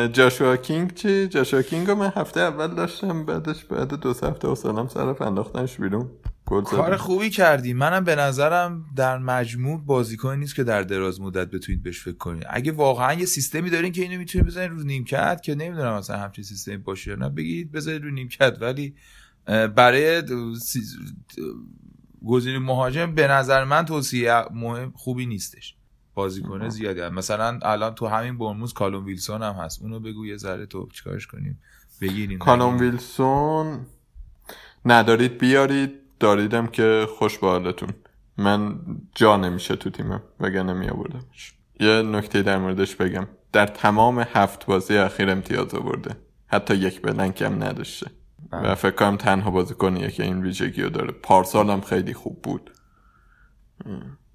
جاشوا 0.08 0.56
کینگ 0.56 0.94
چی؟ 0.94 1.28
جاشوا 1.28 1.62
کینگ 1.62 1.86
رو 1.88 1.94
من 1.94 2.12
هفته 2.16 2.40
اول 2.40 2.74
داشتم 2.74 3.24
بعدش 3.24 3.64
بعد 3.64 3.94
دو 3.94 4.08
هفته 4.08 4.48
و 4.48 4.54
سلام 4.54 4.88
سرف 4.88 5.22
انداختنش 5.22 5.76
بیرون. 5.76 6.10
کار. 6.44 6.96
خوبی 6.96 7.30
کردی. 7.30 7.72
منم 7.72 8.04
به 8.04 8.16
نظرم 8.16 8.84
در 8.96 9.18
مجموع 9.18 9.80
بازیکن 9.86 10.34
نیست 10.34 10.54
که 10.54 10.64
در 10.64 10.82
دراز 10.82 11.20
مدت 11.20 11.50
بتونید 11.50 11.82
بهش 11.82 12.00
فکر 12.00 12.16
کنید. 12.16 12.44
اگه 12.50 12.72
واقعا 12.72 13.14
یه 13.14 13.26
سیستمی 13.26 13.70
دارین 13.70 13.92
که 13.92 14.02
اینو 14.02 14.18
می‌تونید 14.18 14.46
بزنید 14.46 14.70
رو 14.70 14.82
نیمکت 14.82 15.40
که 15.42 15.54
نمی‌دونم 15.54 15.98
مثلا 15.98 16.18
همچین 16.18 16.44
سیستمی 16.44 16.76
باشه 16.76 17.10
یا 17.10 17.16
نه 17.16 17.28
بگید 17.28 17.72
بذارید 17.72 18.02
رو 18.02 18.10
نیمکت. 18.10 18.58
ولی 18.60 18.94
برای 19.76 20.22
گزینه 22.26 22.58
مهاجم 22.58 23.14
به 23.14 23.28
نظر 23.28 23.64
من 23.64 23.84
توصیه 23.84 24.44
مهم 24.54 24.92
خوبی 24.96 25.26
نیستش. 25.26 25.76
بازیکن 26.14 26.68
زیادی 26.68 27.00
هم. 27.00 27.14
مثلا 27.14 27.58
الان 27.62 27.94
تو 27.94 28.06
همین 28.06 28.38
برموز 28.38 28.72
کالوم 28.72 29.04
ویلسون 29.04 29.42
هم 29.42 29.52
هست. 29.52 29.82
اونو 29.82 30.00
بگو 30.00 30.26
یه 30.26 30.36
ذره 30.36 30.66
تو 30.66 30.88
چیکارش 30.92 31.26
کنیم؟ 31.26 31.58
بگیریم. 32.00 32.38
کانون 32.38 32.78
ویلسون 32.78 33.86
ندارید 34.84 35.38
بیارید. 35.38 35.92
داریدم 36.20 36.66
که 36.66 37.06
خوش 37.18 37.38
به 37.38 37.46
حالتون. 37.46 37.88
من 38.38 38.80
جا 39.14 39.36
نمیشه 39.36 39.76
تو 39.76 39.90
تیمم 39.90 40.22
وگرنه 40.40 40.72
می 40.72 40.88
آوردمش 40.88 41.54
یه 41.80 42.02
نکته 42.02 42.42
در 42.42 42.58
موردش 42.58 42.96
بگم. 42.96 43.28
در 43.52 43.66
تمام 43.66 44.18
هفت 44.18 44.66
بازی 44.66 44.96
اخیر 44.96 45.30
امتیاز 45.30 45.74
آورده. 45.74 46.16
حتی 46.46 46.74
یک 46.74 47.02
blank 47.02 47.42
هم 47.42 47.62
نداشته. 47.62 48.10
و 48.52 48.74
فکر 48.74 48.90
کنم 48.90 49.16
تنها 49.16 49.50
بازیکنیه 49.50 50.10
که 50.10 50.22
این 50.22 50.42
ویژگی 50.42 50.82
رو 50.82 50.90
داره. 50.90 51.12
پارسال 51.12 51.70
هم 51.70 51.80
خیلی 51.80 52.14
خوب 52.14 52.42
بود. 52.42 52.70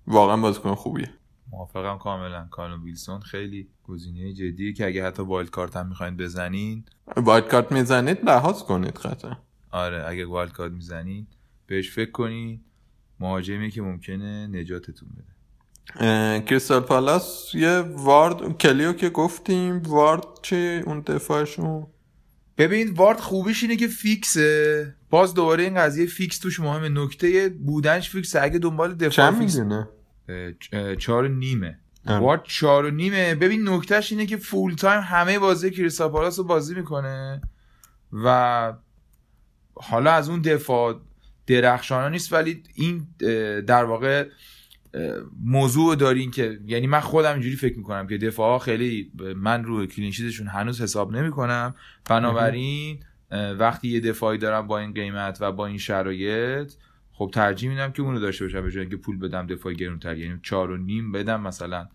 واقعا 0.08 0.38
بازیکن 0.38 0.76
خوبیه. 0.76 1.14
موافقم 1.52 1.98
کاملا. 1.98 2.48
کالوم 2.52 2.84
ویلسون 2.84 3.20
خیلی 3.20 3.68
گزینه 3.84 4.34
جدیه 4.34 4.74
که 4.74 4.86
اگه 4.86 5.06
حتی 5.06 5.24
wild 5.24 5.50
card 5.50 5.78
هم 5.78 5.88
می‌خواین 5.88 6.18
بزنین. 6.18 6.86
wild 7.18 7.48
card 7.48 7.72
می‌زنید 7.72 8.26
لحاظ 8.26 8.64
کنید 8.64 8.94
قطعا. 8.94 9.38
آره 9.72 10.08
اگه 10.08 10.26
wild 10.26 10.52
card 10.52 10.72
می‌زنین 10.72 11.28
بهش 11.68 11.92
فکر 11.92 12.12
کنین. 12.12 12.62
مهاجمی 13.20 13.72
که 13.72 13.82
ممکنه 13.82 14.48
نجاتتون 14.48 15.10
بده. 15.10 15.38
کریستال 16.42 16.80
پالاس 16.80 17.56
یه 17.56 17.80
وارد 17.80 18.58
کلی 18.58 18.86
و 18.86 18.94
که 18.94 19.10
گفتیم 19.10 19.78
وارد 19.78 20.24
چی 20.42 20.82
اون 20.86 21.00
دفاعشون؟ 21.00 21.88
ببین 22.58 22.94
وارد 22.94 23.20
خوبیش 23.20 23.64
اینه 23.64 23.76
که 23.76 23.88
فیکسه. 23.88 24.96
باز 25.10 25.34
دوباره 25.34 25.64
این 25.64 25.76
قضیه 25.76 26.06
فیکس 26.06 26.40
توش 26.40 26.60
مهمه. 26.60 26.90
نکته 26.90 27.50
بودنش 27.50 28.10
فیکسه. 28.10 28.42
اگه 28.42 28.60
دنبال 28.60 28.94
دفاع 28.94 29.32
فیکس 29.32 29.56
می‌دونه 29.56 29.90
چهار 31.00 31.24
و 31.24 31.28
نیمه. 31.28 31.80
آره. 32.06 32.20
وارد 32.20 32.44
چهار 32.44 32.86
و 32.86 32.92
نیمه. 32.92 33.36
ببین 33.36 33.70
نکتهش 33.70 34.12
اینه 34.12 34.26
که 34.26 34.38
full 34.38 34.74
time 34.74 35.02
همه 35.02 35.40
بازی 35.40 35.72
کریستال 35.72 36.10
پالاس 36.10 36.40
رو 36.40 36.46
بازی 36.46 36.76
می‌کنه 36.76 37.42
و 38.14 38.74
حالا 39.74 40.12
از 40.12 40.30
اون 40.30 40.42
دفاع 40.42 41.02
درخشانه 41.48 42.10
نیست 42.10 42.34
ولی 42.34 42.64
این 42.76 43.08
در 43.62 43.84
واقع 43.84 44.28
موضوع 45.44 45.96
دارین 45.96 46.32
که 46.32 46.60
یعنی 46.66 46.88
من 46.88 47.00
خودم 47.00 47.34
اینجوری 47.34 47.56
فکر 47.56 47.78
می‌کنم 47.78 48.08
که 48.08 48.18
دفاع 48.18 48.50
ها 48.50 48.60
خیلی 48.60 49.12
من 49.36 49.64
روی 49.64 49.88
کلینشیتشون 49.88 50.48
هنوز 50.48 50.82
حساب 50.82 51.12
نمی‌کنم. 51.12 51.76
بنابراین 52.06 53.00
وقتی 53.60 53.88
یه 53.88 54.00
دفاعی 54.00 54.38
دارم 54.38 54.68
با 54.68 54.80
این 54.80 54.94
قیمت 54.94 55.38
و 55.42 55.52
با 55.52 55.68
این 55.68 55.78
شرایط 55.78 56.74
خب 57.18 57.32
ترجیح 57.34 57.70
میدم 57.70 57.92
که 57.92 58.02
اونو 58.02 58.20
داشته 58.20 58.46
باشم 58.46 58.62
به 58.62 58.72
جای 58.72 58.82
اینکه 58.82 58.98
پول 58.98 59.20
بدم 59.20 59.48
دفاع 59.48 59.74
گرونتر. 59.74 60.18
یعنی 60.18 60.40
چهار 60.44 60.72
و 60.72 60.78
نیم 60.78 61.12
بدم 61.12 61.42
مثلا 61.42 61.88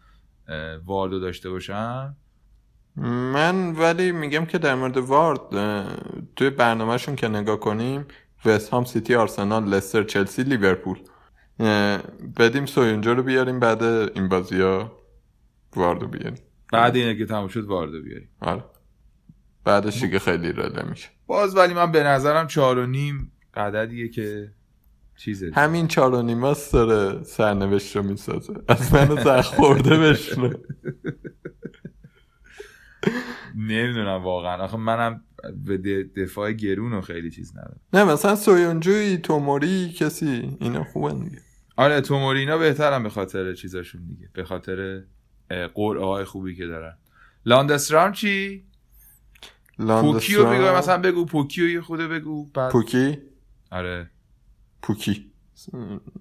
واردو 0.85 1.21
داشته 1.21 1.51
باشم. 1.51 2.17
من 2.97 3.73
ولی 3.73 4.13
میگم 4.13 4.45
که 4.45 4.59
در 4.59 4.75
مورد 4.75 4.97
وارد 4.97 5.41
توی 6.37 6.51
برنامهشون 6.51 7.17
که 7.17 7.29
نگاه 7.29 7.61
کنیم 7.61 8.07
وست 8.45 8.71
هام 8.71 8.85
سیتی 8.85 9.15
آرسنال 9.15 9.65
لستر 9.65 10.03
چلسی 10.03 10.43
لیورپول. 10.43 10.99
بدیم 12.39 12.67
سویونجو 12.67 13.15
رو 13.15 13.23
بیاریم 13.23 13.61
بعد 13.61 13.83
این 13.83 14.29
بازی 14.29 14.61
ها 14.61 14.99
واردو 15.77 16.07
بیاریم. 16.07 16.39
بعد 16.73 16.97
اینه 16.97 17.17
که 17.17 17.27
تموم 17.27 17.49
شد 17.49 17.65
واردو 17.65 18.03
بیاریم. 18.03 18.29
آره. 18.41 18.65
بعدش 19.65 20.03
دیگه 20.03 20.19
خیلی 20.19 20.53
رله 20.53 20.91
میشه 20.91 21.09
باز 21.27 21.57
ولی 21.57 21.75
من 21.75 21.93
به 21.93 22.03
نظرم 22.03 22.47
چهار 22.47 22.79
و 22.79 22.87
نیم 22.87 23.33
عددیه 23.55 24.09
که 24.09 24.53
چیزه 25.25 25.51
همین 25.55 25.89
چار 25.89 26.15
و 26.15 26.23
نیماست 26.23 26.73
داره 26.73 27.23
سرنوشت 27.25 27.97
رو 27.97 28.03
می‌سازه. 28.03 28.55
از 28.69 28.95
منو 28.95 29.17
زخ 29.25 29.55
خورده 29.55 29.99
بشنو 29.99 30.53
نمی‌دونم 33.57 34.23
واقعا. 34.23 34.65
آخه 34.65 34.77
منم 34.77 35.25
به 35.67 36.05
دفاع 36.17 36.53
گرون 36.53 36.93
و 36.93 37.01
خیلی 37.01 37.31
چیز 37.31 37.57
ندارم. 37.57 37.81
نه 37.93 38.05
مثلا 38.05 38.37
سویونجوی 38.37 39.19
توموری 39.19 39.93
کسی 39.93 40.57
اینا 40.61 40.85
خوبن 40.85 41.25
دیگه. 41.25 41.39
آره 41.77 42.01
تومورینا 42.01 42.59
بهترم 42.59 43.03
به 43.03 43.11
خاطر 43.11 43.55
چیزاشون 43.55 44.07
دیگه. 44.07 44.29
به 44.33 44.45
خاطر 44.45 45.03
قرعه 45.75 46.05
های 46.05 46.25
خوبی 46.25 46.57
که 46.57 46.67
دارن. 46.67 46.97
لاندسترام 47.47 48.13
چی؟ 48.13 48.65
پوکیو 49.79 50.41
بگو 50.41 50.53
لاندسترام- 50.53 50.79
مثلا 50.79 50.99
بگو. 50.99 51.25
پوکیو 51.25 51.69
یه 51.69 51.81
خوده 51.81 52.09
بگو 52.09 52.47
بعد 52.47 52.73
پوکی؟ 52.73 53.19
آره. 53.71 54.11
پوکی. 54.83 55.33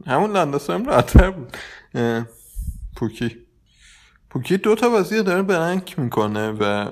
همون 0.07 0.31
لاندسترام 0.31 0.85
راحتر 0.85 1.31
بود. 1.31 1.57
پوکی. 2.95 3.37
پوکی 4.29 4.57
دو 4.57 4.75
تا 4.75 4.89
بازی 4.89 5.23
داره 5.23 5.41
بلنک 5.41 5.99
می‌کنه 5.99 6.51
و 6.51 6.91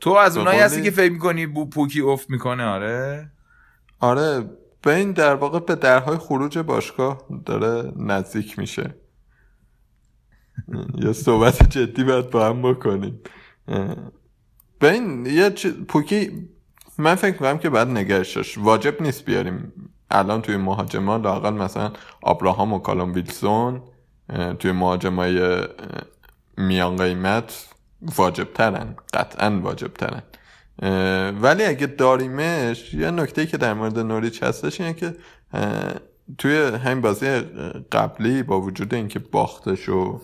تو 0.00 0.10
از 0.10 0.36
اونایی 0.36 0.60
هستی 0.60 0.82
که 0.82 0.90
فکر 0.90 1.12
می‌کنی 1.12 1.46
بو 1.46 1.66
پوکی 1.66 2.00
افت 2.00 2.30
می‌کنه؟ 2.30 2.64
آره. 2.64 3.30
آره 4.00 4.50
به 4.82 4.94
این 4.94 5.12
در 5.12 5.34
واقع 5.34 5.60
به 5.60 5.74
درهای 5.74 6.18
خروج 6.18 6.58
باشگاه 6.58 7.24
داره 7.44 7.92
نزدیک 7.96 8.58
میشه. 8.58 8.94
یه 10.94 11.12
صحبت 11.12 11.70
جدی 11.70 12.04
باید 12.04 12.30
با 12.30 12.46
هم 12.46 12.62
بکنیم. 12.62 13.20
به 14.78 14.92
این 14.92 15.26
یه 15.26 15.50
چیز- 15.50 15.74
پوکی 15.74 16.48
من 16.98 17.14
فکر 17.14 17.32
می‌کنم 17.32 17.58
که 17.58 17.70
بعد 17.70 17.88
نگهش 17.88 18.58
واجب 18.58 19.02
نیست 19.02 19.24
بیاریم 19.24 19.72
الان 20.10 20.42
توی 20.42 20.56
مهاجما 20.56 21.16
لاقل 21.16 21.54
مثلا 21.54 21.92
آبراهام 22.22 22.72
و 22.72 22.78
کالوم 22.78 23.14
ویلسون 23.14 23.82
توی 24.58 24.72
مهاجمای 24.72 25.66
میان 26.56 26.96
قیمت 26.96 27.66
واجب 28.16 28.52
ترن 28.52 28.96
قطعا 29.14 29.60
واجب 29.62 29.94
ترن 29.94 30.22
ولی 31.42 31.64
اگه 31.64 31.86
داریمش 31.86 32.94
یه 32.94 33.10
نکته 33.10 33.46
که 33.46 33.56
در 33.56 33.74
مورد 33.74 33.98
نوریچ 33.98 34.42
هستش 34.42 34.80
اینه 34.80 34.92
که 34.92 35.16
توی 36.38 36.56
همین 36.56 37.00
بازی 37.00 37.40
قبلی 37.92 38.42
با 38.42 38.60
وجود 38.60 38.94
اینکه 38.94 39.18
باختش 39.18 39.88
و 39.88 40.20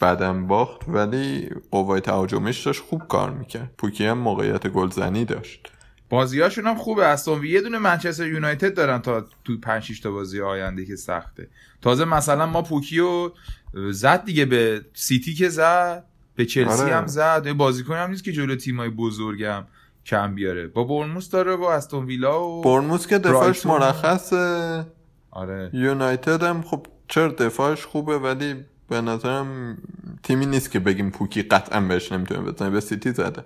بعدم 0.00 0.46
باخت 0.46 0.80
ولی 0.88 1.50
قوای 1.70 2.00
تهاجمیش 2.00 2.66
داشت 2.66 2.82
خوب 2.82 3.02
کار 3.08 3.30
می‌کرد. 3.30 3.70
پوکی 3.78 4.06
هم 4.06 4.18
موقعیت 4.18 4.66
گلزنی 4.66 5.24
داشت. 5.24 5.72
بازیاشون 6.14 6.66
هم 6.66 6.74
خوبه. 6.74 7.06
استون 7.06 7.44
یه 7.44 7.60
دونه 7.60 7.78
منچستر 7.78 8.26
یونایتد 8.26 8.74
دارن 8.74 8.98
تا 8.98 9.26
تو 9.44 9.60
5 9.60 9.82
6 9.82 10.00
تا 10.00 10.10
بازی 10.10 10.40
آینده 10.40 10.84
که 10.84 10.96
سخته. 10.96 11.48
تازه 11.82 12.04
مثلا 12.04 12.46
ما 12.46 12.62
پوکیو 12.62 13.30
زد 13.90 14.24
دیگه 14.24 14.44
به 14.44 14.84
سیتی 14.94 15.34
که 15.34 15.48
زد 15.48 16.04
به 16.36 16.44
چلسی 16.44 16.82
آره. 16.82 16.94
هم 16.96 17.06
زد. 17.06 17.52
بازیکن 17.52 17.94
هم 17.94 18.10
نیست 18.10 18.24
که 18.24 18.32
جلو 18.32 18.56
تیمای 18.56 18.88
بزرگم 18.88 19.64
کم 20.06 20.34
بیاره. 20.34 20.66
با 20.66 20.84
بورنموث 20.84 21.30
داره 21.30 21.56
با 21.56 21.74
استون 21.74 22.04
ویلا 22.04 22.48
و 22.48 22.62
بورنموث 22.62 23.06
که 23.06 23.18
دفاعش. 23.18 23.66
مرخصه. 23.66 24.86
آره. 25.30 25.70
یونایتد 25.72 26.42
هم 26.42 26.62
خب 26.62 26.86
چرا 27.08 27.28
دفاعش 27.28 27.84
خوبه 27.84 28.18
ولی 28.18 28.54
به 28.88 29.00
نظرم 29.00 29.78
تیمی 30.22 30.46
نیست 30.46 30.70
که 30.70 30.78
بگیم 30.78 31.10
پوکی 31.10 31.42
قطعا 31.42 31.80
بهش 31.80 32.12
نمی‌تونه 32.12 32.40
بزنه. 32.40 32.70
به 32.70 32.80
سیتی 32.80 33.12
زده. 33.12 33.44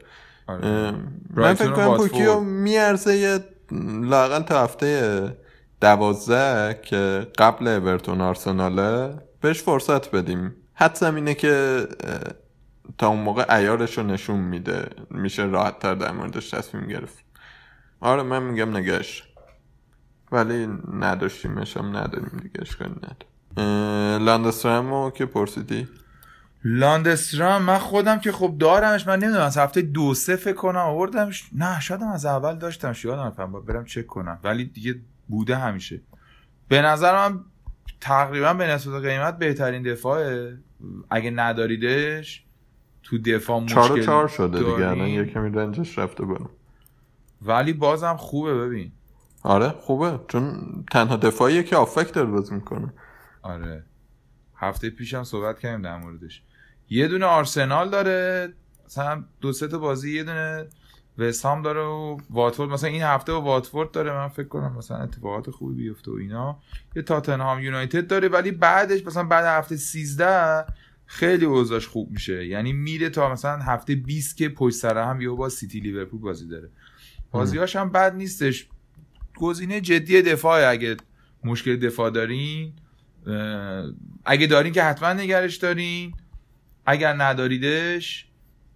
آره. 0.49 0.95
من 1.31 1.55
فکر 1.55 1.73
کنم 1.73 1.87
واتفورد. 1.87 2.11
پوکی 2.11 2.25
رو 2.25 2.41
میارزه 2.41 3.17
یه 3.17 3.45
لاقل 4.03 4.43
تا 4.43 4.65
هفته 4.65 5.37
دوازده 5.81 6.81
که 6.83 7.27
قبل 7.39 7.69
اورتون 7.69 8.21
آرسناله 8.21 9.19
بهش 9.41 9.63
فرصت 9.63 10.11
بدیم. 10.11 10.55
حد 10.75 10.95
زمینه 10.95 11.35
که 11.35 11.83
تا 12.99 13.09
اون 13.09 13.21
موقع 13.21 13.57
ایارش 13.57 13.99
رو 13.99 14.05
نشون 14.05 14.39
میده. 14.41 14.89
میشه 15.11 15.45
راحت 15.45 15.79
تر 15.79 15.95
در 15.95 16.13
موردش 16.13 16.51
تصمیم 16.51 16.87
گرفت. 16.87 17.25
آره 18.01 18.23
من 18.23 18.43
میگم 18.43 18.77
نگهش. 18.77 19.23
ولی 20.33 20.69
نداشتیمش 21.01 21.77
هم 21.77 21.97
نداریم 21.97 22.41
دیگه 22.43 22.61
اشکال 22.61 22.89
نداره. 22.89 24.19
لاندسترامو 24.25 25.11
که 25.11 25.27
پرسیدی؟ 25.27 25.89
لاندسترام 26.65 27.63
من 27.63 27.79
خودم 27.79 28.19
که 28.19 28.33
خب 28.33 28.55
دارمش 28.59 29.07
من 29.07 29.19
نمی‌دونم 29.19 29.45
از 29.45 29.59
هفته 29.59 29.83
دو 29.83 30.15
سه 30.15 30.37
فکر 30.37 30.57
کنم 30.57 30.79
آوردمش. 30.79 31.49
نه 31.53 31.81
شاید 31.81 32.03
از 32.03 32.27
اول 32.27 32.55
داشتمش 32.59 33.05
یادم 33.05 33.63
برم 33.67 33.85
چک 33.85 34.07
کنم. 34.07 34.39
ولی 34.45 34.65
دیگه 34.65 35.01
بوده 35.29 35.57
همیشه. 35.57 36.01
به 36.69 36.83
نظر 36.83 37.29
من 37.29 37.41
تقریبا 38.01 38.55
به 38.55 38.67
نسبت 38.67 39.03
قیمت 39.03 39.39
بهترین 39.39 39.83
دفاعه. 39.83 40.59
اگه 41.11 41.31
نداریدش 41.31 42.45
تو 43.03 43.19
دفاع 43.19 43.61
مشکل 43.61 44.03
چار 44.03 44.29
شده 44.29 44.59
دیگه 44.59 44.71
الان 44.71 45.09
یه 45.09 45.25
کمی 45.25 45.51
رنجش 45.51 45.99
رفته 45.99 46.25
برم 46.25 46.51
ولی 47.43 47.73
بازم 47.73 48.17
خوبه 48.17 48.55
ببین. 48.55 48.93
آره 49.43 49.69
خوبه 49.69 50.21
چون 50.29 50.63
تنها 50.93 51.17
دفاعیه 51.17 51.63
که 51.63 51.77
آفک 51.77 52.15
داره 52.15 52.31
بازی 52.31 52.55
می‌کنه. 52.55 52.93
آره. 53.43 53.85
هفته 54.57 54.91
پیشم 54.91 55.25
صحبت 55.25 55.59
کردیم 55.59 55.83
در 55.83 55.99
موردش. 55.99 56.43
یه 56.91 57.09
دونه 57.09 57.27
آرسنال 57.27 57.91
داره 57.91 58.53
مثلا 58.87 59.25
دو 59.41 59.53
سه 59.53 59.69
تا 59.69 59.79
بازی 59.79 60.17
یه 60.17 60.25
دونه 60.25 60.67
وستام 61.19 61.63
داره 61.63 61.81
و 61.81 62.19
واتفورد 62.31 62.71
مثلا 62.71 62.91
این 62.91 63.03
هفته 63.03 63.33
و 63.33 63.37
واتفورد 63.37 63.91
داره 63.91 64.13
من 64.13 64.29
فکر 64.29 64.49
کنم 64.49 64.77
مثلا 64.79 64.97
اتفاقات 64.97 65.51
خوبی 65.51 65.75
بیفته 65.75 66.11
و 66.11 66.15
اینا. 66.15 66.59
یه 66.97 67.03
تاتنهام 67.03 67.61
یونایتد 67.61 68.07
داره 68.07 68.29
ولی 68.29 68.51
بعدش 68.51 69.07
مثلا 69.07 69.25
بعد 69.25 69.45
هفته 69.45 69.77
13 69.77 70.65
خیلی 71.07 71.45
اوضاعش 71.45 71.87
خوب 71.87 72.11
میشه. 72.11 72.47
یعنی 72.47 72.73
میره 72.73 73.11
تا 73.11 73.33
مثلا 73.33 73.57
هفته 73.57 73.95
20 73.95 74.37
که 74.37 74.49
پشت 74.49 74.77
سر 74.77 74.99
هم 74.99 75.21
یهو 75.21 75.37
با 75.37 75.49
سیتی 75.49 75.81
لیورپول 75.81 76.21
بازی 76.21 76.49
داره. 76.49 76.69
بازیاش 77.31 77.77
هم 77.77 77.93
بد 77.93 78.15
نیستش. 78.15 78.69
گزینه 79.37 79.81
جدی 79.81 80.23
دفاع 80.23 80.71
اگه 80.71 80.97
مشکل 81.45 81.77
دفاع 81.77 82.11
دارین 82.11 82.73
اگه 84.25 84.47
دارین 84.47 84.73
که 84.73 84.83
حتما 84.83 85.13
نگرش 85.13 85.57
دارین. 85.57 86.15
اگر 86.89 87.13
نداریدش 87.13 88.27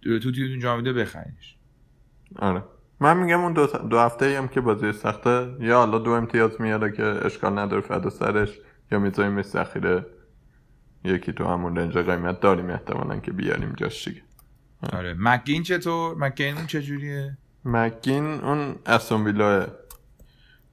تو 0.03 0.31
تیمتون 0.31 0.59
جا 0.59 0.77
میده 0.77 0.93
بخرینش. 0.93 1.57
آره. 2.35 2.63
من 2.99 3.17
میگم 3.17 3.41
اون 3.41 3.53
دو, 3.53 3.67
دو 3.67 3.99
هفته 3.99 4.37
هم 4.37 4.47
که 4.47 4.61
بازی 4.61 4.91
سخته 4.91 5.55
یا 5.59 5.77
حالا 5.77 5.97
دو 5.97 6.11
امتیاز 6.11 6.61
میاره 6.61 6.91
که 6.91 7.03
اشکال 7.03 7.59
نداره 7.59 7.81
فدا 7.81 8.09
سرش 8.09 8.49
یا 8.91 8.99
می‌ذاریم 8.99 9.41
ذخیره 9.41 10.05
یکی 11.05 11.33
تو 11.33 11.45
همون 11.45 11.75
رنج 11.75 11.97
قیمت 11.97 12.39
داریم 12.39 12.69
احتمالا 12.69 13.19
که 13.19 13.31
بیاریم 13.31 13.73
جاش 13.77 14.07
دیگه. 14.07 14.21
آره. 14.93 15.15
مکین 15.19 15.63
چطور؟ 15.63 16.15
مکین 16.17 16.57
اون 16.57 16.67
چجوریه؟ 16.67 17.37
مکین 17.65 18.25
اون 18.25 18.75
استون 18.85 19.23
ویلاه 19.23 19.67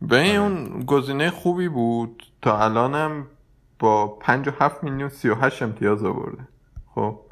به 0.02 0.20
این 0.20 0.36
آره. 0.36 0.40
اون 0.40 0.84
گزینه 0.84 1.30
خوبی 1.30 1.68
بود. 1.68 2.22
تا 2.42 2.64
الانم 2.64 3.26
با 3.78 4.06
5 4.06 4.48
و 4.48 4.52
7 4.60 4.84
میلیون 4.84 5.08
38 5.08 5.62
امتیاز 5.62 6.04
آورده. 6.04 6.48
خب؟ 6.94 7.29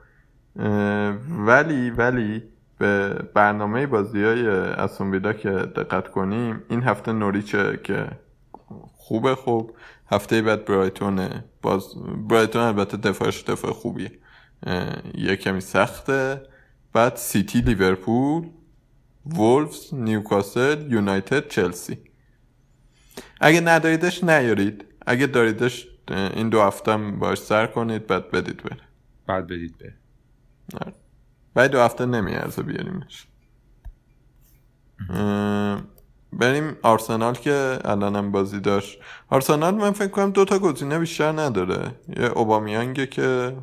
ولی 1.47 1.91
ولی 1.91 2.43
به 2.79 3.09
برنامه 3.35 3.87
بازی 3.87 4.25
های 4.25 4.49
اسونویلا 4.49 5.33
که 5.33 5.51
دقت 5.51 6.09
کنیم 6.09 6.63
این 6.71 6.83
هفته 6.83 7.13
نوریچه 7.13 7.81
که 7.85 8.11
خوبه 8.97 9.35
خوب. 9.35 9.77
هفته 10.11 10.43
بعد 10.43 10.65
برایتونه. 10.65 11.45
باز 11.63 11.85
برایتون 12.29 12.63
البته 12.63 12.97
دفاعش 12.97 13.45
دفاع 13.45 13.73
خوبیه. 13.73 14.13
یه 15.15 15.37
کمی 15.37 15.61
سخته. 15.61 16.43
بعد 16.93 17.17
سیتی 17.17 17.61
لیورپول 17.61 18.49
وولفز 19.27 19.95
نیوکاسل 19.95 20.93
یونایتد 20.93 21.49
چلسی. 21.49 21.99
اگه 23.41 23.61
نداریدش 23.61 24.25
نیارید. 24.25 24.85
اگه 25.07 25.27
داریدش 25.27 25.89
این 26.11 26.49
دو 26.49 26.63
هفته 26.63 26.97
باش 26.97 27.39
سر 27.39 27.67
کنید 27.67 28.07
بعد 28.07 28.31
بدید 28.31 28.63
بره. 28.63 28.81
بعد 29.27 29.47
بدید 29.47 29.79
بره. 29.79 29.95
بعد 31.55 31.71
دو 31.71 31.81
هفته 31.81 32.07
نمیارزه 32.07 32.63
بیاریمش. 32.63 33.27
بریم 36.33 36.77
آرسنال 36.83 37.35
که 37.35 37.79
الانم 37.85 38.33
بازی 38.33 38.61
داشت. 38.61 38.99
آرسنال 39.29 39.75
من 39.75 39.91
فکر 39.91 40.09
کنم 40.09 40.31
دوتا 40.31 40.59
گزینه 40.59 40.99
بیشتر 40.99 41.33
نداره. 41.33 41.95
یه 42.17 42.25
اوبامیانگه 42.25 43.07
که 43.07 43.57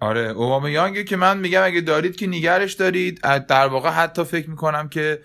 آره 0.00 0.20
اوبامیانگه 0.20 1.04
که 1.04 1.16
من 1.16 1.38
میگم 1.38 1.62
اگه 1.64 1.80
دارید 1.80 2.16
که 2.16 2.26
نگرش 2.26 2.72
دارید. 2.72 3.20
در 3.48 3.66
واقع 3.66 3.90
حتی 3.90 4.24
فکر 4.24 4.50
می‌کنم 4.50 4.88
که 4.88 5.22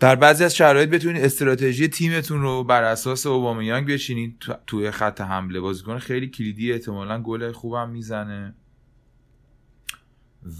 در 0.00 0.16
بعضی 0.16 0.44
از 0.44 0.56
شرایط 0.56 0.88
بتونید 0.88 1.24
استراتژی 1.24 1.88
تیمتون 1.88 2.42
رو 2.42 2.64
بر 2.64 2.82
اساس 2.82 3.26
اوبامیانگ 3.26 3.92
بچینید. 3.92 4.44
توی 4.66 4.90
خط 4.90 5.20
حمله 5.20 5.60
بازیکن 5.60 5.98
خیلی 5.98 6.28
کلیدی 6.28 6.72
احتمالا 6.72 7.22
گل 7.22 7.52
خوبم 7.52 7.90
می‌زنه. 7.90 8.54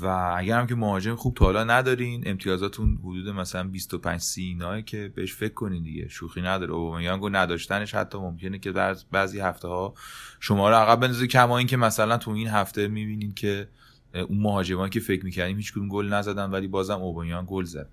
و 0.00 0.34
اگر 0.36 0.58
هم 0.58 0.66
که 0.66 0.74
مهاجم 0.74 1.14
خوب 1.14 1.34
تا 1.34 1.44
حالا 1.44 1.64
ندارین 1.64 2.22
امتیازاتون 2.26 2.98
حدود 3.02 3.28
مثلا 3.28 3.64
25 3.64 4.20
30 4.20 4.42
ایناه 4.42 4.82
که 4.82 5.12
بهش 5.14 5.34
فکر 5.34 5.54
کنین 5.54 5.82
دیگه 5.82 6.08
شوخی 6.08 6.42
نداره. 6.42 6.72
اوبامیانگ 6.72 7.22
و 7.22 7.28
نداشتنش 7.28 7.94
حتی 7.94 8.18
ممکنه 8.18 8.58
که 8.58 8.72
در 8.72 8.96
بعضی 9.12 9.40
هفته 9.40 9.68
ها 9.68 9.94
شما 10.40 10.68
رو 10.68 10.74
عقب 10.74 11.00
بندازه 11.00 11.26
کما 11.26 11.58
این 11.58 11.66
که 11.66 11.76
مثلا 11.76 12.18
تو 12.18 12.30
این 12.30 12.48
هفته 12.48 12.88
می‌بینین 12.88 13.34
که 13.34 13.68
اون 14.14 14.40
مهاجمان 14.40 14.90
که 14.90 15.00
فکر 15.00 15.24
می‌کردیم 15.24 15.56
هیچ 15.56 15.72
کدوم 15.72 15.88
گل 15.88 16.08
نزدن 16.08 16.50
ولی 16.50 16.68
بازم 16.68 17.02
اوبامیانگ 17.02 17.46
گل 17.46 17.64
زد 17.64 17.88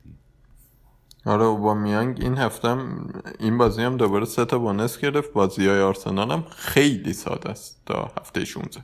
آره 1.26 1.44
اوبامیانگ 1.44 2.18
این 2.22 2.38
هفته 2.38 2.78
این 3.39 3.58
بازی 3.58 3.82
هم 3.82 3.98
دوباره 3.98 4.26
سه 4.26 4.46
تا 4.46 4.60
بونس 4.60 4.98
گرفت. 5.00 5.34
بازی 5.34 5.68
های 5.68 5.82
آرسنال 5.82 6.32
هم 6.32 6.44
خیلی 6.50 7.14
ساده 7.14 7.50
است 7.50 7.82
تا 7.86 8.12
هفته 8.20 8.46
16 8.46 8.84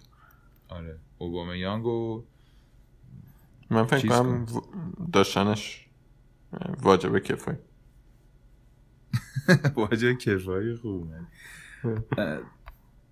آره 0.70 1.00
اوبامیانگ 1.18 1.86
و 1.86 2.24
من 3.70 3.84
فکر 3.86 4.08
کنم 4.08 4.46
داشتنش 5.14 5.88
واجب 6.82 7.20
کفایی 7.20 7.58
واجب 9.76 10.18
کفایی 10.18 10.76
خوب. 10.76 11.08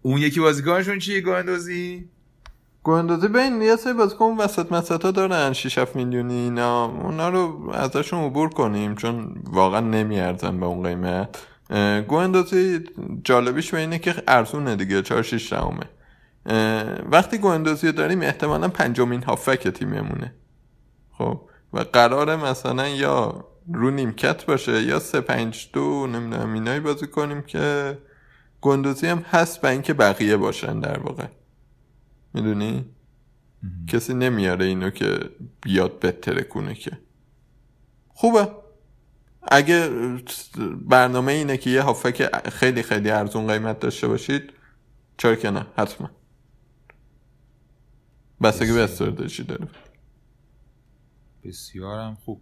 اون 0.01 0.18
یکی 0.18 0.39
بازیکنشون 0.39 0.99
چیه 0.99 1.22
گاندوزی 1.22 2.10
گواندوزی 2.84 3.28
بین 3.28 3.62
یه 3.62 3.76
سری 3.76 3.93
بازیکن 3.93 4.38
وسط 4.38 4.72
مسط 4.72 5.05
ها 5.05 5.12
دارن 5.12 5.53
6 5.53 5.78
7 5.78 5.95
میلیونی 5.95 6.34
اینا. 6.34 6.86
اونا 6.86 7.30
رو 7.30 7.70
ازشون 7.74 8.24
عبور 8.24 8.49
کنیم 8.49 8.95
چون 8.95 9.41
واقعا 9.43 9.80
نمیارزن 9.80 10.60
به 10.60 10.66
اون 10.66 10.84
قیمت. 10.84 11.47
گواندوزی 12.08 12.80
جالبیش 13.24 13.72
به 13.72 13.80
اینه 13.80 13.99
که 13.99 14.24
ارزونه 14.28 14.76
دیگه 14.76 15.01
4 15.01 15.24
6 15.24 15.53
رمه 15.53 15.89
وقتی 17.12 17.38
گواندوزی 17.38 17.91
داریم 17.91 18.22
احتمالا 18.22 18.68
پنجمین 18.68 19.24
هافک 19.24 19.68
تیممونه. 19.68 20.34
خب. 21.18 21.41
و 21.74 21.80
قراره 21.80 22.36
مثلا 22.36 22.88
یا 22.88 23.45
رو 23.74 23.91
نیمکت 23.91 24.45
باشه 24.45 24.84
یا 24.84 24.99
سه 24.99 25.22
پنج 25.22 25.70
دو 25.74 26.07
نمی‌دونم 26.07 26.53
اینایی 26.53 26.80
بازی 26.80 27.07
کنیم 27.07 27.41
که 27.41 27.97
گندوزی 28.61 29.07
هم 29.07 29.20
هست 29.20 29.61
به 29.61 29.70
اینکه 29.70 29.93
بقیه 29.93 30.38
باشن 30.38 30.80
در 30.80 30.99
واقع. 30.99 31.28
می‌دونی؟ 32.34 32.86
کسی 33.88 34.13
نمیاره 34.13 34.65
اینو 34.65 34.89
که 34.89 35.20
بیاد 35.61 35.99
بتره 35.99 36.43
کنه 36.43 36.74
که. 36.74 36.91
خوبه. 38.09 38.47
اگه 39.51 39.89
برنامه 40.82 41.32
اینه 41.32 41.57
که 41.57 41.70
یه 41.70 41.82
هافک 41.82 42.49
خیلی 42.49 42.84
خیلی 42.84 43.09
ارزون 43.09 43.47
قیمت 43.47 43.80
داشته 43.80 44.07
باشید 44.07 44.53
چرا 45.18 45.36
که 45.36 45.49
نه 45.49 45.65
حتما. 45.78 46.09
بستگی 48.41 48.74
به 48.74 48.84
استراتژی 48.84 49.43
داره. 49.43 49.68
بسیارم 51.48 52.18
خوب. 52.26 52.41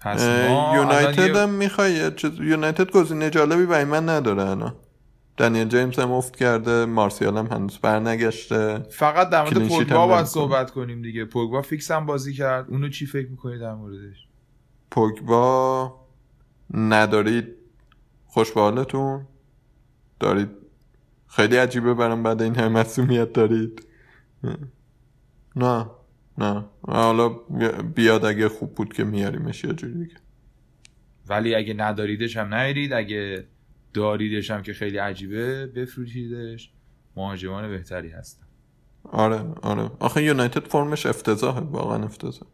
پس 0.00 0.22
یونایتد 0.74 1.36
هم 1.36 1.50
می‌خوای 1.50 2.10
یونایتد 2.40 2.90
گزینه 2.90 3.30
جالبی 3.30 3.66
برای 3.66 3.84
من 3.84 4.08
نداره 4.08 4.42
انا 4.42 4.74
دنیل 5.36 5.68
جیمز 5.68 5.98
هم 5.98 6.12
افت 6.12 6.36
کرده 6.36 6.84
مارسیال 6.84 7.36
هم 7.36 7.46
هنوز 7.46 7.78
برنگشته. 7.78 8.78
فقط 8.90 9.30
در 9.30 9.42
مورد 9.42 9.68
پوگبا 9.68 10.06
باید 10.06 10.26
صحبت 10.26 10.70
کنیم 10.70 11.02
دیگه. 11.02 11.24
پوگبا 11.24 11.62
فیکس 11.62 11.90
هم 11.90 12.06
بازی 12.06 12.34
کرد. 12.34 12.70
اونو 12.70 12.88
چی 12.88 13.06
فکر 13.06 13.28
می‌کنید 13.28 13.60
در 13.60 13.74
موردش؟ 13.74 14.26
پوگبا 14.90 15.94
ندارید 16.74 17.46
خوش 18.26 18.52
دارید 20.20 20.48
خیلی 21.26 21.56
عجیبه 21.56 21.94
برام 21.94 22.22
بعد 22.22 22.42
این 22.42 22.54
همه 22.54 22.68
مسئولیت 22.68 23.32
دارید. 23.32 23.86
نه. 25.56 25.86
نه. 26.38 26.64
حالا 26.82 27.28
بیاد 27.94 28.24
اگه 28.24 28.48
خوب 28.48 28.74
بود 28.74 28.92
که 28.92 29.04
میاریمش 29.04 29.64
یا 29.64 29.72
جوری 29.72 29.98
دیگه. 29.98 30.16
ولی 31.28 31.54
اگه 31.54 31.74
نداریدش 31.74 32.36
هم 32.36 32.54
نیارید. 32.54 32.92
اگه 32.92 33.44
داریدش 33.94 34.50
هم 34.50 34.62
که 34.62 34.72
خیلی 34.72 34.98
عجیبه 34.98 35.66
بفروشیدش. 35.66 36.72
مهاجمان 37.16 37.68
بهتری 37.68 38.08
هستن. 38.08 38.46
آره 39.04 39.44
آره. 39.62 39.90
آخه 40.00 40.22
یونایتد 40.22 40.66
فرمش 40.66 41.06
افتضاحه 41.06 41.60
واقعا 41.60 42.04
افتضاح. 42.04 42.48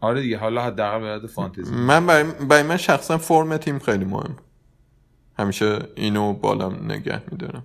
آره 0.00 0.20
دیگه 0.20 0.38
حالا 0.38 0.62
حداقل 0.64 1.18
به 1.20 1.26
فانتزی. 1.26 1.74
من 1.74 2.06
برای, 2.06 2.32
برای 2.48 2.62
من 2.62 2.76
شخصا 2.76 3.18
فرم 3.18 3.56
تیم 3.56 3.78
خیلی 3.78 4.04
مهم. 4.04 4.36
همیشه 5.38 5.78
اینو 5.96 6.32
بالام 6.32 6.92
نگه 6.92 7.22
میدارم. 7.30 7.64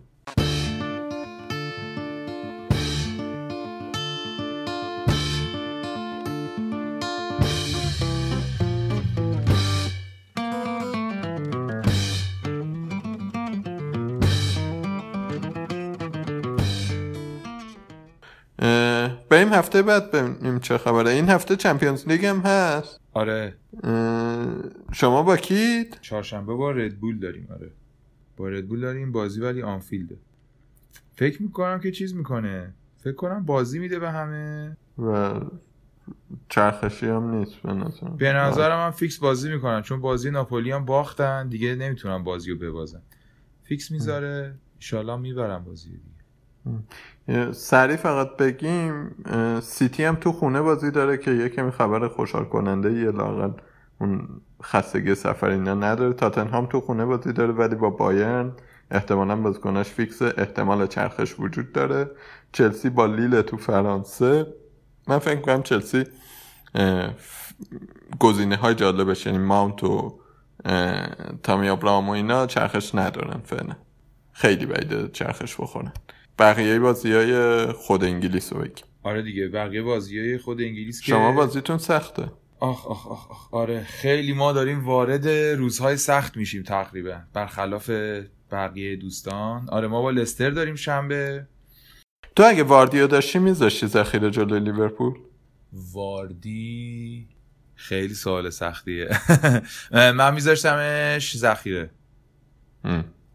هفته 19.60 19.82
بعد 19.82 20.12
ببینیم 20.12 20.60
چه 20.60 20.78
خبره. 20.78 21.10
این 21.10 21.30
هفته 21.30 21.55
چمپیونز 21.55 22.07
لیگ 22.07 22.26
هم 22.26 22.39
هست. 22.39 22.99
آره. 23.14 23.53
شما 24.91 25.24
با 25.24 25.38
کید 25.38 25.97
چهارشنبه 26.01 26.53
با 26.53 26.72
ردبول 26.72 27.20
داریم 27.20 27.47
آره. 27.51 27.72
با 28.38 28.49
ردبول 28.49 28.82
داریم 28.82 29.12
بازی 29.12 29.41
ولی 29.41 29.62
آنفیلده. 29.62 30.18
فکر 31.16 31.41
می‌کنم 31.43 31.80
که 31.80 31.91
چیز 31.91 32.16
می‌کنه. 32.16 32.74
فکر 32.97 33.16
کنم 33.16 33.45
بازی 33.45 33.80
میده 33.80 33.99
به 33.99 34.12
همه. 34.12 34.78
و 34.97 35.39
چرخشی 36.49 37.05
هم 37.05 37.36
نیست 37.36 37.55
به 37.55 37.74
نظرم 37.74 38.16
به 38.18 38.34
نظرم 38.34 38.78
من 38.78 38.91
فیکس 38.91 39.18
بازی 39.18 39.49
می‌کنم 39.51 39.82
چون 39.82 40.01
بازی 40.01 40.32
ناپولی 40.32 40.72
هم 40.72 40.86
باختن. 40.86 41.47
دیگه 41.47 41.76
نمی‌تونم 41.76 42.24
بازی 42.24 42.51
رو 42.51 42.57
ببازن. 42.57 43.01
فیکس 43.64 43.91
می‌ذاره. 43.91 44.55
ایشالله 44.80 45.16
می‌برم 45.18 45.64
بازی 45.64 45.89
دیگه. 45.89 46.09
سریع 47.51 47.95
فقط 47.95 48.38
بگیم 48.38 49.16
سیتی 49.62 50.03
هم 50.03 50.16
تو 50.16 50.32
خونه 50.32 50.62
بازی 50.62 50.91
داره 50.91 51.18
که 51.18 51.32
یه 51.32 51.49
کمی 51.49 51.72
خبر 51.72 52.07
خوشحال 52.07 52.45
کننده 52.45 52.93
یه 52.93 53.12
لااقل 53.12 53.51
اون 54.01 54.28
خستگی 54.64 55.16
سفر 55.16 55.49
اینا 55.49 55.74
نداره. 55.74 56.14
تاتنهام 56.14 56.66
تو 56.66 56.82
خونه 56.82 57.05
بازی 57.05 57.34
داره 57.34 57.51
ولی 57.51 57.76
با 57.76 57.89
بایرن 57.89 58.51
احتمالا 58.91 59.36
بازیکناش 59.36 59.89
فیکس 59.89 60.22
احتمال 60.22 60.88
چرخش 60.88 61.36
وجود 61.39 61.72
داره. 61.72 62.12
چلسی 62.51 62.89
با 62.89 63.05
لیل 63.05 63.41
تو 63.41 63.57
فرانسه. 63.57 64.47
من 65.07 65.20
فکر 65.20 65.41
کنم 65.41 65.64
چلسی 65.64 66.03
گزینه 68.20 68.55
های 68.55 68.76
جالبش 68.76 69.26
یعنی 69.26 69.38
ماونت 69.38 69.84
و 69.84 70.20
تامی 71.43 71.70
ابراهام 71.70 72.10
و 72.10 72.12
اینا 72.12 72.47
چرخش 72.47 72.95
ندارن 72.95 73.41
فعلا. 73.45 73.76
خیلی 74.32 74.66
بعیده 74.66 75.07
چرخش 75.07 75.55
بخورن. 75.55 75.91
بقیه 76.40 76.80
بازی 76.80 77.14
های 77.14 77.66
خود 77.66 78.04
انگلیس 78.04 78.54
رو 78.54 78.60
بگیم. 78.60 78.86
آره 79.04 79.22
دیگه 79.22 79.48
بقیه 79.48 79.82
بازی 79.82 80.20
های 80.20 80.38
خود 80.38 80.62
انگلیس 80.62 81.02
که 81.02 81.12
شما 81.12 81.32
بازیتون 81.32 81.78
سخته. 81.78 82.32
آخ 82.60 82.88
آخ 82.88 83.08
آخ 83.08 83.32
آخ. 83.32 83.54
آره 83.54 83.84
خیلی 83.84 84.34
ما 84.34 84.54
داریم 84.54 84.86
وارد 84.86 85.28
روزهای 85.30 85.98
سخت 85.98 86.38
میشیم 86.38 86.64
تقریبا 86.64 87.22
برخلاف 87.34 87.90
بقیه 88.52 88.96
دوستان. 88.96 89.70
آره 89.70 89.88
ما 89.88 90.02
با 90.02 90.12
لستر 90.12 90.50
داریم 90.50 90.76
شنبه. 90.76 91.48
تو 92.36 92.44
اگه 92.48 92.64
واردیو 92.64 93.08
داشتی 93.08 93.40
میذاشتی 93.40 93.88
ذخیره 93.88 94.32
جلوی 94.32 94.60
لیورپول؟ 94.60 95.14
واردی 95.74 97.28
خیلی 97.76 98.14
سوال 98.14 98.50
سختیه. 98.50 99.10
من 99.92 100.34
میذاشتمش 100.34 101.38
ذخیره. 101.38 101.90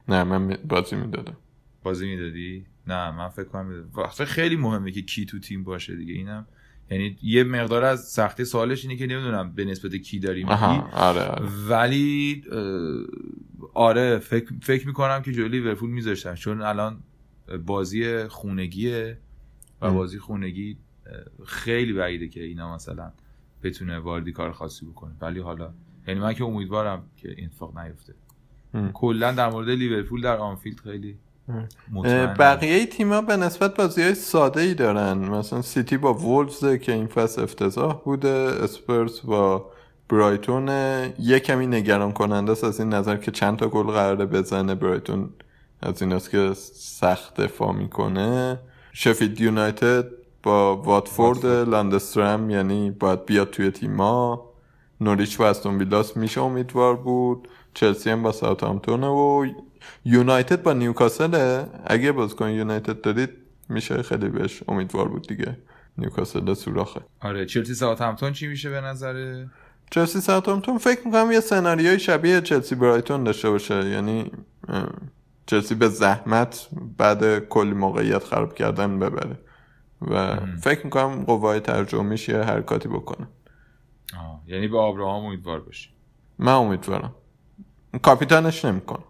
نه 0.09 0.25
من 0.25 0.57
بازی 0.69 0.97
می‌دادم. 0.97 1.37
بازی 1.83 2.07
می‌دادی؟ 2.07 2.67
نه 2.87 3.11
من 3.11 3.29
فکر 3.29 3.45
کنم 3.45 3.91
وقتی 3.97 4.25
خیلی 4.25 4.57
مهمه 4.57 4.91
که 4.91 5.03
کی 5.03 5.27
تو 5.27 5.39
تیم 5.39 5.65
باشه 5.65 5.97
دیگه. 5.97 6.15
اینم 6.15 6.47
یعنی 6.91 7.19
یه 7.23 7.45
مقدار 7.45 7.85
از 7.85 8.01
سختی 8.01 8.45
سوالش 8.45 8.85
اینه 8.85 8.97
که 8.97 9.07
نمی‌دونم 9.07 9.53
به 9.53 9.65
نسبت 9.65 9.97
کی 9.97 10.19
داری 10.19 10.43
میگی 10.43 10.53
آها 10.53 10.89
آره 10.93 11.23
آره. 11.23 11.47
ولی 11.69 12.45
آره 13.75 14.19
فکر, 14.19 14.55
فکر 14.63 14.87
می‌کنم 14.87 15.23
که 15.23 15.33
جلوی 15.33 15.49
لیورپول 15.49 15.91
میذاشتم 15.91 16.35
چون 16.35 16.63
الان 16.63 17.01
بازی 17.67 18.25
خونگیه 18.25 19.19
و. 19.81 19.91
بازی 19.91 20.19
خونگی 20.19 20.79
خیلی 21.47 21.93
بعیده 21.93 22.29
که 22.29 22.43
اینا 22.43 22.75
مثلا 22.75 23.13
بتونه 23.63 23.99
واردی 23.99 24.33
کار 24.33 24.53
خاصی 24.53 24.87
بکنه. 24.87 25.13
ولی 25.21 25.41
حالا 25.41 25.75
یعنی 26.09 26.21
من 26.21 26.35
که 26.35 26.45
امیدوارم 26.45 27.05
که 27.17 27.35
این 27.37 27.47
اتفاق 27.47 27.79
نیفته. 27.79 28.15
کلا 28.93 29.33
در 29.33 29.51
مورد 29.51 29.69
لیورپول 29.69 30.23
در 30.23 30.37
آنفیلد 30.37 30.81
خیلی 30.81 31.19
مطمئنم. 31.93 32.35
بقیه 32.39 32.87
تیما 32.87 33.21
به 33.21 33.37
نسبت 33.37 33.75
بازی 33.75 34.03
های 34.03 34.15
ساده 34.15 34.61
ای 34.61 34.75
دارن. 34.75 35.19
مثلا 35.19 35.63
سیتی 35.63 35.97
با 35.97 36.15
وولفز 36.15 36.75
که 36.75 36.93
این 36.93 37.07
فصل 37.07 37.43
افتضاح 37.43 38.03
بوده 38.05 38.29
اسپرز 38.63 39.21
با 39.21 39.71
برایتون. 40.09 40.69
یه 41.19 41.41
کمی 41.41 41.67
نگران 41.67 42.13
کننده 42.13 42.53
است 42.53 42.65
از 42.65 42.81
این 42.81 42.89
نظر 42.89 43.17
که 43.17 43.31
چند 43.31 43.59
تا 43.59 43.69
گل 43.69 43.87
قراره 43.87 44.27
بزنه. 44.27 44.75
برایتون 44.75 45.31
از 45.83 46.03
ایناست 46.03 46.31
که 46.31 46.53
سخت 46.75 47.41
دفاع 47.41 47.73
می‌کنه. 47.73 48.59
شفیلد 48.93 49.41
یونایتد 49.41 50.05
با 50.43 50.77
واتفورد 50.77 51.47
لاندسترم 51.47 52.51
یعنی 52.51 52.91
باید 52.91 53.25
بیاد 53.25 53.51
توی 53.51 53.71
تیما 53.71 54.45
نوریچ 55.01 55.41
و 55.41 55.43
استون 55.43 55.79
ویلاس 55.79 56.17
میشه 56.17 56.41
امیدوار 56.41 56.97
بود. 56.97 57.49
چلسی 57.75 58.11
هم 58.11 58.23
با 58.23 58.33
ساوثهامپتون 58.33 59.05
و 59.05 59.47
یونایتد 60.05 60.63
با 60.63 60.73
نیوکاسل؟ 60.73 61.65
اگه 61.87 62.13
بازیکن 62.13 62.51
یونایتد 62.51 63.01
دارید 63.01 63.31
میشه 63.69 64.03
خیلی 64.03 64.29
بهش 64.29 64.63
امیدوار 64.69 65.09
بود 65.09 65.29
دیگه. 65.29 65.59
نیوکاسل 65.99 66.55
سوراخه. 66.55 67.01
آره 67.21 67.47
چلسی 67.47 67.75
ساوثهمپتون 67.75 68.33
چی 68.33 68.47
میشه 68.47 68.71
به 68.71 68.81
نظر 68.81 69.45
چلسی 69.91 70.21
ساوثهامپتون 70.21 70.79
فکر 70.79 71.07
می‌کنم 71.07 71.33
یه 71.33 71.41
سناریوی 71.41 71.99
شبیه 71.99 72.41
چلسی 72.41 72.75
برایتون 72.75 73.25
داشته 73.25 73.51
باشه. 73.51 73.89
یعنی 73.89 74.31
چلسی 75.47 75.75
به 75.75 75.89
زحمت 75.89 76.69
بعد 76.99 77.39
کلی 77.39 77.73
موقعیت 77.73 78.25
خراب 78.25 78.55
کردن 78.55 78.99
ببره. 78.99 79.39
و 80.01 80.37
فکر 80.61 80.85
می‌کنم 80.85 81.25
قوای 81.25 81.61
تهاجمیش 81.61 82.29
یه 82.29 82.39
حرکاتی 82.39 82.89
بکنه. 82.89 83.29
آه. 84.19 84.43
یعنی 84.47 84.69
به 84.69 84.79
آبراهام 84.79 85.25
امیدوار 85.25 85.61
باشی. 85.61 85.91
من 86.39 86.53
امیدوارم. 86.53 87.15
کاپیتانش 88.03 88.65
نمی‌کنم. 88.65 89.05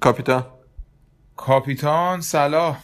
کاپیتان. 0.00 0.46
کاپیتان 1.36 2.20
صلاح. 2.20 2.80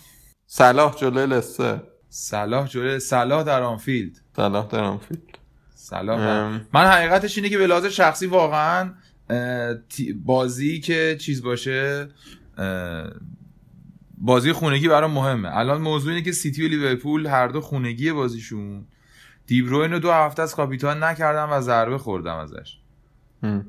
صلاح 0.46 0.96
جلوی 0.96 1.26
لسه. 1.26 1.82
صلاح 2.08 2.68
جلوی 2.68 2.98
صلاح 2.98 3.42
در 3.42 3.62
آنفیلد. 3.62 4.20
صلاح 4.36 4.66
در 4.66 4.84
آنفیلد. 4.84 5.38
صلاح 5.74 6.20
ام. 6.20 6.66
من 6.74 6.86
حقیقتش 6.86 7.38
اینه 7.38 7.50
که 7.50 7.58
به 7.58 7.66
لحاظ 7.66 7.84
شخصی 7.86 8.26
واقعا 8.26 8.92
بازی 10.24 10.80
که 10.80 11.16
چیز 11.20 11.42
باشه 11.42 12.08
بازی 14.18 14.52
خونگی 14.52 14.88
برام 14.88 15.10
مهمه. 15.10 15.56
الان 15.56 15.82
موضوع 15.82 16.12
اینه 16.12 16.24
که 16.24 16.32
سیتی 16.32 16.66
و 16.66 16.68
لیورپول 16.68 17.26
هر 17.26 17.48
دو 17.48 17.60
خونگی 17.60 18.12
بازیشون. 18.12 18.86
دیبروین 19.46 19.92
رو 19.92 19.98
دو 19.98 20.12
هفته 20.12 20.42
از 20.42 20.54
کاپیتان 20.54 21.02
نکردم 21.02 21.48
و 21.52 21.60
ضربه 21.60 21.98
خوردم 21.98 22.36
ازش. 22.36 22.78
ام. 23.42 23.66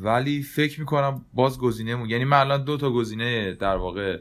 ولی 0.00 0.42
فکر 0.42 0.80
می‌کنم 0.80 1.24
باز 1.32 1.58
گزینه 1.58 1.94
مون 1.94 2.10
یعنی 2.10 2.24
من 2.24 2.36
الان 2.36 2.64
دو 2.64 2.76
تا 2.76 2.90
گزینه 2.90 3.52
در 3.54 3.76
واقع 3.76 4.18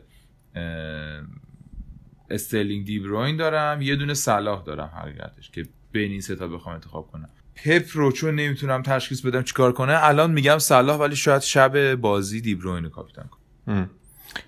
استرلینگ 2.30 2.86
دیبروین 2.86 3.38
دارم 3.38 3.82
یه 3.82 3.96
دونه 3.96 4.14
صلاح 4.14 4.64
دارم 4.64 4.92
حقیقتش 5.02 5.52
که 5.52 5.66
بین 5.92 6.12
این 6.12 6.22
سه 6.22 6.36
تا 6.36 6.48
بخوام 6.48 6.76
انتخاب 6.76 7.08
کنم. 7.12 7.30
پپ 7.56 7.84
رو 7.94 8.12
چون 8.12 8.36
نمی‌تونم 8.36 8.82
تشخیص 8.82 9.22
بدم 9.22 9.42
چیکار 9.44 9.72
کنه 9.72 9.94
الان 10.02 10.32
میگم 10.32 10.58
صلاح 10.58 11.00
ولی 11.00 11.16
شاید 11.16 11.42
شب 11.42 11.96
بازی 11.96 12.42
دیبروین 12.42 12.84
رو 12.84 12.90
کاپیتان 12.90 13.30
کنم. 13.66 13.90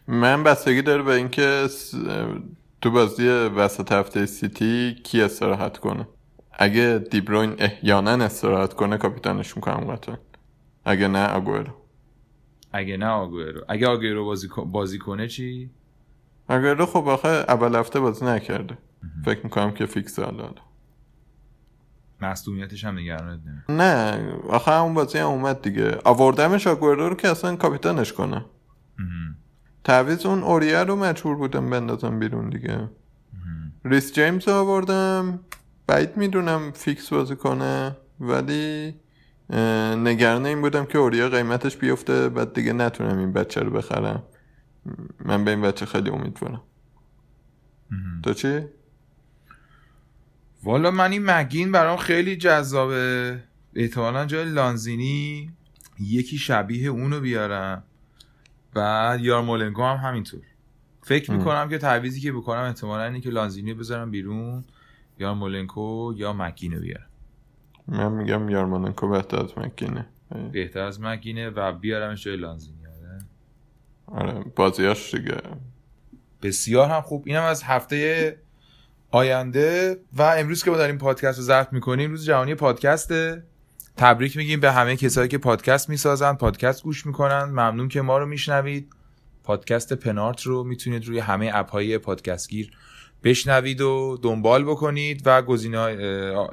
من 0.08 0.44
بستگی 0.44 0.82
داره 0.82 1.04
به 1.04 1.14
اینکه 1.14 1.68
تو 2.82 2.92
بازی 2.92 3.28
وسط 3.28 3.92
هفته 3.92 4.26
سیتی 4.26 4.96
کی 5.04 5.22
استراحت 5.22 5.78
کنه؟ 5.78 6.08
اگه 6.52 7.06
دیبروین 7.12 7.56
احیانا 7.58 8.12
استراحت 8.12 8.74
کنه 8.74 8.98
کاپیتانش 8.98 9.56
می‌کنم 9.56 9.92
قطعا. 9.92 10.18
اگه 10.86 11.08
نه 11.08 11.36
اگوئرو 11.36 11.74
اگه 12.72 12.98
نه 12.98 13.06
آگوئرو. 13.06 13.62
اگه 13.70 13.88
آگوئرو 13.88 14.26
بازی, 14.26 14.48
بازی 14.66 15.00
کنه 15.00 15.28
چی؟ 15.28 15.70
اگوئرو 16.50 16.86
خب 16.86 17.08
آخه 17.08 17.28
اول 17.28 17.76
هفته 17.76 18.00
بازی 18.00 18.26
نکرده. 18.26 18.78
فکر 19.26 19.40
می‌کنم 19.44 19.72
که 19.72 19.86
فیکس 19.86 20.20
حالا. 20.20 20.50
مصدومیتش 22.22 22.86
هم 22.86 22.98
نگرانت 22.98 23.42
نمی‌کنه 23.46 23.76
نه 23.76 24.34
آخه 24.50 24.72
اون 24.82 24.94
بازی 24.94 25.18
هم 25.18 25.28
اومد 25.28 25.62
دیگه. 25.62 25.98
آوردمش 26.06 26.68
آگوئرو 26.68 27.10
رو 27.10 27.16
که 27.16 27.28
اصلا 27.28 27.56
کاپیتانش 27.56 28.14
کنه. 28.14 28.46
تعویض 29.84 30.26
اون 30.26 30.44
اوریه 30.44 30.84
رو 30.84 30.96
مجبور 30.96 31.36
بودم 31.36 31.70
بندازم 31.70 32.20
بیرون 32.20 32.50
دیگه. 32.50 32.90
ریس 33.86 34.14
جیمز 34.14 34.48
رو 34.48 34.54
آوردم. 34.54 35.40
بعید 35.88 36.18
می‌دونم 36.18 36.72
فیکس 36.72 37.14
بازی 37.14 37.36
کنه 37.36 37.96
ولی 38.20 38.96
نگران 39.98 40.46
این 40.46 40.62
بودم 40.62 40.86
که 40.86 40.98
اوریه 40.98 41.30
قیمتش 41.30 41.78
بیفته 41.78 42.30
بعد 42.30 42.54
دیگه 42.54 42.74
نتونم 42.74 43.18
این 43.18 43.34
بچه 43.34 43.62
رو 43.62 43.72
بخرم. 43.72 44.24
من 45.26 45.46
به 45.46 45.52
این 45.52 45.62
بچه 45.62 45.86
خیلی 45.86 46.10
امیدوارم. 46.10 46.62
تو 48.24 48.34
چی؟ 48.34 48.62
والا 50.64 50.92
من 50.92 51.12
این 51.12 51.26
مگین 51.26 51.72
برام 51.72 51.98
خیلی 51.98 52.36
جذابه. 52.36 53.40
احتمالا 53.76 54.26
جای 54.26 54.46
لانزینی 54.46 55.52
یکی 56.00 56.38
شبیه 56.38 56.90
اونو 56.90 57.20
بیارم. 57.20 57.84
بعد 58.74 59.22
یارمولنکو 59.22 59.84
هم 59.84 59.98
همینطور. 59.98 60.42
فکر 61.02 61.32
می‌کنم 61.32 61.70
که 61.70 61.78
تعویزی 61.78 62.22
که 62.22 62.32
بکنم 62.32 62.62
احتمالا 62.62 63.04
اینه 63.04 63.22
که 63.22 63.30
لانزینی 63.30 63.74
بذارم 63.74 64.12
بیرون 64.12 64.64
یارمولنکو 65.20 66.14
یا 66.16 66.34
مگینو 66.34 66.80
بیارم. 66.80 67.09
من 67.90 68.12
میگم 68.12 68.50
یارمولنکو 68.50 69.08
بهتر 69.08 69.44
از 69.44 69.58
مگینه 69.58 70.06
بهتر 70.52 70.80
از 70.80 71.02
مگینه 71.02 71.50
و 71.50 71.74
بیارمش 71.74 72.24
جای 72.24 72.38
لانزینی 72.38 72.80
آره, 74.12 74.32
آره، 74.32 74.44
بازیاش 74.56 75.16
دیگه. 75.16 75.42
بسیار 76.42 76.90
هم 76.90 77.02
خوب. 77.02 77.24
اینم 77.26 77.44
از 77.44 77.64
هفته 77.64 78.38
آینده 79.12 79.98
و 80.14 80.22
امروز 80.22 80.64
که 80.64 80.72
ما 80.72 80.78
داریم 80.78 80.98
پادکست 80.98 81.38
رو 81.38 81.44
ضبط 81.44 81.74
می‌کنیم 81.74 82.12
روز 82.12 82.26
جهانی 82.26 82.56
پادکسته. 82.56 83.44
تبریک 83.98 84.38
میگیم 84.38 84.60
به 84.60 84.72
همه 84.72 84.96
کسایی 84.96 85.28
که 85.28 85.38
پادکست 85.38 85.90
می‌سازن 85.90 86.34
پادکست 86.34 86.84
گوش 86.84 87.06
می‌کنن. 87.06 87.44
ممنون 87.44 87.88
که 87.88 88.02
ما 88.02 88.18
رو 88.18 88.26
میشنوید. 88.26 88.94
پادکست 89.44 89.94
پنارت 89.94 90.42
رو 90.42 90.64
می‌تونید 90.64 91.06
روی 91.06 91.20
همه 91.20 91.52
اپ 91.54 91.70
های 91.70 91.98
پادکستگیر 91.98 92.72
بشنوید 93.24 93.82
و 93.82 94.20
دنبال 94.22 94.64
بکنید 94.64 95.22
و 95.26 95.42
گزینه 95.42 95.80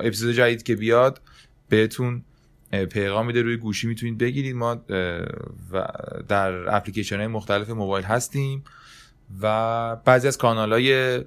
اپیزود 0.00 0.34
جدید 0.34 0.62
که 0.62 0.76
بیاد 0.76 1.20
بهتون 1.68 2.22
پیغام 2.90 3.26
میده 3.26 3.42
روی 3.42 3.56
گوشی 3.56 3.86
می‌تونید 3.86 4.18
بگیرید. 4.18 4.56
ما 4.56 4.74
در 6.28 6.76
اپلیکیشن 6.76 7.16
های 7.16 7.26
مختلف 7.26 7.70
موبایل 7.70 8.04
هستیم 8.04 8.64
و 9.42 9.96
بعضی 9.96 10.28
از 10.28 10.38
کانال 10.38 10.72
های 10.72 11.20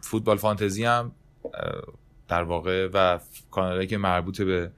فوتبال 0.00 0.36
فانتزی 0.36 0.84
هم 0.84 1.12
در 2.28 2.42
واقع 2.42 2.88
و 2.94 3.18
کانال 3.50 3.84
که 3.84 3.98
مربوط 3.98 4.42
به 4.42 4.70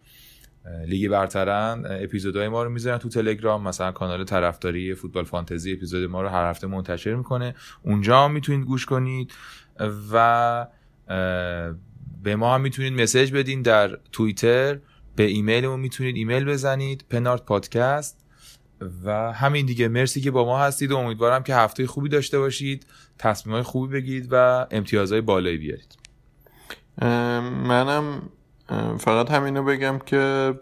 لیگ 0.86 1.10
برترن 1.10 1.84
اپیزودهای 1.86 2.48
ما 2.48 2.62
رو 2.62 2.70
می‌ذارن 2.70 2.98
تو 2.98 3.08
تلگرام. 3.08 3.68
مثلا 3.68 3.92
کانال 3.92 4.24
طرفداری 4.24 4.94
فوتبال 4.94 5.24
فانتزی 5.24 5.72
اپیزود 5.72 6.10
ما 6.10 6.22
رو 6.22 6.28
هر 6.28 6.50
هفته 6.50 6.66
منتشر 6.66 7.14
می‌کنه. 7.14 7.54
اونجا 7.82 8.24
هم 8.24 8.32
می‌تونید 8.32 8.66
گوش 8.66 8.86
کنید. 8.86 9.32
و 10.12 10.66
به 12.22 12.36
ما 12.36 12.54
هم 12.54 12.60
می‌تونید 12.60 13.00
مسج 13.00 13.32
بدین 13.32 13.62
در 13.62 13.98
توییتر 14.12 14.78
به 15.16 15.22
ایمیلمون 15.22 15.80
می‌تونید 15.80 16.16
ایمیل 16.16 16.44
بزنید 16.44 17.04
پنارت 17.10 17.44
پادکست. 17.44 18.20
و 19.04 19.32
همین 19.32 19.66
دیگه. 19.66 19.88
مرسی 19.88 20.20
که 20.20 20.30
با 20.30 20.44
ما 20.44 20.58
هستید 20.58 20.92
و 20.92 20.96
امیدوارم 20.96 21.42
که 21.42 21.54
هفته 21.54 21.86
خوبی 21.86 22.08
داشته 22.08 22.38
باشید 22.38 22.86
تصمیمای 23.18 23.62
خوبی 23.62 23.92
بگیرید 23.92 24.28
و 24.30 24.66
امتیازهای 24.70 25.20
بالایی 25.20 25.58
بیارید. 25.58 25.98
منم 27.68 28.22
فقط 28.98 29.30
همینو 29.30 29.64
بگم 29.64 29.98
که 29.98 30.54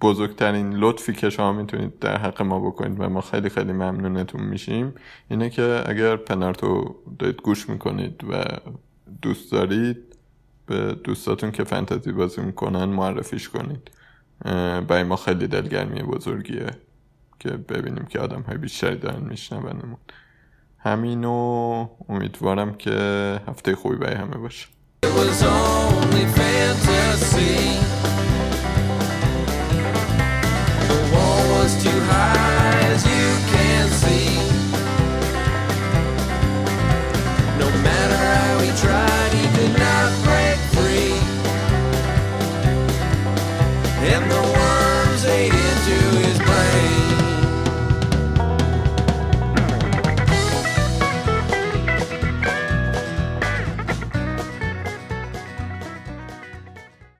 بزرگترین 0.00 0.72
لطفی 0.72 1.12
که 1.12 1.30
شما 1.30 1.52
می‌تونید 1.52 1.98
در 1.98 2.16
حق 2.16 2.42
ما 2.42 2.60
بکنید 2.60 3.00
و 3.00 3.08
ما 3.08 3.20
خیلی 3.20 3.48
خیلی 3.48 3.72
ممنونتون 3.72 4.42
میشیم 4.42 4.94
اینه 5.30 5.50
که 5.50 5.82
اگر 5.86 6.16
پنارتو 6.16 6.96
دارید 7.18 7.42
گوش 7.42 7.68
می‌کنید 7.68 8.24
و 8.30 8.44
دوست 9.22 9.52
دارید 9.52 9.96
به 10.66 10.92
دوستاتون 10.92 11.50
که 11.50 11.64
فنتزی 11.64 12.12
بازی 12.12 12.40
می‌کنن 12.40 12.84
معرفیش 12.84 13.48
کنید. 13.48 13.90
برای 14.88 15.02
ما 15.02 15.16
خیلی 15.16 15.46
دلگرمی 15.46 16.02
بزرگیه 16.02 16.66
که 17.38 17.50
ببینیم 17.50 18.04
که 18.04 18.18
آدم 18.18 18.42
های 18.42 18.56
بیشتری 18.56 18.96
دارن 18.96 19.22
میشنونمون. 19.22 19.96
همینو 20.78 21.88
امیدوارم 22.08 22.74
که 22.74 22.90
هفته 23.48 23.76
خوبی 23.76 23.96
برای 23.96 24.14
همه 24.14 24.36
باشه. 24.36 24.66